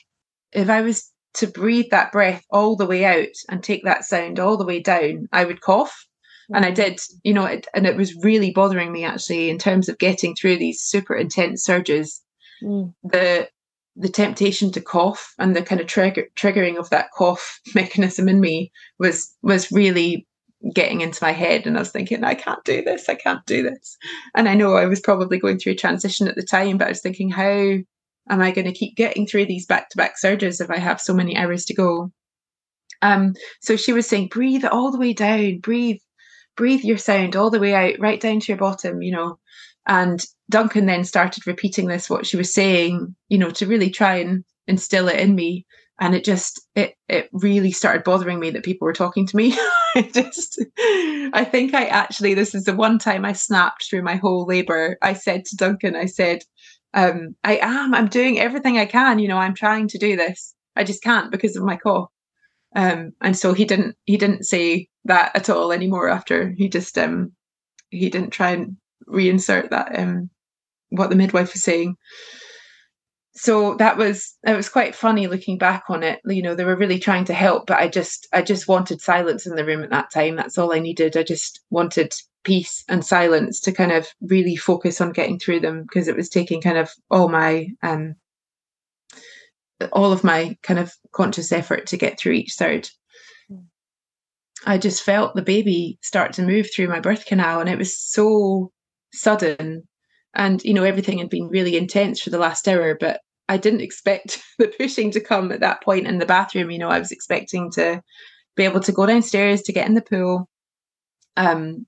[0.54, 4.40] if I was to breathe that breath all the way out and take that sound
[4.40, 6.08] all the way down, I would cough.
[6.54, 9.90] And I did, you know, it, and it was really bothering me actually in terms
[9.90, 12.22] of getting through these super intense surges
[12.66, 12.94] mm.
[13.04, 13.48] the
[13.98, 18.40] the temptation to cough and the kind of trigger triggering of that cough mechanism in
[18.40, 20.28] me was was really
[20.74, 23.62] getting into my head and I was thinking, I can't do this, I can't do
[23.62, 23.98] this.
[24.34, 26.92] And I know I was probably going through a transition at the time, but I
[26.92, 27.78] was thinking, how
[28.30, 31.00] am I going to keep getting through these back to back surges if I have
[31.00, 32.12] so many hours to go?
[33.02, 36.00] Um, so she was saying, breathe all the way down, breathe,
[36.56, 39.38] breathe your sound all the way out, right down to your bottom, you know.
[39.88, 44.16] And Duncan then started repeating this, what she was saying, you know, to really try
[44.16, 45.66] and instill it in me.
[46.00, 49.58] And it just it it really started bothering me that people were talking to me.
[49.96, 50.62] I just
[51.34, 54.98] i think i actually this is the one time i snapped through my whole labor
[55.02, 56.42] i said to duncan i said
[56.94, 60.54] um, i am i'm doing everything i can you know i'm trying to do this.
[60.76, 62.10] I just can't because of my cough.
[62.76, 66.98] Um, and so he didn't he didn't say that at all anymore after he just
[66.98, 67.32] um
[67.90, 68.76] he didn't try and
[69.08, 70.30] reinsert that um
[70.90, 71.96] what the midwife was saying.
[73.38, 76.22] So that was it was quite funny looking back on it.
[76.26, 79.46] You know they were really trying to help but i just i just wanted silence
[79.46, 80.36] in the room at that time.
[80.36, 81.18] That's all i needed.
[81.18, 82.14] I just wanted
[82.46, 86.30] peace and silence to kind of really focus on getting through them because it was
[86.30, 88.16] taking kind of all my um
[89.92, 92.88] all of my kind of conscious effort to get through each third.
[94.66, 97.98] i just felt the baby start to move through my birth canal and it was
[97.98, 98.72] so
[99.16, 99.84] sudden
[100.36, 103.82] and you know everything had been really intense for the last hour but i didn't
[103.82, 106.70] expect the pushing to come at that point in the bathroom.
[106.70, 108.02] You know i was expecting to
[108.56, 110.50] be able to go downstairs to get in the pool.
[111.38, 111.86] Um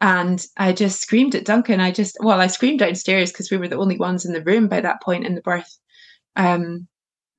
[0.00, 1.80] and i just screamed at duncan.
[1.80, 4.68] I just well i screamed downstairs because we were the only ones in the room
[4.68, 5.78] by that point in the birth.
[6.36, 6.86] Um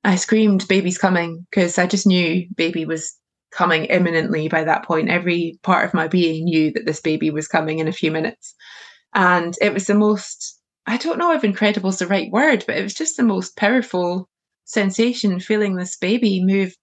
[0.04, 3.16] i screamed baby's coming because i just knew baby was
[3.52, 5.10] coming imminently by that point.
[5.10, 8.54] Every part of my being knew that this baby was coming in a few minutes
[9.14, 12.76] and it was the most, I don't know if incredible is the right word, but
[12.76, 14.28] it was just the most powerful
[14.64, 16.74] sensation feeling this baby move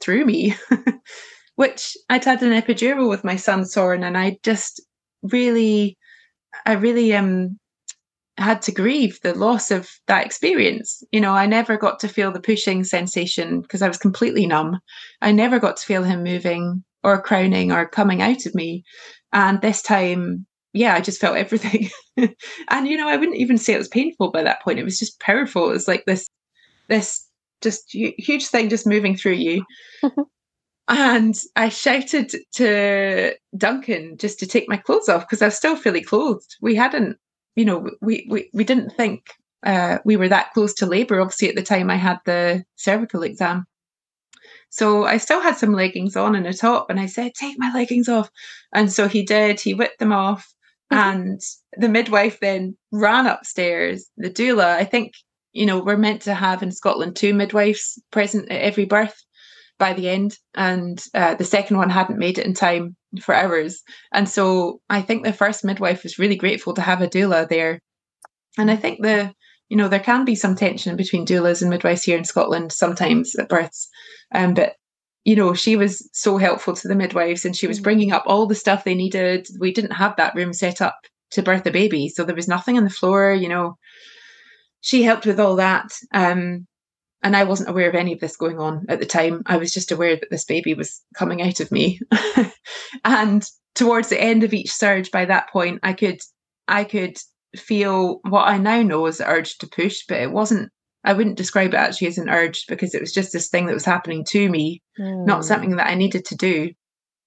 [0.00, 0.54] through me,
[1.56, 4.80] which I'd had an epidural with my son Soren, and I just
[5.22, 5.96] really,
[6.66, 7.58] I really um
[8.38, 11.02] had to grieve the loss of that experience.
[11.12, 14.78] You know, I never got to feel the pushing sensation because I was completely numb.
[15.20, 18.82] I never got to feel him moving or crowning or coming out of me.
[19.32, 21.90] And this time yeah, I just felt everything.
[22.68, 24.78] and you know, I wouldn't even say it was painful by that point.
[24.78, 25.68] It was just powerful.
[25.70, 26.28] It was like this,
[26.88, 27.26] this
[27.60, 29.64] just huge thing just moving through you.
[30.88, 35.76] and I shouted to Duncan just to take my clothes off because I was still
[35.76, 36.56] fully clothed.
[36.60, 37.18] We hadn't,
[37.56, 39.26] you know, we we we didn't think
[39.64, 41.20] uh, we were that close to labour.
[41.20, 43.66] Obviously, at the time I had the cervical exam.
[44.70, 47.72] So I still had some leggings on and a top, and I said, Take my
[47.74, 48.30] leggings off.
[48.72, 49.60] And so he did.
[49.60, 50.54] He whipped them off.
[50.90, 51.40] And
[51.76, 54.08] the midwife then ran upstairs.
[54.16, 55.12] The doula, I think,
[55.52, 59.16] you know, we're meant to have in Scotland two midwives present at every birth
[59.78, 60.36] by the end.
[60.54, 63.82] And uh, the second one hadn't made it in time for hours.
[64.12, 67.80] And so I think the first midwife was really grateful to have a doula there.
[68.58, 69.32] And I think the,
[69.68, 73.36] you know, there can be some tension between doulas and midwives here in Scotland sometimes
[73.36, 73.88] at births.
[74.34, 74.74] Um, but
[75.30, 77.84] you know, she was so helpful to the midwives and she was mm.
[77.84, 79.46] bringing up all the stuff they needed.
[79.60, 80.98] We didn't have that room set up
[81.30, 83.78] to birth a baby, so there was nothing on the floor, you know.
[84.80, 85.92] She helped with all that.
[86.12, 86.66] Um,
[87.22, 89.44] and I wasn't aware of any of this going on at the time.
[89.46, 92.00] I was just aware that this baby was coming out of me.
[93.04, 93.46] and
[93.76, 96.18] towards the end of each surge, by that point, I could
[96.66, 97.18] I could
[97.54, 100.72] feel what I now know as the urge to push, but it wasn't
[101.04, 103.74] I wouldn't describe it actually as an urge because it was just this thing that
[103.74, 105.26] was happening to me, mm.
[105.26, 105.42] not hmm.
[105.42, 106.70] something that I needed to do.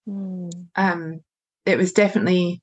[0.08, 0.68] Mm.
[0.76, 1.22] Um,
[1.66, 2.62] it was definitely,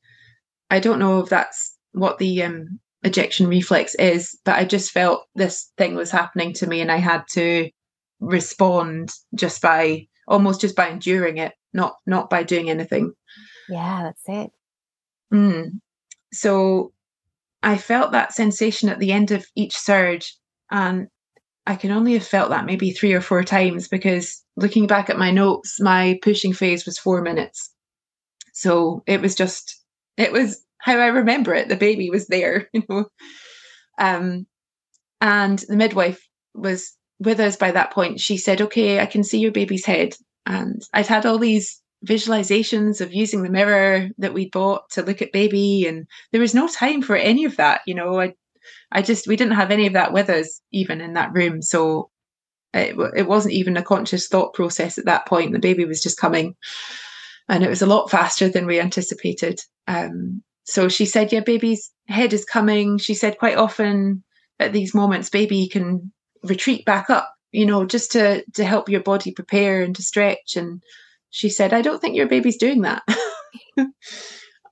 [0.71, 5.27] I don't know if that's what the um, ejection reflex is, but I just felt
[5.35, 7.71] this thing was happening to me and I had to
[8.21, 13.13] respond just by almost just by enduring it, not not by doing anything.
[13.69, 14.51] Yeah, that's it.
[15.33, 15.81] Mm.
[16.33, 16.93] So
[17.63, 20.37] I felt that sensation at the end of each surge
[20.71, 21.09] and
[21.67, 25.19] I can only have felt that maybe three or four times because looking back at
[25.19, 27.71] my notes, my pushing phase was four minutes.
[28.53, 29.81] So it was just,
[30.17, 31.69] it was how I remember it.
[31.69, 33.07] The baby was there, you know.
[33.99, 34.47] Um,
[35.21, 38.21] and the midwife was with us by that point.
[38.21, 40.15] She said, Okay, I can see your baby's head.
[40.47, 45.21] And I'd had all these visualizations of using the mirror that we'd bought to look
[45.21, 47.83] at baby, and there was no time for any of that.
[47.87, 48.35] You know, I
[48.93, 51.63] I just we didn't have any of that with us even in that room.
[51.63, 52.11] So
[52.73, 55.53] it, it wasn't even a conscious thought process at that point.
[55.53, 56.55] The baby was just coming,
[57.49, 59.61] and it was a lot faster than we anticipated.
[59.87, 64.23] Um, so she said, "Yeah, baby's head is coming." She said quite often
[64.59, 66.13] at these moments, baby can
[66.43, 70.57] retreat back up, you know, just to to help your body prepare and to stretch
[70.57, 70.83] and
[71.31, 73.03] she said, I don't think your baby's doing that.
[73.77, 73.93] and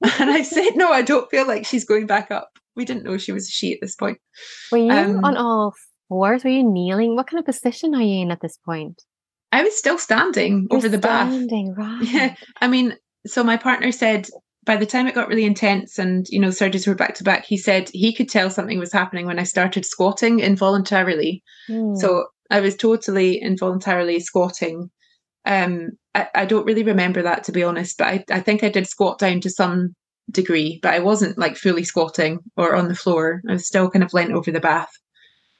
[0.02, 2.57] I said, No, I don't feel like she's going back up.
[2.78, 4.18] We didn't know she was a she at this point.
[4.72, 5.74] Were you Um, on all
[6.08, 6.44] fours?
[6.44, 7.16] Were you kneeling?
[7.16, 9.02] What kind of position are you in at this point?
[9.52, 11.30] I was still standing You're over the bath.
[11.30, 12.02] standing, right?
[12.02, 12.34] Yeah.
[12.60, 12.96] I mean,
[13.26, 14.28] so my partner said
[14.64, 17.44] by the time it got really intense and, you know, surges were back to back,
[17.46, 21.42] he said he could tell something was happening when I started squatting involuntarily.
[21.66, 21.94] Hmm.
[21.96, 24.90] So I was totally involuntarily squatting.
[25.46, 28.68] Um, I, I don't really remember that to be honest, but I, I think I
[28.68, 29.94] did squat down to some
[30.30, 33.42] degree, but I wasn't like fully squatting or on the floor.
[33.48, 34.90] I was still kind of leant over the bath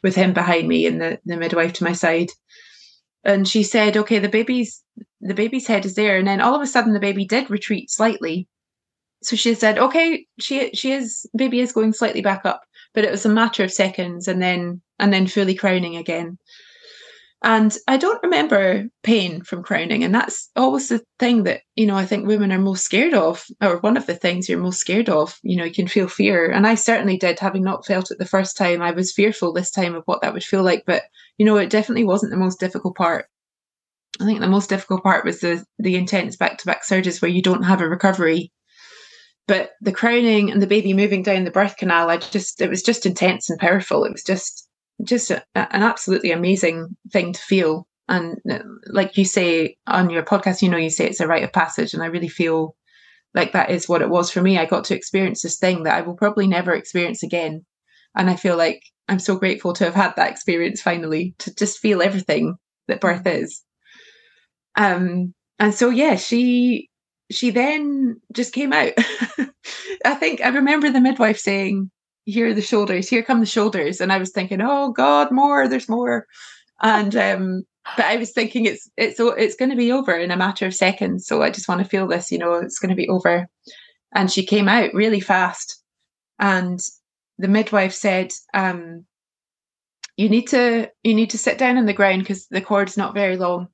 [0.02, 2.30] with him behind me and the, the midwife to my side.
[3.24, 4.82] And she said, Okay, the baby's
[5.20, 6.16] the baby's head is there.
[6.16, 8.48] And then all of a sudden the baby did retreat slightly.
[9.22, 12.62] So she said, Okay, she she is baby is going slightly back up.
[12.94, 16.38] But it was a matter of seconds and then and then fully crowning again.
[17.42, 20.02] And I don't remember pain from crowning.
[20.02, 23.44] And that's always the thing that, you know, I think women are most scared of,
[23.62, 25.38] or one of the things you're most scared of.
[25.42, 26.50] You know, you can feel fear.
[26.50, 28.82] And I certainly did, having not felt it the first time.
[28.82, 30.82] I was fearful this time of what that would feel like.
[30.84, 31.02] But,
[31.36, 33.26] you know, it definitely wasn't the most difficult part.
[34.20, 37.30] I think the most difficult part was the the intense back to back surges where
[37.30, 38.50] you don't have a recovery.
[39.46, 42.82] But the crowning and the baby moving down the birth canal, I just it was
[42.82, 44.04] just intense and powerful.
[44.04, 44.67] It was just
[45.04, 47.86] just a, an absolutely amazing thing to feel.
[48.08, 51.44] And uh, like you say on your podcast, you know, you say it's a rite
[51.44, 52.74] of passage, and I really feel
[53.34, 54.58] like that is what it was for me.
[54.58, 57.64] I got to experience this thing that I will probably never experience again,
[58.16, 61.78] and I feel like I'm so grateful to have had that experience finally to just
[61.78, 62.56] feel everything
[62.88, 63.62] that birth is.
[64.76, 66.88] Um, and so yeah, she
[67.30, 68.92] she then just came out.
[70.04, 71.90] I think I remember the midwife saying,
[72.28, 73.08] "Here are the shoulders.
[73.08, 75.68] Here come the shoulders." And I was thinking, "Oh God, more!
[75.68, 76.26] There's more."
[76.82, 77.64] And um,
[77.96, 80.74] but I was thinking it's it's it's going to be over in a matter of
[80.74, 81.26] seconds.
[81.26, 82.30] So I just want to feel this.
[82.30, 83.48] You know, it's going to be over.
[84.14, 85.82] And she came out really fast,
[86.38, 86.80] and
[87.38, 89.04] the midwife said, um,
[90.16, 93.14] "You need to you need to sit down on the ground because the cord's not
[93.14, 93.68] very long."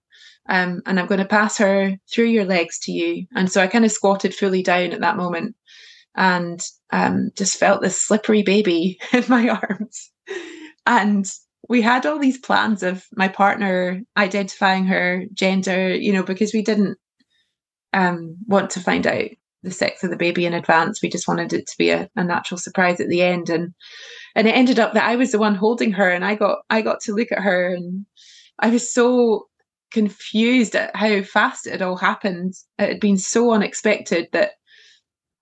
[0.49, 3.27] um, and I'm going to pass her through your legs to you.
[3.35, 5.57] And so I kind of squatted fully down at that moment
[6.17, 6.61] and
[6.93, 10.11] um, just felt this slippery baby in my arms.
[10.87, 11.27] And
[11.69, 16.63] we had all these plans of my partner identifying her gender, you know, because we
[16.63, 16.99] didn't
[17.93, 19.31] um, want to find out
[19.63, 21.03] the sex of the baby in advance.
[21.03, 23.49] We just wanted it to be a, a natural surprise at the end.
[23.49, 23.73] And
[24.37, 26.83] and it ended up that I was the one holding her and I got I
[26.83, 28.05] got to look at her and
[28.59, 29.49] I was so
[29.91, 32.55] confused at how fast it had all happened.
[32.79, 34.53] It had been so unexpected that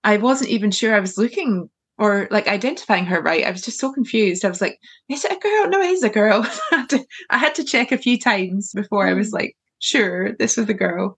[0.03, 3.45] I wasn't even sure I was looking or like identifying her right.
[3.45, 4.43] I was just so confused.
[4.43, 5.69] I was like, is it a girl?
[5.69, 6.45] No, it is a girl.
[6.71, 10.33] I, had to, I had to check a few times before I was like, sure,
[10.33, 11.17] this was the girl.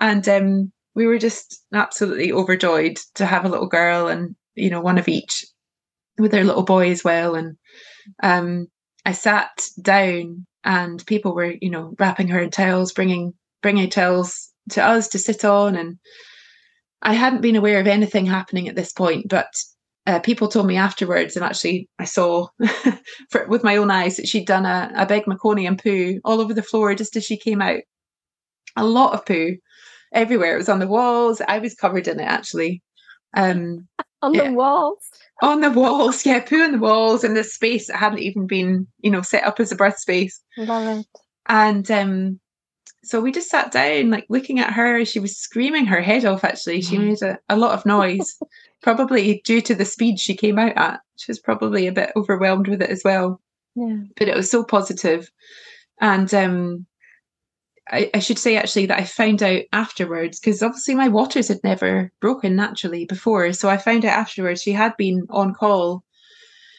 [0.00, 4.80] And um, we were just absolutely overjoyed to have a little girl and, you know,
[4.80, 5.46] one of each
[6.18, 7.34] with their little boy as well.
[7.34, 7.56] And
[8.22, 8.66] um,
[9.04, 13.32] I sat down and people were you know wrapping her in towels bringing
[13.62, 15.98] bringing towels to us to sit on and
[17.02, 19.52] i hadn't been aware of anything happening at this point but
[20.06, 22.46] uh, people told me afterwards and actually i saw
[23.30, 26.54] for, with my own eyes that she'd done a, a big meconium poo all over
[26.54, 27.80] the floor just as she came out
[28.76, 29.56] a lot of poo
[30.12, 32.82] everywhere it was on the walls i was covered in it actually
[33.36, 33.86] um
[34.22, 34.44] on yeah.
[34.48, 35.02] the walls.
[35.42, 38.86] on the walls yeah poo on the walls in this space that hadn't even been
[39.00, 41.06] you know set up as a birth space Love it.
[41.48, 42.40] and um
[43.06, 46.44] so we just sat down like looking at her she was screaming her head off
[46.44, 48.38] actually she made a, a lot of noise
[48.82, 52.68] probably due to the speed she came out at she was probably a bit overwhelmed
[52.68, 53.40] with it as well
[53.74, 53.98] Yeah.
[54.16, 55.30] but it was so positive
[56.00, 56.86] and um
[57.88, 61.60] I, I should say actually that I found out afterwards because obviously my waters had
[61.62, 63.52] never broken naturally before.
[63.52, 66.02] So I found out afterwards she had been en caul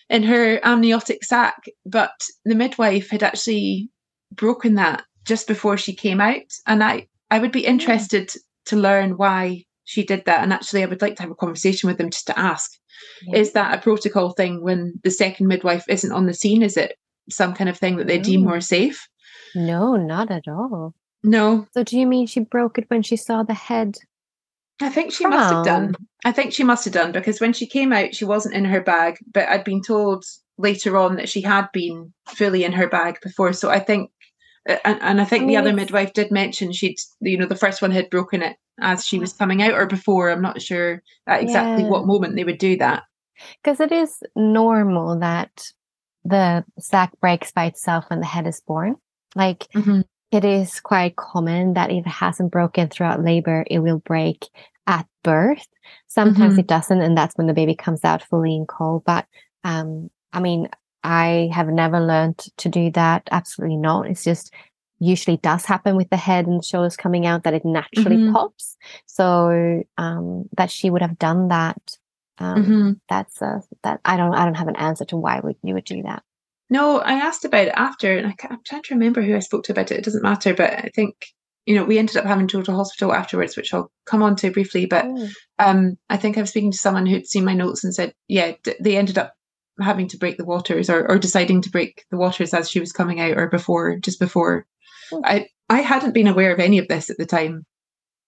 [0.10, 2.12] in her amniotic sac, but
[2.44, 3.90] the midwife had actually
[4.34, 6.52] broken that just before she came out.
[6.66, 8.32] And I, I would be interested
[8.66, 10.42] to learn why she did that.
[10.44, 12.72] And actually, I would like to have a conversation with them just to ask
[13.28, 13.40] Yeah.
[13.40, 16.64] is that a protocol thing when the second midwife isn't on the scene?
[16.64, 16.98] Is it
[17.30, 18.46] some kind of thing that they deem Mm.
[18.46, 19.08] more safe?
[19.56, 20.94] No, not at all.
[21.24, 23.98] No, So do you mean she broke it when she saw the head?
[24.82, 25.96] I think she must have done.
[26.24, 28.82] I think she must have done because when she came out, she wasn't in her
[28.82, 30.24] bag, but I'd been told
[30.60, 33.54] later on that she had been fully in her bag before.
[33.54, 34.12] So I think,
[34.68, 37.82] and, and I think I the other midwife did mention she'd, you know, the first
[37.82, 40.30] one had broken it as she was coming out or before.
[40.30, 41.90] I'm not sure at exactly Yeah.
[41.90, 43.04] what moment they would do that.
[43.64, 45.72] Because it is normal that
[46.26, 48.96] the sac breaks by itself when the head is born.
[49.36, 50.04] Like Mhm.
[50.32, 54.46] it is quite common that if it hasn't broken throughout labor, it will break
[54.88, 55.68] at birth.
[56.08, 56.60] Sometimes Mhm.
[56.60, 59.02] it doesn't, and that's when the baby comes out fully en caul.
[59.06, 59.26] But
[59.64, 60.70] um, I mean,
[61.08, 63.28] I have never learned to do that.
[63.32, 64.08] Absolutely not.
[64.08, 64.54] It's just
[65.00, 68.34] usually does happen with the head and shoulders coming out that it naturally Mhm.
[68.34, 68.76] pops.
[69.06, 71.98] So um, that she would have done that.
[72.40, 73.00] Um, Mhm.
[73.10, 74.02] That's uh, that.
[74.06, 74.34] I don't.
[74.36, 76.24] I don't have an answer to why would you would do that.
[76.70, 79.64] No, I asked about it after, and I I'm trying to remember who I spoke
[79.66, 80.00] to about it.
[80.00, 81.14] It doesn't matter, but I think
[81.66, 84.36] you know we ended up having to go to hospital afterwards, which I'll come on
[84.38, 84.86] to briefly.
[84.86, 85.30] But Mm.
[85.60, 88.52] um, I think I was speaking to someone who'd seen my notes and said, yeah,
[88.64, 89.34] d- they ended up
[89.82, 92.92] having to break the waters or, or deciding to break the waters as she was
[92.92, 94.66] coming out or before, just before.
[95.12, 95.22] Mm.
[95.24, 97.66] I I hadn't been aware of any of this at the time,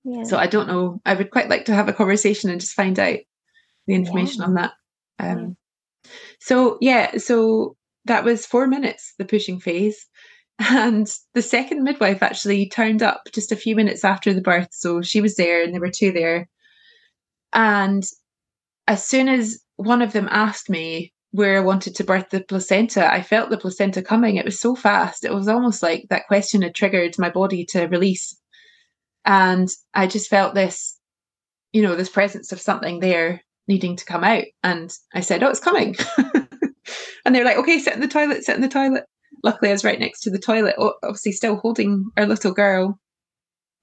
[0.03, 0.23] Yeah.
[0.23, 1.01] so I don't know.
[1.05, 3.19] I would quite like to have a conversation and just find out
[3.87, 4.47] the information Yeah.
[4.47, 4.71] on that.
[5.19, 5.57] Um,
[6.39, 10.05] So yeah, so that was four minutes, the pushing phase.
[10.71, 14.67] And the second midwife actually turned up just a few minutes after the birth.
[14.71, 16.49] So she was there and there were two there.
[17.53, 18.03] And
[18.85, 23.11] as soon as one of them asked me where I wanted to birth the placenta,
[23.11, 24.35] I felt the placenta coming.
[24.35, 25.23] It was so fast.
[25.23, 28.35] It was almost like that question had triggered my body to release.
[29.25, 30.97] And I just felt this,
[31.71, 34.45] you know, this presence of something there needing to come out.
[34.63, 35.95] And I said, Oh, it's coming.
[37.25, 39.05] and they're like, Okay, sit in the toilet, sit in the toilet.
[39.43, 42.99] Luckily, I was right next to the toilet, obviously, still holding our little girl,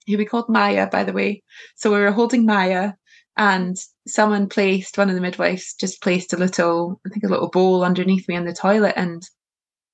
[0.06, 1.42] who we called Maya, by the way.
[1.76, 2.92] So we were holding Maya,
[3.36, 3.76] and
[4.06, 7.84] someone placed, one of the midwives just placed a little, I think, a little bowl
[7.84, 8.94] underneath me in the toilet.
[8.96, 9.22] And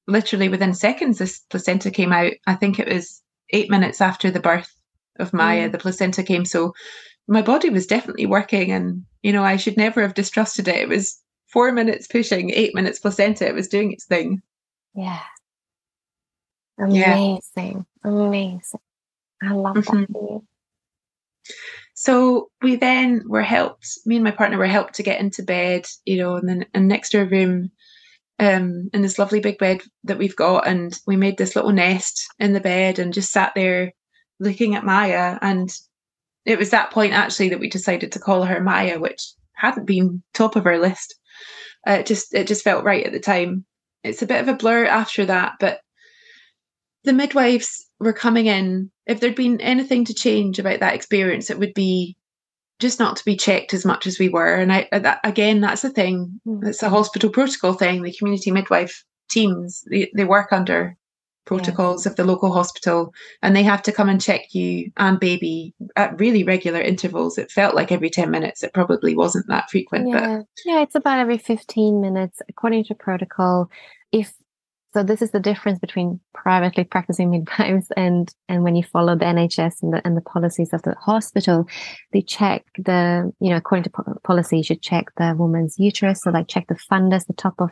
[0.07, 2.33] literally within seconds, this placenta came out.
[2.47, 4.73] I think it was eight minutes after the birth
[5.19, 6.45] of Maya, the placenta came.
[6.45, 6.73] So
[7.29, 10.89] my body was definitely working and you know i should never have distrusted it it
[10.89, 14.43] was four minutes pushing eight minutes placenta it was doing its thing
[14.95, 15.21] Yeah.
[16.89, 17.15] Yeah.
[17.15, 17.87] Amazing.
[18.05, 18.81] Amazing.
[19.43, 20.07] I love that Mhm.
[20.13, 20.47] for you.
[22.03, 25.87] So we then were helped me and my partner were helped to get into bed
[26.05, 27.71] you know and then and next to a room
[28.39, 32.27] um in this lovely big bed that we've got and we made this little nest
[32.39, 33.93] in the bed and just sat there
[34.43, 35.39] looking at maya.
[35.41, 35.71] And
[36.45, 40.23] it was that point actually that we decided to call her maya which hadn't been
[40.35, 41.15] top of our list.
[41.87, 43.65] Uh, it just it just felt right at the time.
[44.05, 45.81] It's a bit of a blur after that but
[47.05, 51.59] the midwives were coming in if there'd been anything to change about that experience it
[51.59, 52.17] would be
[52.79, 55.83] just not to be checked as much as we were and i that, again that's
[55.83, 56.67] the thing Mm.
[56.67, 60.97] it's a hospital protocol thing the community midwife teams they, they work under
[61.45, 63.13] protocols of the local hospital
[63.43, 67.51] and they have to come and check you and baby at really regular intervals it
[67.51, 70.43] felt like every 10 minutes it probably wasn't that frequent but Yeah.
[70.65, 73.69] Yeah, it's about every 15 minutes according to protocol.
[74.13, 74.35] If
[74.93, 79.25] so this is the difference between privately practicing midwives and and when you follow the
[79.25, 81.67] NHS and the and the policies of the hospital,
[82.13, 86.23] they check the, you know, according to po- policy, you should check the woman's uterus.
[86.23, 87.71] So like check the fundus, the top of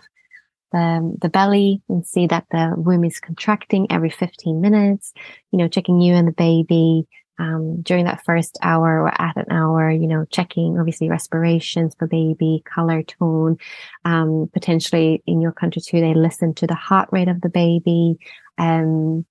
[0.72, 5.12] the, the belly and see that the womb is contracting every 15 minutes,
[5.51, 7.06] you know, checking you and the baby,
[7.40, 12.06] um, during that first hour or at an hour, you know, checking obviously respirations for
[12.06, 13.56] baby, color, tone.
[14.04, 18.18] Um, potentially in your country too, they listen to the heart rate of the baby,
[18.58, 19.24] um,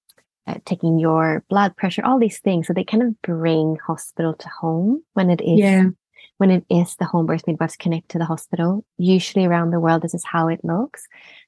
[0.48, 2.66] uh, taking your blood pressure, all these things.
[2.66, 5.90] So they kind of bring hospital to home when it is yeah
[6.38, 8.86] when it is the home birth midwives connect to the hospital.
[8.98, 11.06] Usually around the world, this is how it looks.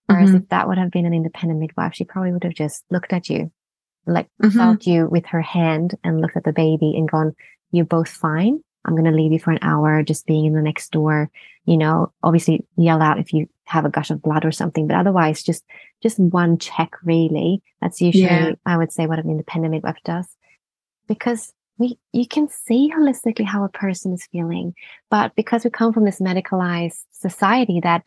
[0.08, 0.42] Whereas Mhm.
[0.42, 3.30] if that would have been an independent midwife, she probably would have just looked at
[3.30, 3.52] you,
[4.06, 4.54] like Mhm.
[4.54, 7.36] felt you with her hand and looked at the baby and gone,
[7.72, 8.62] you're both fine.
[8.86, 11.30] I'm going to leave you for an hour just being in the next door,
[11.66, 14.98] you know, obviously yell out if you have a gush of blood or something, but
[14.98, 15.64] otherwise just,
[16.02, 17.62] just one check really.
[17.80, 18.52] That's usually, Yeah.
[18.66, 20.28] I would say what an independent midwife does
[21.08, 24.74] because we, you can see holistically how a person is feeling.
[25.10, 28.04] But because we come from this medicalized society that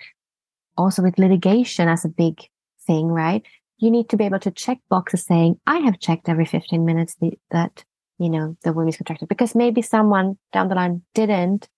[0.77, 2.41] also with litigation as a big
[2.87, 3.45] thing, right?
[3.78, 7.16] You need to be able to check boxes saying, I have checked every 15 minutes
[7.51, 7.84] that,
[8.18, 11.68] you know, the womb is contracted because maybe someone down the line didn't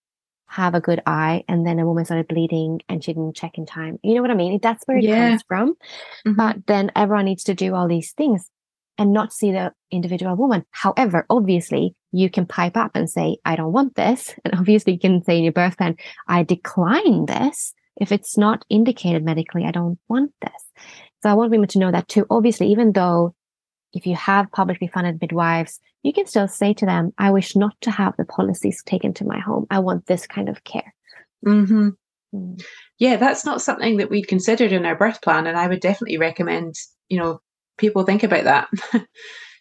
[0.49, 3.67] have a good eye and then a woman started bleeding and she didn't check in
[3.67, 3.99] time.
[4.05, 4.61] You know what I mean?
[4.63, 5.17] That's where it Yeah.
[5.31, 5.75] comes from.
[6.27, 6.37] Mhm.
[6.37, 8.49] But then everyone needs to do all these things
[8.99, 10.65] and not see the individual woman.
[10.71, 14.35] However, obviously you can pipe up and say, I don't want this.
[14.45, 15.97] And obviously you can say in your birth plan,
[16.29, 17.75] I decline this.
[17.99, 20.63] If it's not indicated medically, I don't want this.
[21.27, 22.25] So I want women to know that too.
[22.31, 23.35] Obviously, even though
[23.93, 27.75] if you have publicly funded midwives, you can still say to them, I wish not
[27.81, 29.67] to have the policies taken to my home.
[29.69, 30.95] I want this kind of care.
[31.45, 31.97] Mhm.
[32.35, 32.61] Mm.
[32.99, 36.17] yeah that's not something that we'd considered in our birth plan and i would definitely
[36.19, 36.75] recommend
[37.09, 37.41] you know
[37.79, 38.69] people think about that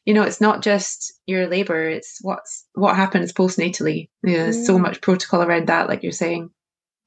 [0.05, 4.09] you know, it's not just your labour; it's what's what happens postnatally.
[4.23, 4.81] You know, there's so Mm.
[4.81, 6.49] much protocol around that, like you're saying.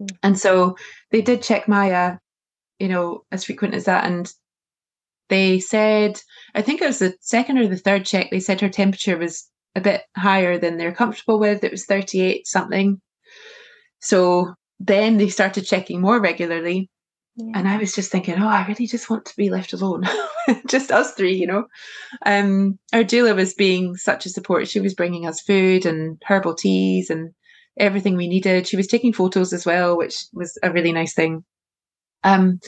[0.02, 0.16] Mm.
[0.22, 0.76] And so
[1.12, 2.18] they did check Maya,
[2.78, 4.32] you know, as frequent as that, and
[5.28, 6.20] they said,
[6.54, 8.30] I think it was the second or the third check.
[8.30, 11.64] They said her temperature was a bit higher than they're comfortable with.
[11.64, 13.00] It was 38 something.
[14.00, 16.90] So then they started checking more regularly.
[17.36, 17.52] Yeah.
[17.54, 20.04] And I was just thinking, oh, I really just want to be left alone.
[20.66, 21.66] just us three, you know.
[22.26, 24.68] Um, our doula was being such a support.
[24.68, 27.32] She was bringing us food and herbal teas and
[27.78, 28.66] everything we needed.
[28.66, 31.44] She was taking photos as well, which was a really nice thing.
[32.24, 32.58] Um,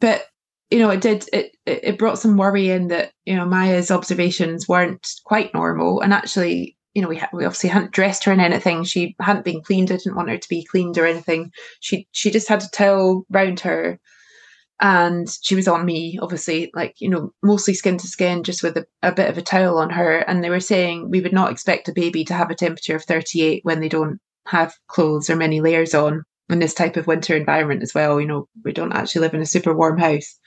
[0.00, 0.26] but
[0.70, 4.68] you know, it did it it brought some worry in that you know Maya's observations
[4.68, 8.40] weren't quite normal, and actually, you know, we ha- we obviously hadn't dressed her in
[8.40, 8.84] anything.
[8.84, 9.90] She hadn't been cleaned.
[9.90, 11.52] I didn't want her to be cleaned or anything.
[11.80, 13.98] She she just had a towel round her,
[14.80, 18.76] and she was on me, obviously, like you know, mostly skin to skin, just with
[18.76, 20.18] a, a bit of a towel on her.
[20.18, 23.04] And they were saying we would not expect a baby to have a temperature of
[23.04, 27.06] thirty eight when they don't have clothes or many layers on in this type of
[27.06, 28.20] winter environment as well.
[28.20, 30.38] You know, we don't actually live in a super warm house.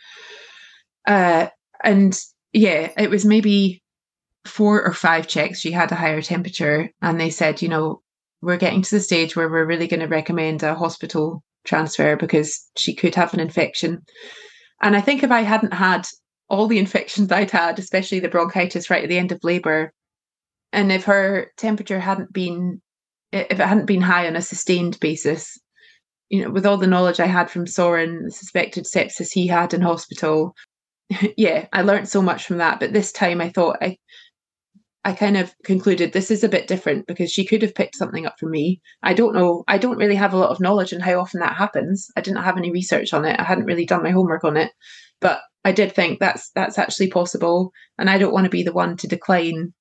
[1.07, 1.47] Uh,
[1.83, 2.19] and
[2.53, 3.81] yeah, it was maybe
[4.45, 5.59] four or five checks.
[5.59, 8.01] She had a higher temperature, and they said, you know,
[8.41, 12.67] we're getting to the stage where we're really going to recommend a hospital transfer because
[12.75, 14.01] she could have an infection.
[14.81, 16.07] And I think if I hadn't had
[16.49, 19.93] all the infections I'd had, especially the bronchitis right at the end of labour,
[20.73, 22.81] and if her temperature hadn't been,
[23.31, 25.59] if it hadn't been high on a sustained basis,
[26.29, 29.81] you know, with all the knowledge I had from Soren, suspected sepsis he had in
[29.81, 30.55] hospital,
[31.37, 32.79] yeah, I learned so much from that.
[32.79, 33.97] But this time I thought I
[35.03, 38.27] I kind of concluded this is a bit different because she could have picked something
[38.27, 38.81] up from me.
[39.01, 39.63] I don't know.
[39.67, 42.07] I don't really have a lot of knowledge on how often that happens.
[42.15, 43.39] I didn't have any research on it.
[43.39, 44.71] I hadn't really done my homework on it.
[45.19, 47.71] But I did think that's that's actually possible.
[47.97, 49.73] And I don't want to be the one to decline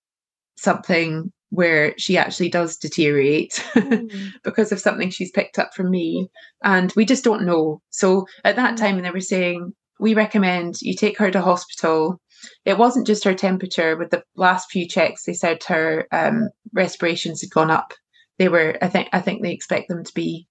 [0.56, 4.32] something where she actually does deteriorate Mm.
[4.44, 6.30] because of something she's picked up from me.
[6.62, 7.82] And we just don't know.
[7.90, 8.76] So at that Mm.
[8.78, 12.20] time, when they were saying, we recommend you take her to hospital,
[12.64, 13.96] it wasn't just her temperature.
[13.96, 17.92] With the last few checks, they said her um, respirations had gone up.
[18.38, 20.48] They were, I think, I think they expect them to be,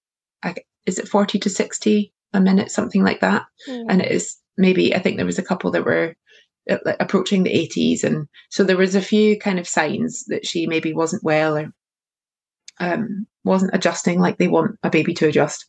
[0.86, 3.42] is it forty to sixty a minute, something like that.
[3.66, 3.82] Yeah.
[3.88, 6.14] And it is maybe, I think there was a couple that were
[6.70, 10.66] uh, approaching the eighties, and so there was a few kind of signs that she
[10.66, 11.72] maybe wasn't well or
[12.78, 15.66] um, wasn't adjusting like they want a baby to adjust.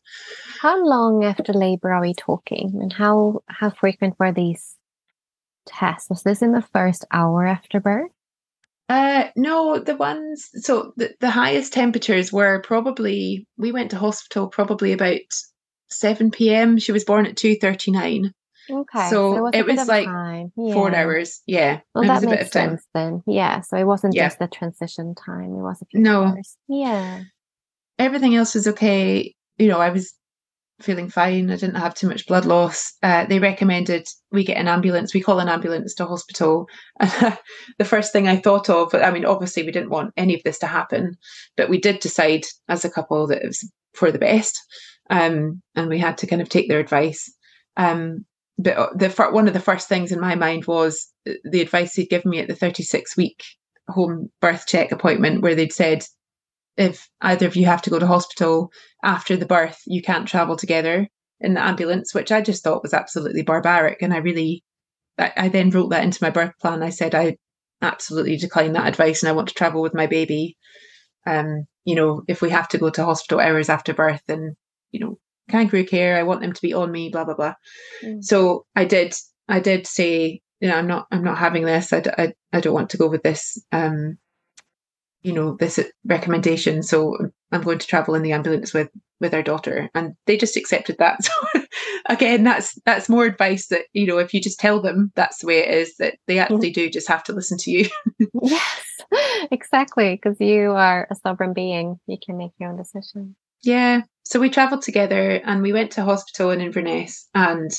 [0.61, 4.75] How long after labor are we talking, and how how frequent were these
[5.65, 6.07] tests?
[6.07, 8.11] Was this in the first hour after birth?
[8.87, 14.49] Uh, no, the ones so the, the highest temperatures were probably we went to hospital
[14.49, 15.21] probably about
[15.89, 16.77] seven p.m.
[16.77, 18.31] She was born at two thirty nine,
[18.69, 20.51] Okay, So it was, it was like time.
[20.55, 21.41] four hours.
[21.47, 22.69] Yeah, Well, it that was a bit makes of time.
[22.69, 23.23] sense then.
[23.25, 24.25] Yeah, so it wasn't Yeah.
[24.27, 26.25] just the transition time; it was a few No.
[26.25, 26.55] hours.
[26.67, 27.21] Yeah.
[27.97, 29.33] Everything else was okay.
[29.57, 30.13] You know, I was
[30.83, 31.49] feeling fine.
[31.49, 32.93] I didn't have too much blood loss.
[33.03, 35.13] Uh, they recommended we get an ambulance.
[35.13, 36.67] We call an ambulance to hospital.
[37.77, 40.59] The first thing I thought of, I mean, obviously we didn't want any of this
[40.59, 41.17] to happen,
[41.57, 44.59] but we did decide as a couple that it was for the best,
[45.09, 47.31] um, and we had to kind of take their advice.
[47.77, 48.25] Um,
[48.57, 51.95] but uh, the one of the first things in my mind was uh, the advice
[51.95, 53.43] they'd given me at the 36 week
[53.87, 56.05] home birth check appointment, where they'd said
[56.81, 58.71] if either of you have to go to hospital
[59.03, 61.07] after the birth, you can't travel together
[61.39, 64.01] in the ambulance, which I just thought was absolutely barbaric.
[64.01, 64.63] And I really,
[65.17, 66.81] I, I then wrote that into my birth plan.
[66.81, 67.37] I said, I
[67.83, 70.57] absolutely decline that advice and I want to travel with my baby.
[71.27, 74.55] Um, you know, if we have to go to hospital hours after birth and,
[74.91, 77.53] you know, kangaroo care, I want them to be on me, blah, blah, blah.
[78.03, 78.23] Mm.
[78.23, 79.13] So I did,
[79.47, 81.93] I did say, you know, I'm not, I'm not having this.
[81.93, 83.63] I, d- I, I don't want to go with this.
[83.71, 84.17] Um,
[85.23, 86.83] you know this recommendation.
[86.83, 87.17] So
[87.51, 88.89] i'm going to travel in the ambulance with
[89.19, 89.89] with our daughter.
[89.93, 91.19] And they just accepted that.
[91.53, 91.61] So
[92.07, 95.47] again that's that's more advice that you know if you just tell them that's the
[95.47, 97.89] way it is that they actually do just have to listen to you.
[98.41, 98.81] Yes,
[99.51, 100.15] exactly.
[100.15, 103.35] Because you are a sovereign being, you can make your own decision.
[103.61, 104.01] yeah.
[104.23, 107.71] So we traveled together and we went to hospital in inverness and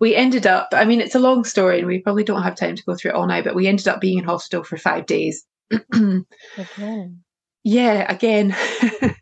[0.00, 2.74] we ended up i mean it's a long story and we probably don't have time
[2.76, 5.06] to go through it all now but we ended up being in hospital for five
[5.06, 7.24] days Again.
[7.64, 8.54] yeah again.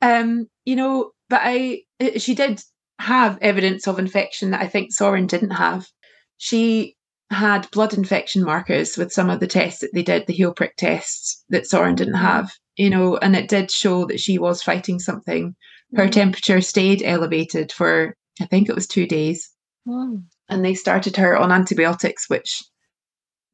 [0.00, 1.82] Um you know but i
[2.16, 2.60] she did
[2.98, 5.86] have evidence of infection that i think soren didn't have.
[6.38, 6.96] She
[7.30, 10.74] had blood infection markers with some of the tests that they did the heel prick
[10.76, 14.98] tests that soren didn't have you know and it did show that she was fighting
[14.98, 15.54] something.
[15.94, 16.12] Her Mhm.
[16.12, 19.48] temperature stayed elevated for i think it was two days.
[20.48, 22.62] And they started her on antibiotics which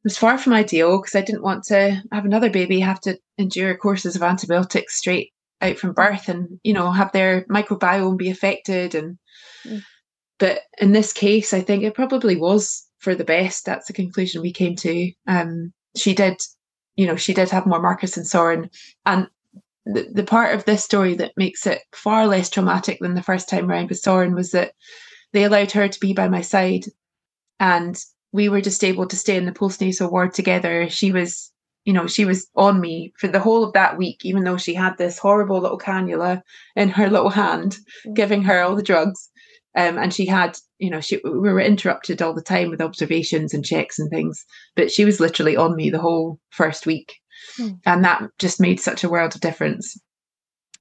[0.04, 3.76] was far from ideal because I didn't want to have another baby have to endure
[3.76, 8.94] courses of antibiotics straight out from birth and you know have their microbiome be affected
[8.94, 9.18] and
[9.66, 9.82] mm.
[10.38, 13.64] but in this case I think it probably was for the best.
[13.64, 15.12] That's the conclusion we came to.
[15.26, 16.36] Um she did
[16.96, 18.70] you know she did have more markers and Soren.
[19.04, 19.28] And
[19.84, 23.48] the, the part of this story that makes it far less traumatic than the first
[23.48, 24.72] time around with Soren was that
[25.32, 26.84] they allowed her to be by my side
[27.58, 27.98] and
[28.32, 30.88] we were just able to stay in the postnatal ward together.
[30.88, 31.50] She was,
[31.84, 34.74] you know, she was on me for the whole of that week, even though she
[34.74, 36.42] had this horrible little cannula
[36.76, 38.14] in her little hand, mm.
[38.14, 39.30] giving her all the drugs.
[39.76, 43.54] Um, and she had, you know, she we were interrupted all the time with observations
[43.54, 44.44] and checks and things,
[44.74, 47.16] but she was literally on me the whole first week,
[47.60, 47.78] mm.
[47.86, 49.96] and that just made such a world of difference.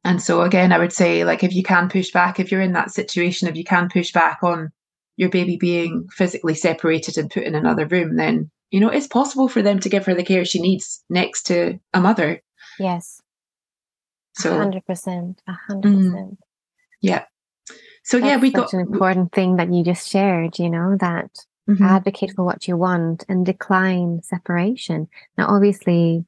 [0.04, 2.74] And so again, I would say, like, if you can push back, if you're in
[2.74, 4.72] that situation, if you can push back on
[5.18, 9.50] your baby being physically separated and put in another room, then you know it's possible
[9.50, 12.42] for them to give her the care she needs next to a mother.
[12.80, 13.22] Yes.
[14.36, 16.32] So hundred percent, hundred percent.
[16.32, 16.38] Mm.
[17.02, 17.26] Yeah.
[18.04, 20.60] So That's yeah, we got an important thing that you just shared.
[20.60, 21.32] You know that
[21.70, 21.84] mm-hmm.
[21.84, 25.08] advocate for what you want and decline separation.
[25.38, 26.26] Now, obviously,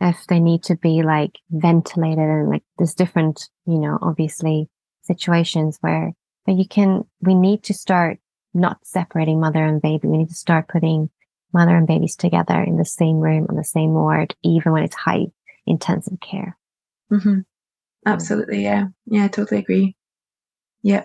[0.00, 4.68] if they need to be like ventilated and like there's different, you know, obviously
[5.02, 6.12] situations where
[6.44, 8.18] but you can we need to start
[8.54, 10.08] not separating mother and baby.
[10.08, 11.10] We need to start putting
[11.52, 14.96] mother and babies together in the same room on the same ward, even when it's
[14.96, 15.26] high
[15.66, 16.56] intensive care.
[17.10, 17.40] Mm-hmm.
[18.06, 18.62] Absolutely.
[18.62, 18.86] Yeah.
[19.06, 19.24] Yeah.
[19.24, 19.96] I totally agree.
[20.82, 21.04] Yeah.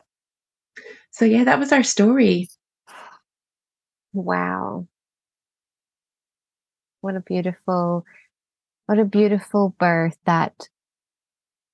[1.12, 2.50] So yeah, that was our story.
[4.14, 4.88] Wow.
[7.02, 8.06] What a beautiful,
[8.88, 10.70] what a beautiful birth that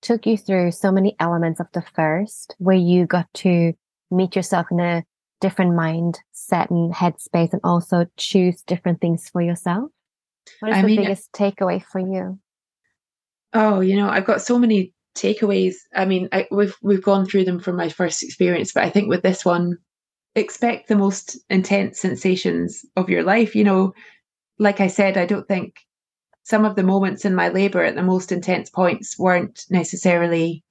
[0.01, 3.73] took you through so many elements of the first where you got to
[4.11, 5.03] meet yourself in a
[5.43, 9.91] different mindset and headspace and also choose different things for yourself?
[10.61, 12.39] What is I the mean, biggest takeaway for you?
[13.53, 15.75] Oh, you know, I've got so many takeaways.
[15.93, 19.09] I mean, I, we've we've gone through them from my first experience, but I think
[19.09, 19.77] with this one,
[20.33, 23.53] expect the most intense sensations of your life.
[23.53, 23.93] You know,
[24.59, 25.75] like I said, I don't think
[26.43, 30.63] some of the moments in my labor at the most intense points weren't necessarily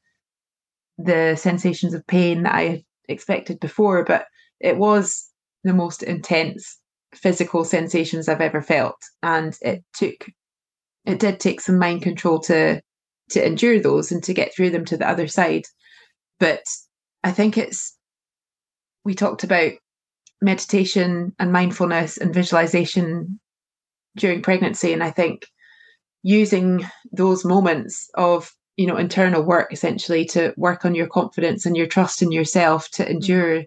[0.97, 4.27] the sensations of pain that I expected before, but
[4.63, 5.29] it was
[5.65, 6.79] the most intense
[7.15, 8.97] physical sensations I've ever felt.
[9.23, 10.29] And it took,
[11.05, 12.81] it did take some mind control to,
[13.31, 15.65] to endure those and to get through them to the other side.
[16.41, 16.63] But
[17.23, 17.97] I think it's,
[19.05, 19.73] we talked about
[20.41, 23.41] meditation and mindfulness and visualization
[24.17, 24.93] during pregnancy.
[24.93, 25.47] And I think
[26.23, 31.77] using those moments of you know internal work essentially to work on your confidence and
[31.77, 33.13] your trust in yourself to mm-hmm.
[33.13, 33.65] endure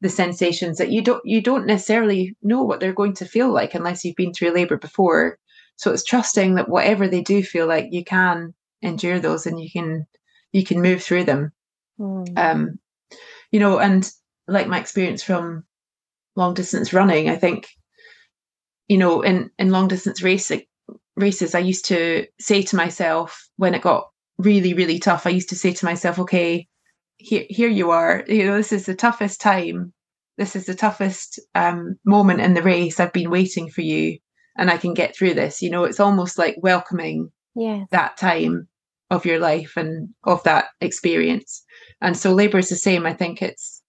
[0.00, 3.74] the sensations that you don't you don't necessarily know what they're going to feel like
[3.74, 5.38] unless you've been through labor before
[5.76, 9.70] so it's trusting that whatever they do feel like you can endure those and you
[9.70, 10.06] can
[10.52, 11.50] you can move through them
[11.98, 12.26] mm.
[12.36, 12.78] um
[13.50, 14.10] you know and
[14.46, 15.64] like my experience from
[16.34, 17.68] long distance running i think
[18.88, 20.62] you know in in long distance racing
[21.16, 25.48] races i used to say to myself when it got really really tough i used
[25.48, 26.68] to say to myself okay
[27.18, 28.24] here here you are.
[28.26, 29.92] You know this is the toughest time.
[30.38, 33.00] This is the toughest um, moment in the race.
[33.00, 34.18] I've been waiting for you
[34.58, 35.62] and i can get through this.
[35.62, 37.86] You know it's almost like welcoming yes.
[37.90, 38.68] that time
[39.10, 41.64] of your life and of that experience.
[42.00, 43.06] And so labor is the same.
[43.06, 43.82] I think it's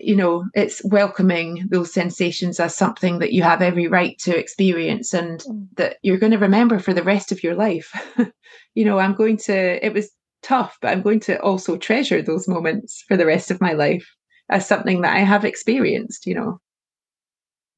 [0.00, 5.14] you know it's welcoming those sensations as something that you have every right to experience
[5.14, 5.68] and mm.
[5.76, 7.92] that you're going to remember for the rest of your life.
[8.74, 10.08] You know i'm going to it was
[10.42, 14.08] tough, but I'm going to also treasure those moments for the rest of my life
[14.48, 16.60] as something that I have experienced, you know.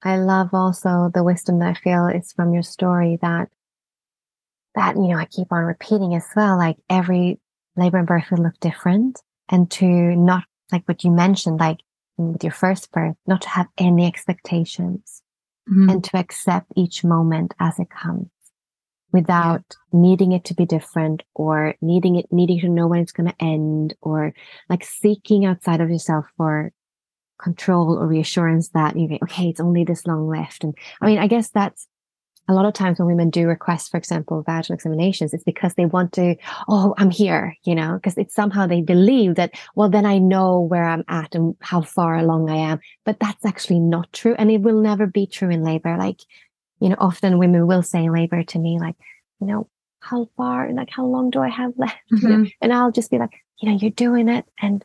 [0.02, 3.48] I love also the wisdom that I feel is from your story that
[4.76, 7.40] that, you know, I keep on repeating as well, like every
[7.76, 11.80] labor and birth will look different and to not like what you mentioned, like
[12.16, 15.22] with your first birth, not to have any expectations
[15.68, 15.90] mm-hmm.
[15.90, 18.28] and to accept each moment as it comes
[19.12, 20.00] without yeah.
[20.00, 23.44] needing it to be different or needing it needing to know when it's going to
[23.44, 24.32] end or
[24.68, 26.72] like seeking outside of yourself for
[27.40, 30.64] control or reassurance that you get okay it's only this long left.
[30.64, 31.86] And i mean i guess that's
[32.48, 35.86] a lot of times when women do request for example vaginal examinations it's because they
[35.86, 36.34] want to
[36.68, 40.60] oh i'm here you know because it's somehow they believe that well then i know
[40.60, 42.80] where i'm at and how far along i am.
[43.04, 45.96] But that's actually not true and it will never be true in labor.
[45.96, 46.20] Like
[46.80, 48.96] you know, often women will say labor to me, like,
[49.40, 49.68] you know,
[50.00, 51.98] how far, like, how long do I have left?
[52.12, 52.26] Mm-hmm.
[52.26, 52.38] You know?
[52.44, 52.48] Mm-hmm.
[52.62, 54.84] And I'll just be like, you know, you're doing it and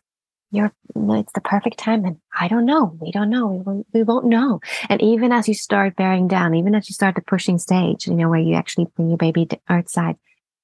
[0.52, 4.04] you're it's the perfect time and i don't know we don't know we won't, we
[4.04, 4.60] won't know
[4.90, 8.14] and even as you start bearing down even as you start the pushing stage you
[8.14, 10.16] know where you actually bring your baby outside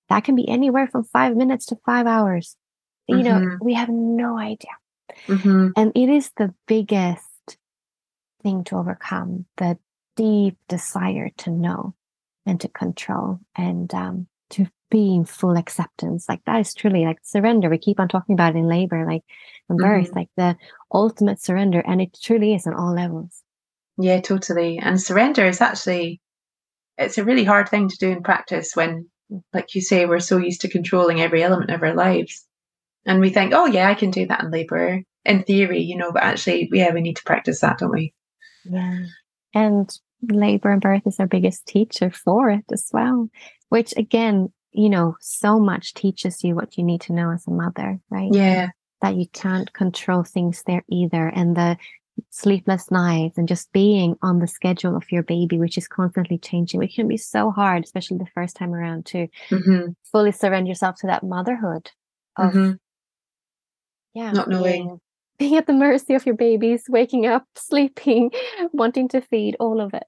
[0.10, 2.56] that can be anywhere from five minutes to five hours
[3.08, 3.44] you mm-hmm.
[3.44, 4.72] know we have no idea
[5.28, 5.70] mm-hmm.
[5.76, 7.58] and it is the biggest
[8.44, 9.78] thing to overcome the
[10.22, 11.96] deep desire to know
[12.46, 16.28] and to control and um, to be in full acceptance.
[16.30, 17.70] Like that is truly like surrender.
[17.70, 19.24] We keep on talking about in labor, like
[19.70, 20.20] in birth, mm-hmm.
[20.20, 20.56] like the
[20.94, 21.82] ultimate surrender.
[21.88, 23.42] And it truly is on all levels.
[23.98, 24.78] Yeah, totally.
[24.78, 26.22] And surrender is actually,
[26.98, 29.10] it's a really hard thing to do in practice when,
[29.54, 32.46] like you say, we're so used to controlling every element of our lives.
[33.06, 36.12] And we think, oh, yeah, I can do that in labor in theory, you know,
[36.12, 38.14] but actually, yeah, we need to practice that, don't we?
[38.66, 39.06] Yeah.
[39.54, 39.90] And
[40.22, 43.30] labor and birth is our biggest teacher for it as well,
[43.70, 47.52] which again, you know, so much teaches you what you need to know as a
[47.52, 48.30] mother, right?
[48.32, 48.70] Yeah.
[49.02, 51.28] That you can't control things there either.
[51.28, 51.78] And the
[52.30, 56.80] sleepless nights and just being on the schedule of your baby, which is constantly changing,
[56.80, 59.92] which can be so hard, especially the first time around to mm-hmm.
[60.12, 61.90] fully surrender yourself to that motherhood
[62.38, 62.72] of, mm-hmm.
[64.14, 65.00] yeah, not knowing
[65.42, 68.32] being at the mercy of your babies, waking up, sleeping,
[68.72, 70.04] wanting to feed, all of it.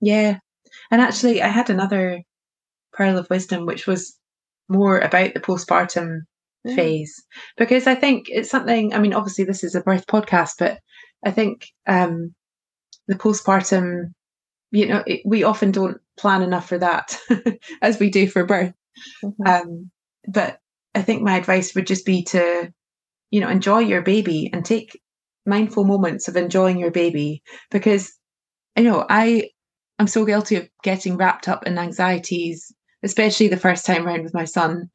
[0.00, 0.38] Yeah.
[0.90, 2.22] And actually, I had another
[2.92, 4.16] pearl of wisdom, which was
[4.68, 6.20] more about the postpartum
[6.66, 6.74] mm.
[6.74, 7.14] phase,
[7.56, 10.78] because I think it's something, I mean, obviously, this is a birth podcast, but
[11.24, 12.34] I think um,
[13.08, 14.12] the postpartum,
[14.70, 17.18] you know, it, we often don't plan enough for that
[17.82, 18.72] as we do for birth.
[19.24, 19.46] Mm-hmm.
[19.46, 19.90] Um,
[20.28, 20.60] but
[20.94, 22.72] I think my advice would just be to
[23.30, 25.00] you know, enjoy your baby and take
[25.46, 28.12] mindful moments of enjoying your baby because
[28.76, 29.50] you know, I
[30.00, 32.72] I'm so guilty of getting wrapped up in anxieties,
[33.02, 34.88] especially the first time around with my son,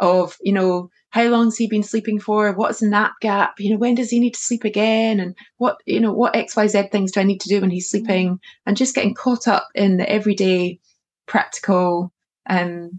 [0.00, 2.52] of, you know, how long's he been sleeping for?
[2.52, 3.60] What's the nap gap?
[3.60, 5.20] You know, when does he need to sleep again?
[5.20, 8.40] And what, you know, what XYZ things do I need to do when he's sleeping?
[8.66, 10.80] And just getting caught up in the everyday
[11.26, 12.12] practical
[12.48, 12.98] um,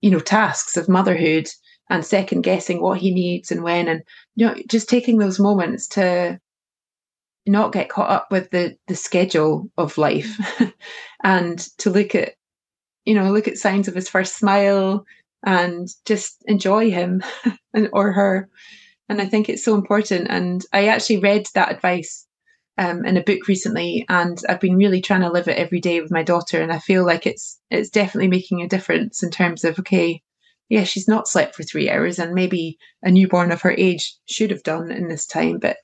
[0.00, 1.46] you know, tasks of motherhood
[1.90, 4.02] and second guessing what he needs and when and
[4.34, 6.40] you know just taking those moments to
[7.46, 10.38] not get caught up with the the schedule of life
[11.24, 12.34] and to look at
[13.04, 15.04] you know look at signs of his first smile
[15.44, 17.22] and just enjoy him
[17.74, 18.48] and or her
[19.08, 22.26] and i think it's so important and i actually read that advice
[22.78, 26.00] um, in a book recently and i've been really trying to live it every day
[26.00, 29.64] with my daughter and i feel like it's it's definitely making a difference in terms
[29.64, 30.22] of okay
[30.68, 34.50] yeah, she's not slept for three hours, and maybe a newborn of her age should
[34.50, 35.58] have done in this time.
[35.58, 35.76] But,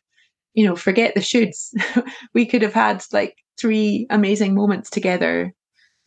[0.54, 1.72] you know, forget the shoulds.
[2.34, 5.54] we could have had like three amazing moments together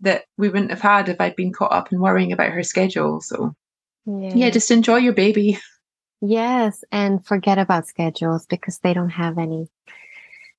[0.01, 3.21] that we wouldn't have had if I'd been caught up in worrying about her schedule.
[3.21, 3.55] So,
[4.05, 5.59] yeah, yeah just enjoy your baby.
[6.21, 9.67] Yes, and forget about schedules because they don't have any.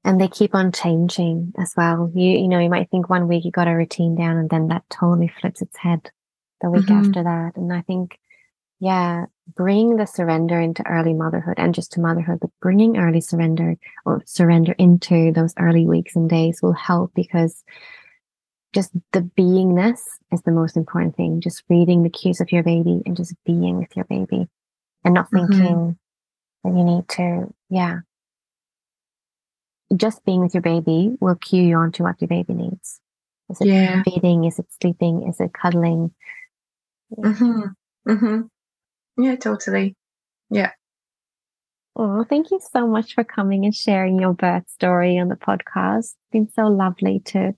[0.05, 2.13] And they keep on changing as well.
[2.15, 4.69] You you know, you might think one week you got a routine down and then
[4.69, 6.11] that totally flips its head
[6.61, 7.07] the week mm-hmm.
[7.07, 7.57] after that.
[7.57, 8.19] And I think,
[8.79, 13.77] yeah, bring the surrender into early motherhood and just to motherhood, but bringing early surrender
[14.05, 17.63] or surrender into those early weeks and days will help because
[18.73, 20.01] just the beingness
[20.33, 21.41] is the most important thing.
[21.41, 24.49] Just reading the cues of your baby and just being with your baby
[25.05, 25.47] and not mm-hmm.
[25.47, 26.71] thinking mm-hmm.
[26.71, 28.01] that you need to, yeah.
[29.97, 33.01] Just being with your baby will cue you on to what your baby needs.
[33.49, 34.03] Is it yeah.
[34.03, 34.45] feeding?
[34.45, 35.29] Is it sleeping?
[35.29, 36.13] Is it cuddling?
[37.17, 37.63] Mm-hmm.
[38.09, 38.41] Mm-hmm.
[39.17, 39.97] Yeah, totally.
[40.51, 40.73] Yeah.
[41.99, 45.99] Oh, thank you so much for coming and sharing your birth story on the podcast.
[45.99, 47.55] It's been so lovely to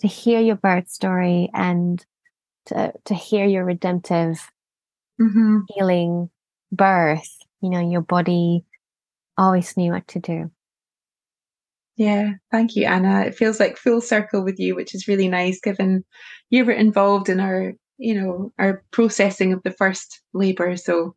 [0.00, 2.04] to hear your birth story and
[2.66, 4.50] to to hear your redemptive
[5.20, 5.58] mm-hmm.
[5.68, 6.30] healing
[6.72, 7.36] birth.
[7.60, 8.64] You know, your body
[9.36, 10.50] always knew what to do.
[11.96, 13.22] Yeah, thank you, Anna.
[13.22, 16.04] It feels like full circle with you, which is really nice given
[16.50, 20.76] you were involved in our you know, our processing of the first labour.
[20.76, 21.14] So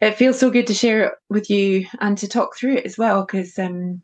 [0.00, 2.96] it feels so good to share it with you and to talk through it as
[2.96, 4.02] well, because um,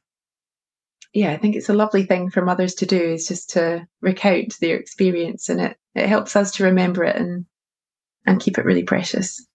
[1.13, 4.59] yeah, I think it's a lovely thing for mothers to do is just to recount
[4.61, 7.47] their experience, and it it helps us to remember it and
[8.27, 9.47] and keep it really precious.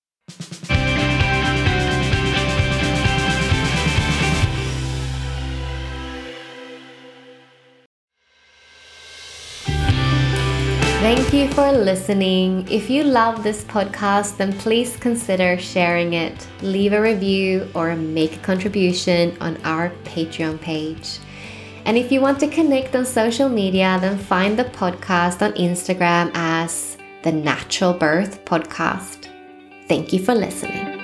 [11.00, 12.68] Thank you for listening.
[12.70, 18.36] If you love this podcast, then please consider sharing it, leave a review, or make
[18.36, 21.20] a contribution on our Patreon page.
[21.86, 26.32] And if you want to connect on social media, then find the podcast on Instagram
[26.34, 29.30] as the Natural Birth Podcast.
[29.88, 30.99] Thank you for listening.